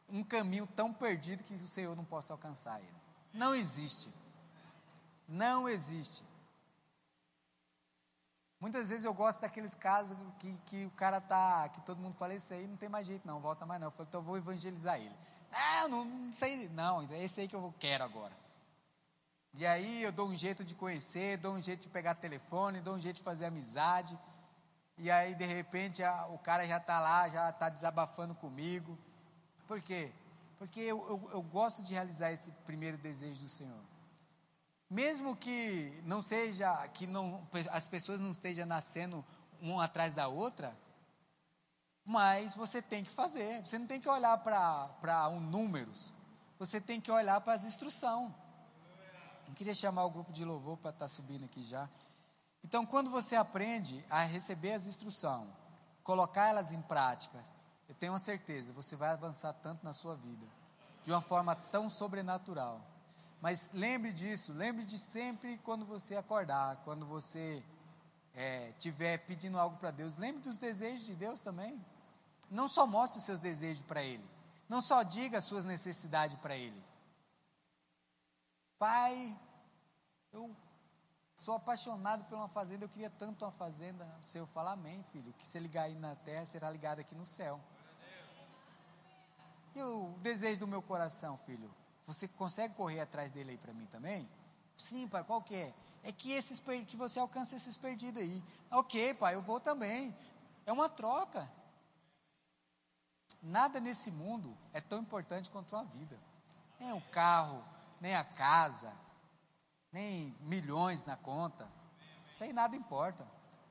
um 0.08 0.22
caminho 0.22 0.66
tão 0.66 0.92
perdido 0.92 1.42
que 1.42 1.54
o 1.54 1.68
Senhor 1.68 1.96
não 1.96 2.04
possa 2.04 2.32
alcançar 2.32 2.78
ele. 2.80 2.94
Não 3.32 3.54
existe. 3.54 4.10
Não 5.28 5.68
existe. 5.68 6.24
Muitas 8.60 8.88
vezes 8.88 9.04
eu 9.04 9.12
gosto 9.12 9.40
daqueles 9.40 9.74
casos 9.74 10.16
que, 10.38 10.56
que 10.66 10.86
o 10.86 10.90
cara 10.90 11.20
tá, 11.20 11.68
que 11.68 11.80
todo 11.82 12.00
mundo 12.00 12.16
fala, 12.16 12.34
isso 12.34 12.54
aí 12.54 12.66
não 12.66 12.76
tem 12.76 12.88
mais 12.88 13.06
jeito 13.06 13.26
não, 13.26 13.40
volta 13.40 13.66
mais 13.66 13.80
não. 13.80 13.88
Eu 13.88 13.90
falo, 13.90 14.08
então 14.08 14.20
eu 14.20 14.24
vou 14.24 14.36
evangelizar 14.36 14.98
ele. 14.98 15.14
Ah, 15.52 15.88
não, 15.88 16.04
não 16.04 16.32
sei, 16.32 16.68
não, 16.70 17.02
é 17.02 17.22
esse 17.22 17.40
aí 17.40 17.48
que 17.48 17.54
eu 17.54 17.74
quero 17.78 18.04
agora. 18.04 18.36
E 19.54 19.64
aí 19.66 20.02
eu 20.02 20.12
dou 20.12 20.28
um 20.28 20.36
jeito 20.36 20.64
de 20.64 20.74
conhecer, 20.74 21.38
dou 21.38 21.54
um 21.54 21.62
jeito 21.62 21.82
de 21.82 21.88
pegar 21.88 22.14
telefone, 22.14 22.80
dou 22.80 22.94
um 22.94 23.00
jeito 23.00 23.16
de 23.16 23.22
fazer 23.22 23.46
amizade. 23.46 24.18
E 24.98 25.10
aí 25.10 25.34
de 25.34 25.44
repente 25.44 26.02
a, 26.02 26.26
o 26.26 26.38
cara 26.38 26.66
já 26.66 26.78
está 26.78 27.00
lá, 27.00 27.28
já 27.28 27.50
está 27.50 27.68
desabafando 27.68 28.34
comigo. 28.34 28.98
Por 29.66 29.80
quê? 29.82 30.12
Porque 30.58 30.80
eu, 30.80 30.98
eu, 31.08 31.30
eu 31.34 31.42
gosto 31.42 31.82
de 31.82 31.92
realizar 31.92 32.32
esse 32.32 32.50
primeiro 32.64 32.96
desejo 32.96 33.42
do 33.42 33.48
Senhor. 33.48 33.80
Mesmo 34.88 35.36
que 35.36 36.00
não 36.04 36.22
seja, 36.22 36.86
que 36.88 37.06
não, 37.06 37.46
as 37.70 37.88
pessoas 37.88 38.20
não 38.20 38.30
estejam 38.30 38.64
nascendo 38.64 39.24
uma 39.60 39.84
atrás 39.84 40.14
da 40.14 40.28
outra, 40.28 40.76
mas 42.04 42.54
você 42.54 42.80
tem 42.80 43.02
que 43.02 43.10
fazer. 43.10 43.64
Você 43.64 43.78
não 43.78 43.86
tem 43.86 44.00
que 44.00 44.08
olhar 44.08 44.38
para 44.38 45.28
um 45.28 45.40
números. 45.40 46.12
Você 46.58 46.80
tem 46.80 47.00
que 47.00 47.10
olhar 47.10 47.40
para 47.40 47.54
as 47.54 47.64
instruções. 47.64 48.32
Eu 49.48 49.54
queria 49.54 49.74
chamar 49.74 50.04
o 50.04 50.10
grupo 50.10 50.32
de 50.32 50.44
louvor 50.44 50.76
para 50.78 50.90
estar 50.90 51.04
tá 51.04 51.08
subindo 51.08 51.44
aqui 51.44 51.62
já. 51.62 51.88
Então, 52.64 52.84
quando 52.84 53.10
você 53.10 53.36
aprende 53.36 54.04
a 54.10 54.22
receber 54.22 54.72
as 54.72 54.86
instruções, 54.86 55.48
colocar 56.02 56.48
elas 56.48 56.72
em 56.72 56.82
prática, 56.82 57.42
eu 57.88 57.94
tenho 57.94 58.12
uma 58.12 58.18
certeza, 58.18 58.72
você 58.72 58.96
vai 58.96 59.10
avançar 59.10 59.52
tanto 59.52 59.84
na 59.84 59.92
sua 59.92 60.16
vida, 60.16 60.46
de 61.04 61.12
uma 61.12 61.20
forma 61.20 61.54
tão 61.54 61.88
sobrenatural. 61.88 62.80
Mas 63.40 63.70
lembre 63.72 64.12
disso, 64.12 64.52
lembre 64.52 64.84
de 64.84 64.98
sempre 64.98 65.58
quando 65.58 65.84
você 65.84 66.16
acordar, 66.16 66.76
quando 66.84 67.06
você 67.06 67.62
é, 68.34 68.72
tiver 68.78 69.18
pedindo 69.18 69.58
algo 69.58 69.76
para 69.76 69.90
Deus, 69.90 70.16
lembre 70.16 70.42
dos 70.42 70.58
desejos 70.58 71.06
de 71.06 71.14
Deus 71.14 71.40
também. 71.40 71.84
Não 72.50 72.68
só 72.68 72.86
mostre 72.86 73.18
os 73.18 73.24
seus 73.24 73.40
desejos 73.40 73.82
para 73.82 74.02
Ele, 74.02 74.24
não 74.68 74.82
só 74.82 75.02
diga 75.02 75.38
as 75.38 75.44
suas 75.44 75.64
necessidades 75.64 76.36
para 76.38 76.56
Ele. 76.56 76.82
Pai, 78.78 79.36
eu 80.32 80.54
sou 81.36 81.54
apaixonado 81.54 82.24
por 82.24 82.36
uma 82.36 82.48
fazenda, 82.48 82.84
eu 82.84 82.88
queria 82.88 83.10
tanto 83.10 83.44
uma 83.44 83.52
fazenda. 83.52 84.04
O 84.24 84.26
Senhor 84.26 84.46
fala, 84.48 84.72
amém, 84.72 85.04
filho. 85.12 85.32
Que 85.34 85.46
se 85.46 85.58
ligar 85.60 85.84
aí 85.84 85.94
na 85.94 86.16
terra, 86.16 86.46
será 86.46 86.70
ligado 86.70 87.00
aqui 87.00 87.14
no 87.14 87.26
céu. 87.26 87.60
E 89.74 89.82
o 89.82 90.14
desejo 90.22 90.60
do 90.60 90.66
meu 90.66 90.80
coração, 90.80 91.36
filho? 91.36 91.70
Você 92.06 92.26
consegue 92.26 92.74
correr 92.74 93.00
atrás 93.00 93.30
dele 93.30 93.50
aí 93.50 93.58
para 93.58 93.74
mim 93.74 93.86
também? 93.86 94.26
Sim, 94.76 95.06
pai, 95.06 95.22
qual 95.22 95.42
que 95.42 95.54
é? 95.54 95.74
É 96.02 96.12
que, 96.12 96.32
esses, 96.32 96.60
que 96.86 96.96
você 96.96 97.18
alcance 97.18 97.54
esses 97.54 97.76
perdidos 97.76 98.22
aí. 98.22 98.42
Ok, 98.70 99.12
pai, 99.14 99.34
eu 99.34 99.42
vou 99.42 99.60
também. 99.60 100.16
É 100.64 100.72
uma 100.72 100.88
troca. 100.88 101.50
Nada 103.42 103.78
nesse 103.78 104.10
mundo 104.10 104.56
é 104.72 104.80
tão 104.80 105.00
importante 105.00 105.50
quanto 105.50 105.76
a 105.76 105.82
vida. 105.82 106.18
Nem 106.80 106.92
o 106.92 107.00
carro, 107.10 107.62
nem 108.00 108.14
a 108.14 108.24
casa, 108.24 108.92
nem 109.96 110.36
milhões 110.42 111.06
na 111.06 111.16
conta. 111.16 111.66
Isso 112.30 112.44
aí 112.44 112.52
nada 112.52 112.76
importa. 112.76 113.26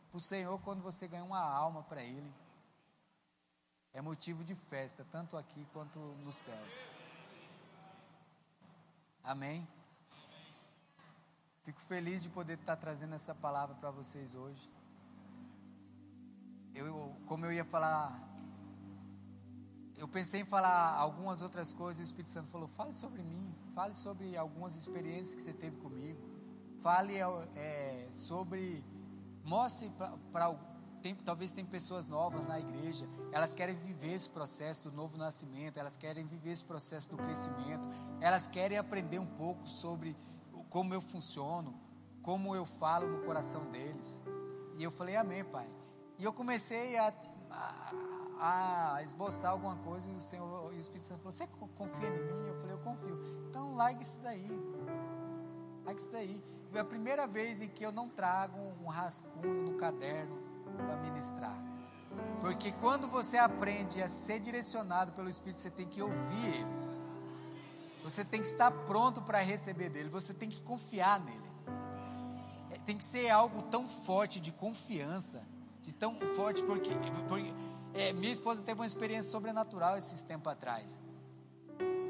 Para 0.09 0.17
o 0.17 0.19
Senhor, 0.19 0.59
quando 0.61 0.82
você 0.82 1.07
ganha 1.07 1.23
uma 1.23 1.39
alma 1.39 1.84
para 1.84 2.01
Ele, 2.01 2.34
é 3.93 4.01
motivo 4.01 4.43
de 4.43 4.55
festa, 4.55 5.05
tanto 5.11 5.38
aqui 5.38 5.67
quanto 5.71 5.99
nos 6.23 6.36
céus. 6.36 6.89
Amém? 9.23 9.67
Fico 11.63 11.80
feliz 11.80 12.23
de 12.23 12.30
poder 12.30 12.57
estar 12.57 12.76
trazendo 12.76 13.13
essa 13.13 13.36
palavra 13.36 13.76
para 13.76 13.91
vocês 13.91 14.34
hoje. 14.34 14.71
Eu, 16.73 17.15
como 17.28 17.45
eu 17.45 17.53
ia 17.53 17.63
falar, 17.63 18.19
eu 19.95 20.07
pensei 20.07 20.41
em 20.41 20.45
falar 20.45 20.95
algumas 20.95 21.43
outras 21.43 21.71
coisas, 21.71 21.99
e 21.99 22.01
o 22.01 22.09
Espírito 22.09 22.32
Santo 22.32 22.49
falou: 22.49 22.67
fale 22.67 22.95
sobre 22.95 23.21
mim, 23.21 23.55
fale 23.76 23.93
sobre 23.93 24.38
algumas 24.38 24.76
experiências 24.78 25.36
que 25.36 25.41
você 25.41 25.53
teve 25.53 25.76
comigo, 25.76 26.17
fale 26.80 27.15
é, 27.55 28.07
sobre, 28.09 28.82
mostre 29.43 29.91
para 30.32 30.55
talvez 31.23 31.51
tem 31.51 31.63
pessoas 31.63 32.07
novas 32.07 32.47
na 32.47 32.59
igreja, 32.59 33.07
elas 33.32 33.53
querem 33.53 33.76
viver 33.76 34.13
esse 34.13 34.28
processo 34.28 34.89
do 34.89 34.91
novo 34.91 35.17
nascimento, 35.17 35.78
elas 35.78 35.95
querem 35.95 36.26
viver 36.26 36.49
esse 36.49 36.63
processo 36.63 37.11
do 37.11 37.17
crescimento, 37.17 37.88
elas 38.19 38.47
querem 38.47 38.78
aprender 38.78 39.19
um 39.19 39.26
pouco 39.28 39.67
sobre 39.67 40.17
como 40.69 40.95
eu 40.95 41.01
funciono, 41.01 41.80
como 42.23 42.55
eu 42.55 42.65
falo 42.65 43.07
no 43.07 43.23
coração 43.23 43.69
deles. 43.69 44.19
E 44.78 44.84
eu 44.84 44.89
falei, 44.89 45.15
amém, 45.15 45.43
pai. 45.43 45.69
E 46.17 46.23
eu 46.23 46.34
comecei 46.34 46.97
a, 46.97 47.13
a, 47.51 47.91
a 48.39 48.99
esboçar 49.03 49.51
alguma 49.51 49.75
coisa 49.77 50.09
e 50.09 50.13
o 50.13 50.21
Senhor 50.21 50.73
e 50.73 50.77
o 50.77 50.79
Espírito 50.79 51.05
Santo 51.05 51.19
falou, 51.19 51.31
você 51.31 51.47
confia 51.77 52.09
em 52.09 52.23
mim? 52.23 52.47
Eu 52.47 52.55
falei, 52.59 52.73
eu 52.73 52.79
confio. 52.79 53.19
Então 53.49 53.75
largue 53.75 54.01
isso 54.01 54.19
daí. 54.21 54.47
Largue 55.86 56.01
isso 56.01 56.11
daí. 56.11 56.43
Foi 56.71 56.79
a 56.79 56.86
primeira 56.86 57.25
vez 57.25 57.61
em 57.61 57.69
que 57.69 57.86
eu 57.86 57.91
não 57.91 58.09
trago 58.09 58.59
um 58.83 58.88
rascunho 58.88 59.63
no 59.63 59.77
caderno 59.77 60.38
para 60.75 60.97
ministrar. 60.97 61.57
Porque 62.41 62.71
quando 62.73 63.07
você 63.07 63.38
aprende 63.38 64.01
a 64.01 64.07
ser 64.07 64.39
direcionado 64.39 65.11
pelo 65.13 65.29
Espírito, 65.29 65.59
você 65.59 65.71
tem 65.71 65.86
que 65.86 66.01
ouvir 66.01 66.47
Ele. 66.47 66.86
Você 68.05 68.23
tem 68.23 68.39
que 68.39 68.47
estar 68.47 68.69
pronto 68.69 69.19
para 69.19 69.39
receber 69.39 69.89
dele. 69.89 70.09
Você 70.09 70.31
tem 70.31 70.47
que 70.47 70.61
confiar 70.61 71.19
nele. 71.19 71.51
É, 72.69 72.77
tem 72.86 72.95
que 72.95 73.03
ser 73.03 73.31
algo 73.31 73.63
tão 73.63 73.89
forte 73.89 74.39
de 74.39 74.51
confiança, 74.51 75.41
de 75.81 75.91
tão 75.91 76.15
forte 76.36 76.61
porque, 76.61 76.91
porque 77.27 77.51
é, 77.96 78.14
minha 78.14 78.32
esposa 78.32 78.64
teve 78.64 78.80
uma 78.80 78.86
experiência 78.86 79.32
sobrenatural 79.32 79.98
esses 79.98 80.22
tempos 80.24 80.52
atrás. 80.52 81.04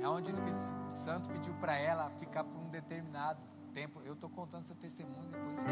É 0.01 0.07
onde 0.07 0.29
o 0.29 0.31
Espírito 0.31 0.91
Santo 0.91 1.29
pediu 1.29 1.53
para 1.55 1.75
ela 1.77 2.09
ficar 2.09 2.43
por 2.43 2.59
um 2.59 2.69
determinado 2.69 3.45
tempo. 3.73 4.01
Eu 4.03 4.13
estou 4.13 4.29
contando 4.29 4.63
seu 4.63 4.75
testemunho 4.75 5.29
depois. 5.29 5.65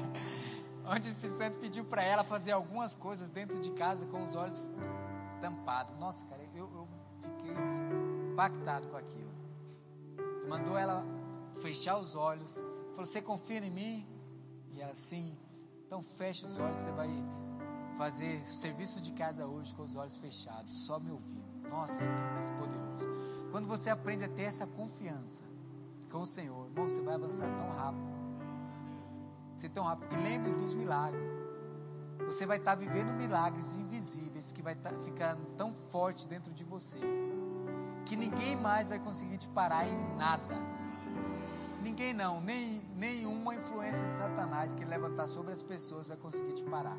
onde 0.84 1.08
o 1.08 1.10
Espírito 1.10 1.36
Santo 1.36 1.58
pediu 1.58 1.84
para 1.84 2.02
ela 2.02 2.24
fazer 2.24 2.52
algumas 2.52 2.94
coisas 2.96 3.28
dentro 3.28 3.58
de 3.60 3.70
casa 3.72 4.06
com 4.06 4.22
os 4.22 4.34
olhos 4.34 4.70
tampados. 5.40 5.96
Nossa, 5.98 6.24
cara, 6.26 6.42
eu, 6.54 6.70
eu 6.72 6.88
fiquei 7.18 7.52
impactado 8.32 8.88
com 8.88 8.96
aquilo. 8.96 9.34
Mandou 10.48 10.76
ela 10.78 11.04
fechar 11.60 11.98
os 11.98 12.14
olhos. 12.14 12.56
Falou: 12.92 13.04
Você 13.04 13.20
confia 13.20 13.58
em 13.58 13.70
mim? 13.70 14.06
E 14.72 14.80
ela, 14.80 14.94
sim. 14.94 15.36
Então 15.86 16.02
fecha 16.02 16.46
os 16.46 16.58
olhos. 16.58 16.78
Você 16.78 16.90
vai 16.92 17.08
fazer 17.96 18.44
serviço 18.44 19.00
de 19.00 19.12
casa 19.12 19.46
hoje 19.46 19.74
com 19.74 19.82
os 19.82 19.96
olhos 19.96 20.18
fechados, 20.18 20.72
só 20.86 20.98
me 20.98 21.10
ouvindo. 21.10 21.46
Nossa, 21.68 22.06
que 22.06 22.50
poderoso. 22.58 23.06
Quando 23.50 23.66
você 23.66 23.90
aprende 23.90 24.24
a 24.24 24.28
ter 24.28 24.42
essa 24.42 24.66
confiança 24.66 25.42
com 26.10 26.20
o 26.20 26.26
Senhor, 26.26 26.66
irmão, 26.66 26.88
você 26.88 27.00
vai 27.02 27.14
avançar 27.14 27.48
tão 27.56 27.70
rápido 27.70 28.16
ser 29.56 29.70
tão 29.70 29.84
rápido. 29.84 30.12
E 30.12 30.16
lembre-se 30.22 30.56
dos 30.56 30.74
milagres. 30.74 31.22
Você 32.26 32.44
vai 32.44 32.58
estar 32.58 32.74
vivendo 32.74 33.12
milagres 33.14 33.76
invisíveis 33.76 34.52
que 34.52 34.62
vai 34.62 34.74
estar 34.74 34.92
ficando 35.04 35.44
tão 35.56 35.72
forte 35.72 36.26
dentro 36.26 36.52
de 36.52 36.64
você 36.64 36.98
que 38.04 38.16
ninguém 38.16 38.56
mais 38.56 38.88
vai 38.88 38.98
conseguir 38.98 39.36
te 39.38 39.48
parar 39.48 39.86
em 39.86 40.16
nada. 40.16 40.56
Ninguém 41.82 42.12
não, 42.12 42.40
nem 42.40 42.80
nenhuma 42.96 43.54
influência 43.54 44.06
de 44.06 44.12
Satanás 44.12 44.74
que 44.74 44.84
levantar 44.84 45.26
sobre 45.26 45.52
as 45.52 45.62
pessoas 45.62 46.06
vai 46.08 46.16
conseguir 46.16 46.52
te 46.54 46.62
parar. 46.64 46.96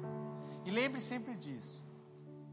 E 0.67 0.69
lembre 0.69 0.99
sempre 0.99 1.37
disso. 1.37 1.81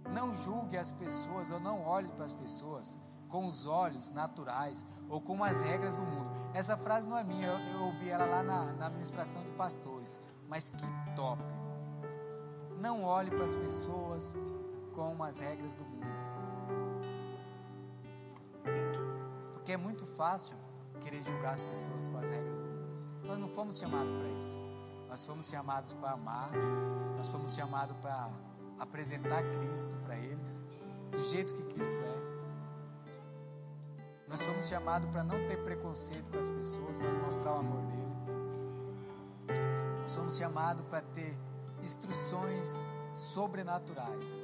Não 0.08 0.32
julgue 0.32 0.78
as 0.78 0.92
pessoas 0.92 1.50
ou 1.50 1.58
não 1.58 1.82
olhe 1.82 2.08
para 2.12 2.24
as 2.24 2.32
pessoas 2.32 2.96
com 3.28 3.48
os 3.48 3.66
olhos 3.66 4.12
naturais 4.12 4.86
ou 5.08 5.20
com 5.20 5.42
as 5.42 5.60
regras 5.60 5.96
do 5.96 6.04
mundo. 6.04 6.30
Essa 6.54 6.76
frase 6.76 7.08
não 7.08 7.18
é 7.18 7.24
minha, 7.24 7.48
eu, 7.48 7.58
eu 7.72 7.82
ouvi 7.86 8.08
ela 8.08 8.24
lá 8.24 8.44
na, 8.44 8.72
na 8.74 8.86
administração 8.86 9.42
de 9.42 9.50
pastores. 9.56 10.20
Mas 10.48 10.70
que 10.70 10.86
top! 11.16 11.42
Não 12.78 13.02
olhe 13.02 13.32
para 13.32 13.46
as 13.46 13.56
pessoas 13.56 14.36
com 14.94 15.20
as 15.20 15.40
regras 15.40 15.74
do 15.74 15.84
mundo. 15.84 16.06
Porque 19.54 19.72
é 19.72 19.76
muito 19.76 20.06
fácil 20.06 20.56
querer 21.00 21.20
julgar 21.20 21.54
as 21.54 21.62
pessoas 21.62 22.06
com 22.06 22.18
as 22.18 22.30
regras 22.30 22.60
do 22.60 22.64
mundo. 22.64 23.24
Nós 23.24 23.38
não 23.40 23.48
fomos 23.48 23.76
chamados 23.76 24.12
para 24.16 24.28
isso. 24.38 24.63
Nós 25.14 25.24
fomos 25.26 25.48
chamados 25.48 25.92
para 25.92 26.10
amar. 26.10 26.50
Nós 27.16 27.30
fomos 27.30 27.54
chamados 27.54 27.96
para 27.98 28.28
apresentar 28.80 29.44
Cristo 29.52 29.94
para 29.98 30.16
eles, 30.16 30.60
do 31.12 31.20
jeito 31.20 31.54
que 31.54 31.62
Cristo 31.72 31.94
é. 31.94 32.16
Nós 34.26 34.42
fomos 34.42 34.66
chamados 34.66 35.08
para 35.10 35.22
não 35.22 35.36
ter 35.46 35.62
preconceito 35.62 36.32
com 36.32 36.38
as 36.40 36.50
pessoas, 36.50 36.98
mas 36.98 37.12
mostrar 37.22 37.52
o 37.52 37.58
amor 37.60 37.80
dele. 37.86 38.02
Nós 40.00 40.10
somos 40.10 40.36
chamados 40.36 40.84
para 40.86 41.00
ter 41.00 41.38
instruções 41.80 42.84
sobrenaturais. 43.12 44.42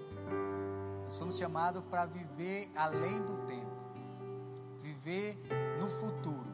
Nós 1.02 1.14
somos 1.14 1.36
chamados 1.36 1.82
para 1.90 2.06
viver 2.06 2.70
além 2.76 3.20
do 3.22 3.38
tempo, 3.38 3.72
viver 4.80 5.36
no 5.80 5.88
futuro, 5.88 6.46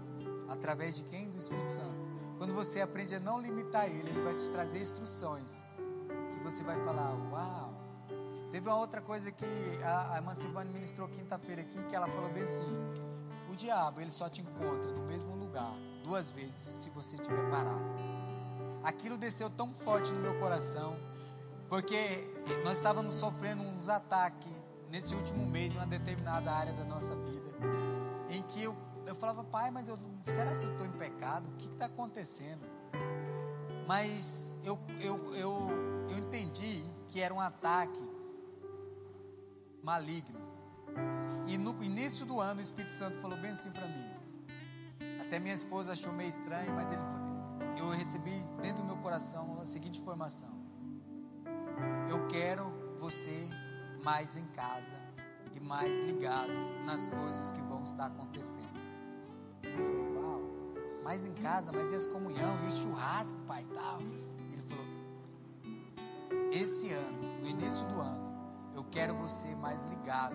através 0.49 0.97
de 0.97 1.03
quem? 1.03 1.29
Do 1.29 1.39
Espírito 1.39 1.69
Santo. 1.69 1.96
Quando 2.39 2.55
você 2.55 2.81
aprende 2.81 3.15
a 3.15 3.21
não 3.21 3.41
limitar 3.41 3.87
ele, 3.87 4.11
ele 4.11 4.23
vai 4.23 4.35
te 4.35 4.49
trazer 4.51 4.81
instruções 4.81 5.65
que 6.39 6.45
você 6.45 6.63
vai 6.63 6.83
falar: 6.85 7.13
Uau! 7.31 7.75
Teve 8.51 8.69
uma 8.69 8.79
outra 8.79 9.01
coisa 9.01 9.31
que 9.31 9.45
a, 9.83 10.13
a 10.15 10.17
irmã 10.17 10.35
Silvane 10.35 10.71
ministrou 10.71 11.09
quinta-feira 11.09 11.63
aqui, 11.63 11.83
que 11.85 11.97
ela 11.97 12.07
falou 12.09 12.31
bem 12.31 12.43
assim: 12.43 12.65
o 13.51 13.57
diabo 13.57 14.01
ele 14.01 14.11
só 14.11 14.29
te 14.29 14.41
encontra 14.41 14.91
no 14.93 15.05
mesmo 15.05 15.35
lugar 15.35 15.75
duas 16.05 16.31
vezes 16.31 16.55
se 16.55 16.91
você 16.91 17.17
estiver 17.17 17.51
parado 17.51 18.07
aquilo 18.87 19.19
desceu 19.19 19.51
tão 19.51 19.75
forte 19.75 20.13
no 20.13 20.21
meu 20.21 20.39
coração, 20.39 20.97
porque 21.69 21.97
nós 22.65 22.77
estávamos 22.77 23.15
sofrendo 23.15 23.65
uns 23.65 23.89
ataques 23.89 24.49
nesse 24.89 25.13
último 25.13 25.45
mês 25.45 25.75
em 25.75 25.79
uma 25.79 25.87
determinada 25.87 26.53
área 26.53 26.73
da 26.73 26.85
nossa 26.85 27.17
vida, 27.17 27.51
em 28.31 28.41
que 28.43 28.63
eu, 28.63 28.77
eu 29.07 29.15
falava, 29.15 29.45
pai, 29.45 29.71
mas 29.71 29.89
eu, 29.89 29.99
será 30.25 30.53
que 30.53 30.65
eu 30.65 30.73
estou 30.73 30.87
em 30.87 30.93
pecado? 30.93 31.49
O 31.49 31.57
que 31.57 31.69
está 31.69 31.87
acontecendo? 31.87 32.67
Mas 33.87 34.57
eu, 34.65 34.79
eu, 35.01 35.35
eu, 35.35 35.69
eu 36.11 36.19
entendi 36.19 36.83
que 37.09 37.21
era 37.21 37.33
um 37.33 37.41
ataque 37.41 38.01
maligno. 39.83 40.41
E 41.47 41.57
no 41.57 41.81
início 41.85 42.27
do 42.27 42.41
ano 42.41 42.59
o 42.59 42.63
Espírito 42.63 42.93
Santo 42.93 43.19
falou 43.19 43.39
bem 43.39 43.53
assim 43.53 43.71
para 43.71 43.87
mim. 43.87 44.17
Até 45.21 45.39
minha 45.39 45.55
esposa 45.55 45.93
achou 45.93 46.13
meio 46.13 46.29
estranho, 46.29 46.75
mas 46.75 46.91
ele, 46.91 47.03
eu 47.79 47.91
recebi 47.91 48.43
dentro 48.61 48.83
do 48.83 48.85
meu 48.85 48.97
coração 48.97 49.61
a 49.61 49.67
seguinte 49.67 50.01
informação: 50.01 50.51
Eu 52.09 52.27
quero 52.27 52.73
você 52.99 53.49
mais 54.03 54.37
em 54.37 54.47
casa 54.49 54.97
e 55.55 55.61
mais 55.61 55.99
ligado 56.01 56.53
nas 56.85 57.07
coisas 57.07 57.53
que 57.53 57.61
vão 57.63 57.85
estar 57.85 58.07
acontecendo. 58.07 58.76
Mais 61.07 61.25
em 61.25 61.35
casa, 61.35 61.71
mas 61.71 61.93
e 61.93 61.95
as 61.95 62.09
comunhão, 62.09 62.65
e 62.65 62.67
o 62.67 62.71
churrasco, 62.73 63.39
pai 63.43 63.65
tal. 63.73 64.01
Ele 64.53 64.63
falou: 64.63 64.85
Esse 66.51 66.91
ano, 66.91 67.39
no 67.41 67.47
início 67.47 67.87
do 67.87 68.01
ano, 68.01 68.75
eu 68.75 68.83
quero 68.91 69.15
você 69.15 69.55
mais 69.55 69.85
ligado 69.85 70.35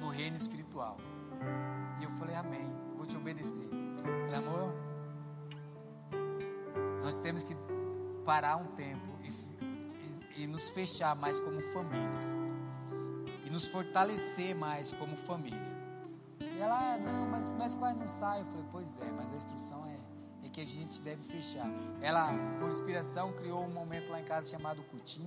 no 0.00 0.08
reino 0.08 0.38
espiritual. 0.38 0.96
E 2.00 2.04
eu 2.04 2.10
falei, 2.12 2.34
Amém, 2.34 2.66
vou 2.96 3.04
te 3.04 3.14
obedecer. 3.14 3.68
Falei, 4.24 4.36
amor, 4.36 4.72
nós 7.04 7.18
temos 7.18 7.44
que 7.44 7.54
parar 8.24 8.56
um 8.56 8.68
tempo 8.68 9.06
e, 9.22 9.28
e, 10.40 10.44
e 10.44 10.46
nos 10.46 10.70
fechar 10.70 11.14
mais 11.14 11.38
como 11.38 11.60
famílias. 11.60 12.38
E 13.44 13.50
nos 13.50 13.66
fortalecer 13.66 14.54
mais 14.54 14.94
como 14.94 15.14
família. 15.14 15.71
Ela, 16.62 16.94
ah, 16.94 16.98
não, 16.98 17.26
mas 17.26 17.50
nós 17.52 17.74
quase 17.74 17.98
não 17.98 18.06
saímos. 18.06 18.46
Eu 18.46 18.52
falei, 18.52 18.66
pois 18.70 19.00
é, 19.00 19.10
mas 19.16 19.32
a 19.32 19.36
instrução 19.36 19.84
é, 19.84 20.46
é 20.46 20.48
que 20.48 20.60
a 20.60 20.64
gente 20.64 21.02
deve 21.02 21.24
fechar. 21.24 21.68
Ela, 22.00 22.32
por 22.60 22.68
inspiração, 22.68 23.32
criou 23.32 23.64
um 23.64 23.70
momento 23.70 24.12
lá 24.12 24.20
em 24.20 24.24
casa 24.24 24.48
chamado 24.48 24.80
Cutim. 24.84 25.26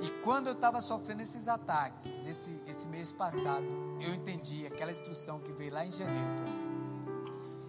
E 0.00 0.10
quando 0.22 0.46
eu 0.46 0.54
estava 0.54 0.80
sofrendo 0.80 1.20
esses 1.20 1.46
ataques, 1.46 2.24
esse, 2.24 2.58
esse 2.66 2.88
mês 2.88 3.12
passado, 3.12 3.66
eu 4.00 4.14
entendi 4.14 4.66
aquela 4.66 4.90
instrução 4.90 5.40
que 5.40 5.52
veio 5.52 5.74
lá 5.74 5.84
em 5.84 5.90
janeiro 5.90 6.34
para 6.36 6.52
mim. 6.52 6.66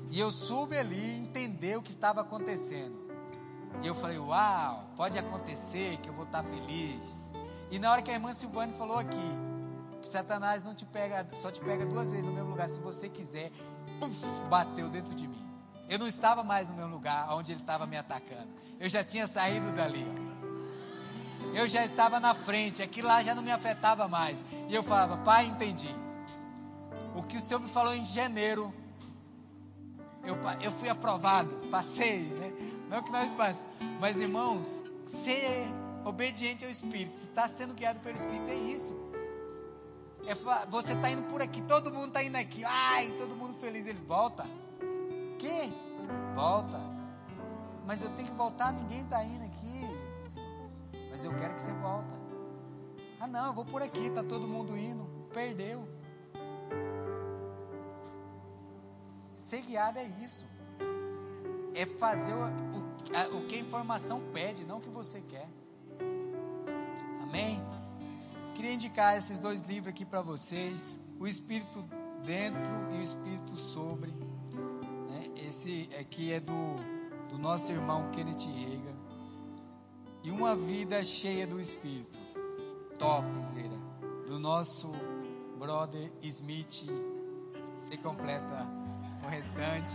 E 0.09 0.17
eu 0.17 0.31
soube 0.31 0.77
ali 0.77 1.17
entender 1.17 1.77
o 1.77 1.81
que 1.81 1.91
estava 1.91 2.21
acontecendo. 2.21 2.95
E 3.83 3.87
eu 3.87 3.93
falei, 3.93 4.17
uau, 4.17 4.87
pode 4.95 5.17
acontecer 5.17 5.97
que 5.97 6.07
eu 6.07 6.13
vou 6.13 6.23
estar 6.23 6.41
feliz. 6.41 7.33
E 7.69 7.77
na 7.79 7.91
hora 7.91 8.01
que 8.01 8.09
a 8.09 8.13
irmã 8.13 8.33
Silvane 8.33 8.71
falou 8.71 8.97
aqui, 8.97 9.46
Satanás 10.07 10.63
não 10.63 10.73
te 10.73 10.85
pega, 10.85 11.25
só 11.33 11.51
te 11.51 11.59
pega 11.61 11.85
duas 11.85 12.09
vezes 12.09 12.25
no 12.25 12.31
mesmo 12.31 12.49
lugar, 12.49 12.67
se 12.67 12.79
você 12.79 13.09
quiser, 13.09 13.51
puff, 13.99 14.25
bateu 14.49 14.89
dentro 14.89 15.13
de 15.13 15.27
mim. 15.27 15.45
Eu 15.89 15.99
não 15.99 16.07
estava 16.07 16.43
mais 16.43 16.67
no 16.67 16.75
meu 16.75 16.87
lugar 16.87 17.33
onde 17.33 17.51
ele 17.51 17.61
estava 17.61 17.85
me 17.85 17.97
atacando. 17.97 18.47
Eu 18.79 18.89
já 18.89 19.03
tinha 19.03 19.25
saído 19.25 19.71
dali. 19.71 20.05
Eu 21.53 21.67
já 21.67 21.83
estava 21.83 22.19
na 22.19 22.33
frente, 22.33 22.83
aquilo 22.83 23.07
lá 23.07 23.23
já 23.23 23.33
não 23.33 23.41
me 23.41 23.51
afetava 23.51 24.07
mais. 24.07 24.43
E 24.69 24.75
eu 24.75 24.83
falava, 24.83 25.17
pai, 25.17 25.45
entendi. 25.45 25.93
O 27.15 27.23
que 27.23 27.37
o 27.37 27.41
Senhor 27.41 27.59
me 27.59 27.69
falou 27.69 27.95
em 27.95 28.05
janeiro 28.05 28.73
eu, 30.27 30.37
eu 30.61 30.71
fui 30.71 30.89
aprovado, 30.89 31.49
passei, 31.71 32.23
né? 32.23 32.51
Não 32.89 33.01
que 33.01 33.11
nós 33.11 33.33
passemos. 33.33 33.71
Mas, 33.99 34.19
irmãos, 34.19 34.83
ser 35.05 35.67
obediente 36.03 36.65
ao 36.65 36.71
Espírito, 36.71 37.15
estar 37.15 37.47
sendo 37.47 37.73
guiado 37.73 37.99
pelo 38.01 38.15
Espírito, 38.15 38.49
é 38.49 38.55
isso. 38.55 38.93
É, 40.27 40.35
você 40.69 40.91
está 40.91 41.09
indo 41.09 41.23
por 41.29 41.41
aqui, 41.41 41.61
todo 41.61 41.89
mundo 41.89 42.07
está 42.07 42.21
indo 42.21 42.35
aqui, 42.35 42.61
ai, 42.65 43.09
todo 43.17 43.33
mundo 43.33 43.53
feliz. 43.53 43.87
Ele 43.87 43.99
volta. 44.05 44.43
Que? 45.39 45.71
Volta. 46.35 46.77
Mas 47.85 48.01
eu 48.01 48.09
tenho 48.09 48.27
que 48.27 48.33
voltar, 48.33 48.73
ninguém 48.73 49.03
está 49.03 49.23
indo 49.23 49.45
aqui. 49.45 50.37
Mas 51.09 51.23
eu 51.23 51.33
quero 51.33 51.55
que 51.55 51.61
você 51.61 51.71
volta. 51.71 52.13
Ah, 53.21 53.25
não, 53.25 53.47
eu 53.47 53.53
vou 53.53 53.63
por 53.63 53.81
aqui, 53.81 54.07
está 54.07 54.21
todo 54.21 54.45
mundo 54.49 54.77
indo. 54.77 55.07
Perdeu. 55.33 55.87
Ser 59.33 59.61
guiado 59.61 59.97
é 59.97 60.03
isso. 60.25 60.45
É 61.73 61.85
fazer 61.85 62.33
o, 62.33 62.43
o, 62.43 63.37
o 63.37 63.47
que 63.47 63.55
a 63.55 63.59
informação 63.59 64.21
pede, 64.33 64.65
não 64.65 64.79
o 64.79 64.81
que 64.81 64.89
você 64.89 65.21
quer. 65.21 65.47
Amém? 67.23 67.76
Queria 68.57 68.73
indicar 68.73 69.15
esses 69.15 69.37
dois 69.37 69.67
livros 69.67 69.89
aqui 69.89 70.03
para 70.03 70.23
vocês: 70.23 70.97
O 71.19 71.27
Espírito 71.27 71.85
Dentro 72.25 72.73
e 72.91 72.97
o 72.97 73.03
Espírito 73.03 73.55
Sobre. 73.55 74.09
Né? 74.11 75.29
Esse 75.47 75.87
aqui 75.99 76.33
é 76.33 76.39
do, 76.39 76.75
do 77.29 77.37
nosso 77.37 77.71
irmão 77.71 78.09
Kenneth 78.09 78.47
Reagan. 78.47 78.95
E 80.23 80.31
Uma 80.31 80.55
Vida 80.55 81.03
Cheia 81.03 81.45
do 81.45 81.61
Espírito. 81.61 82.17
Top, 82.97 83.27
Zera. 83.43 83.77
Do 84.25 84.39
nosso 84.39 84.91
brother 85.59 86.11
Smith. 86.23 86.87
Você 87.77 87.95
completa 87.97 88.67
o 89.23 89.27
restante. 89.27 89.93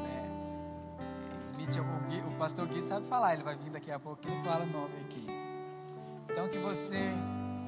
É, 0.00 1.42
Smith, 1.44 1.76
o, 1.76 2.10
Gui, 2.10 2.20
o 2.26 2.36
pastor 2.38 2.66
Gui 2.66 2.82
sabe 2.82 3.06
falar, 3.06 3.34
ele 3.34 3.44
vai 3.44 3.54
vir 3.54 3.70
daqui 3.70 3.92
a 3.92 4.00
pouco 4.00 4.28
e 4.28 4.44
fala 4.44 4.64
o 4.64 4.66
nome 4.66 4.96
aqui. 5.02 5.41
Então 6.32 6.48
que 6.48 6.58
você 6.58 7.12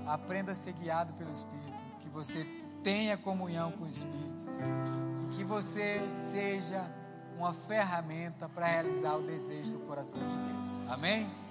aprenda 0.06 0.52
a 0.52 0.54
ser 0.54 0.72
guiado 0.72 1.12
pelo 1.14 1.30
Espírito, 1.30 1.82
que 2.00 2.08
você 2.08 2.44
tenha 2.82 3.16
comunhão 3.16 3.72
com 3.72 3.84
o 3.84 3.88
Espírito 3.88 4.46
e 5.30 5.36
que 5.36 5.44
você 5.44 6.00
seja 6.10 6.90
uma 7.36 7.52
ferramenta 7.52 8.48
para 8.48 8.66
realizar 8.66 9.16
o 9.16 9.22
desejo 9.22 9.74
do 9.74 9.80
coração 9.80 10.20
de 10.20 10.52
Deus. 10.52 10.80
Amém? 10.88 11.43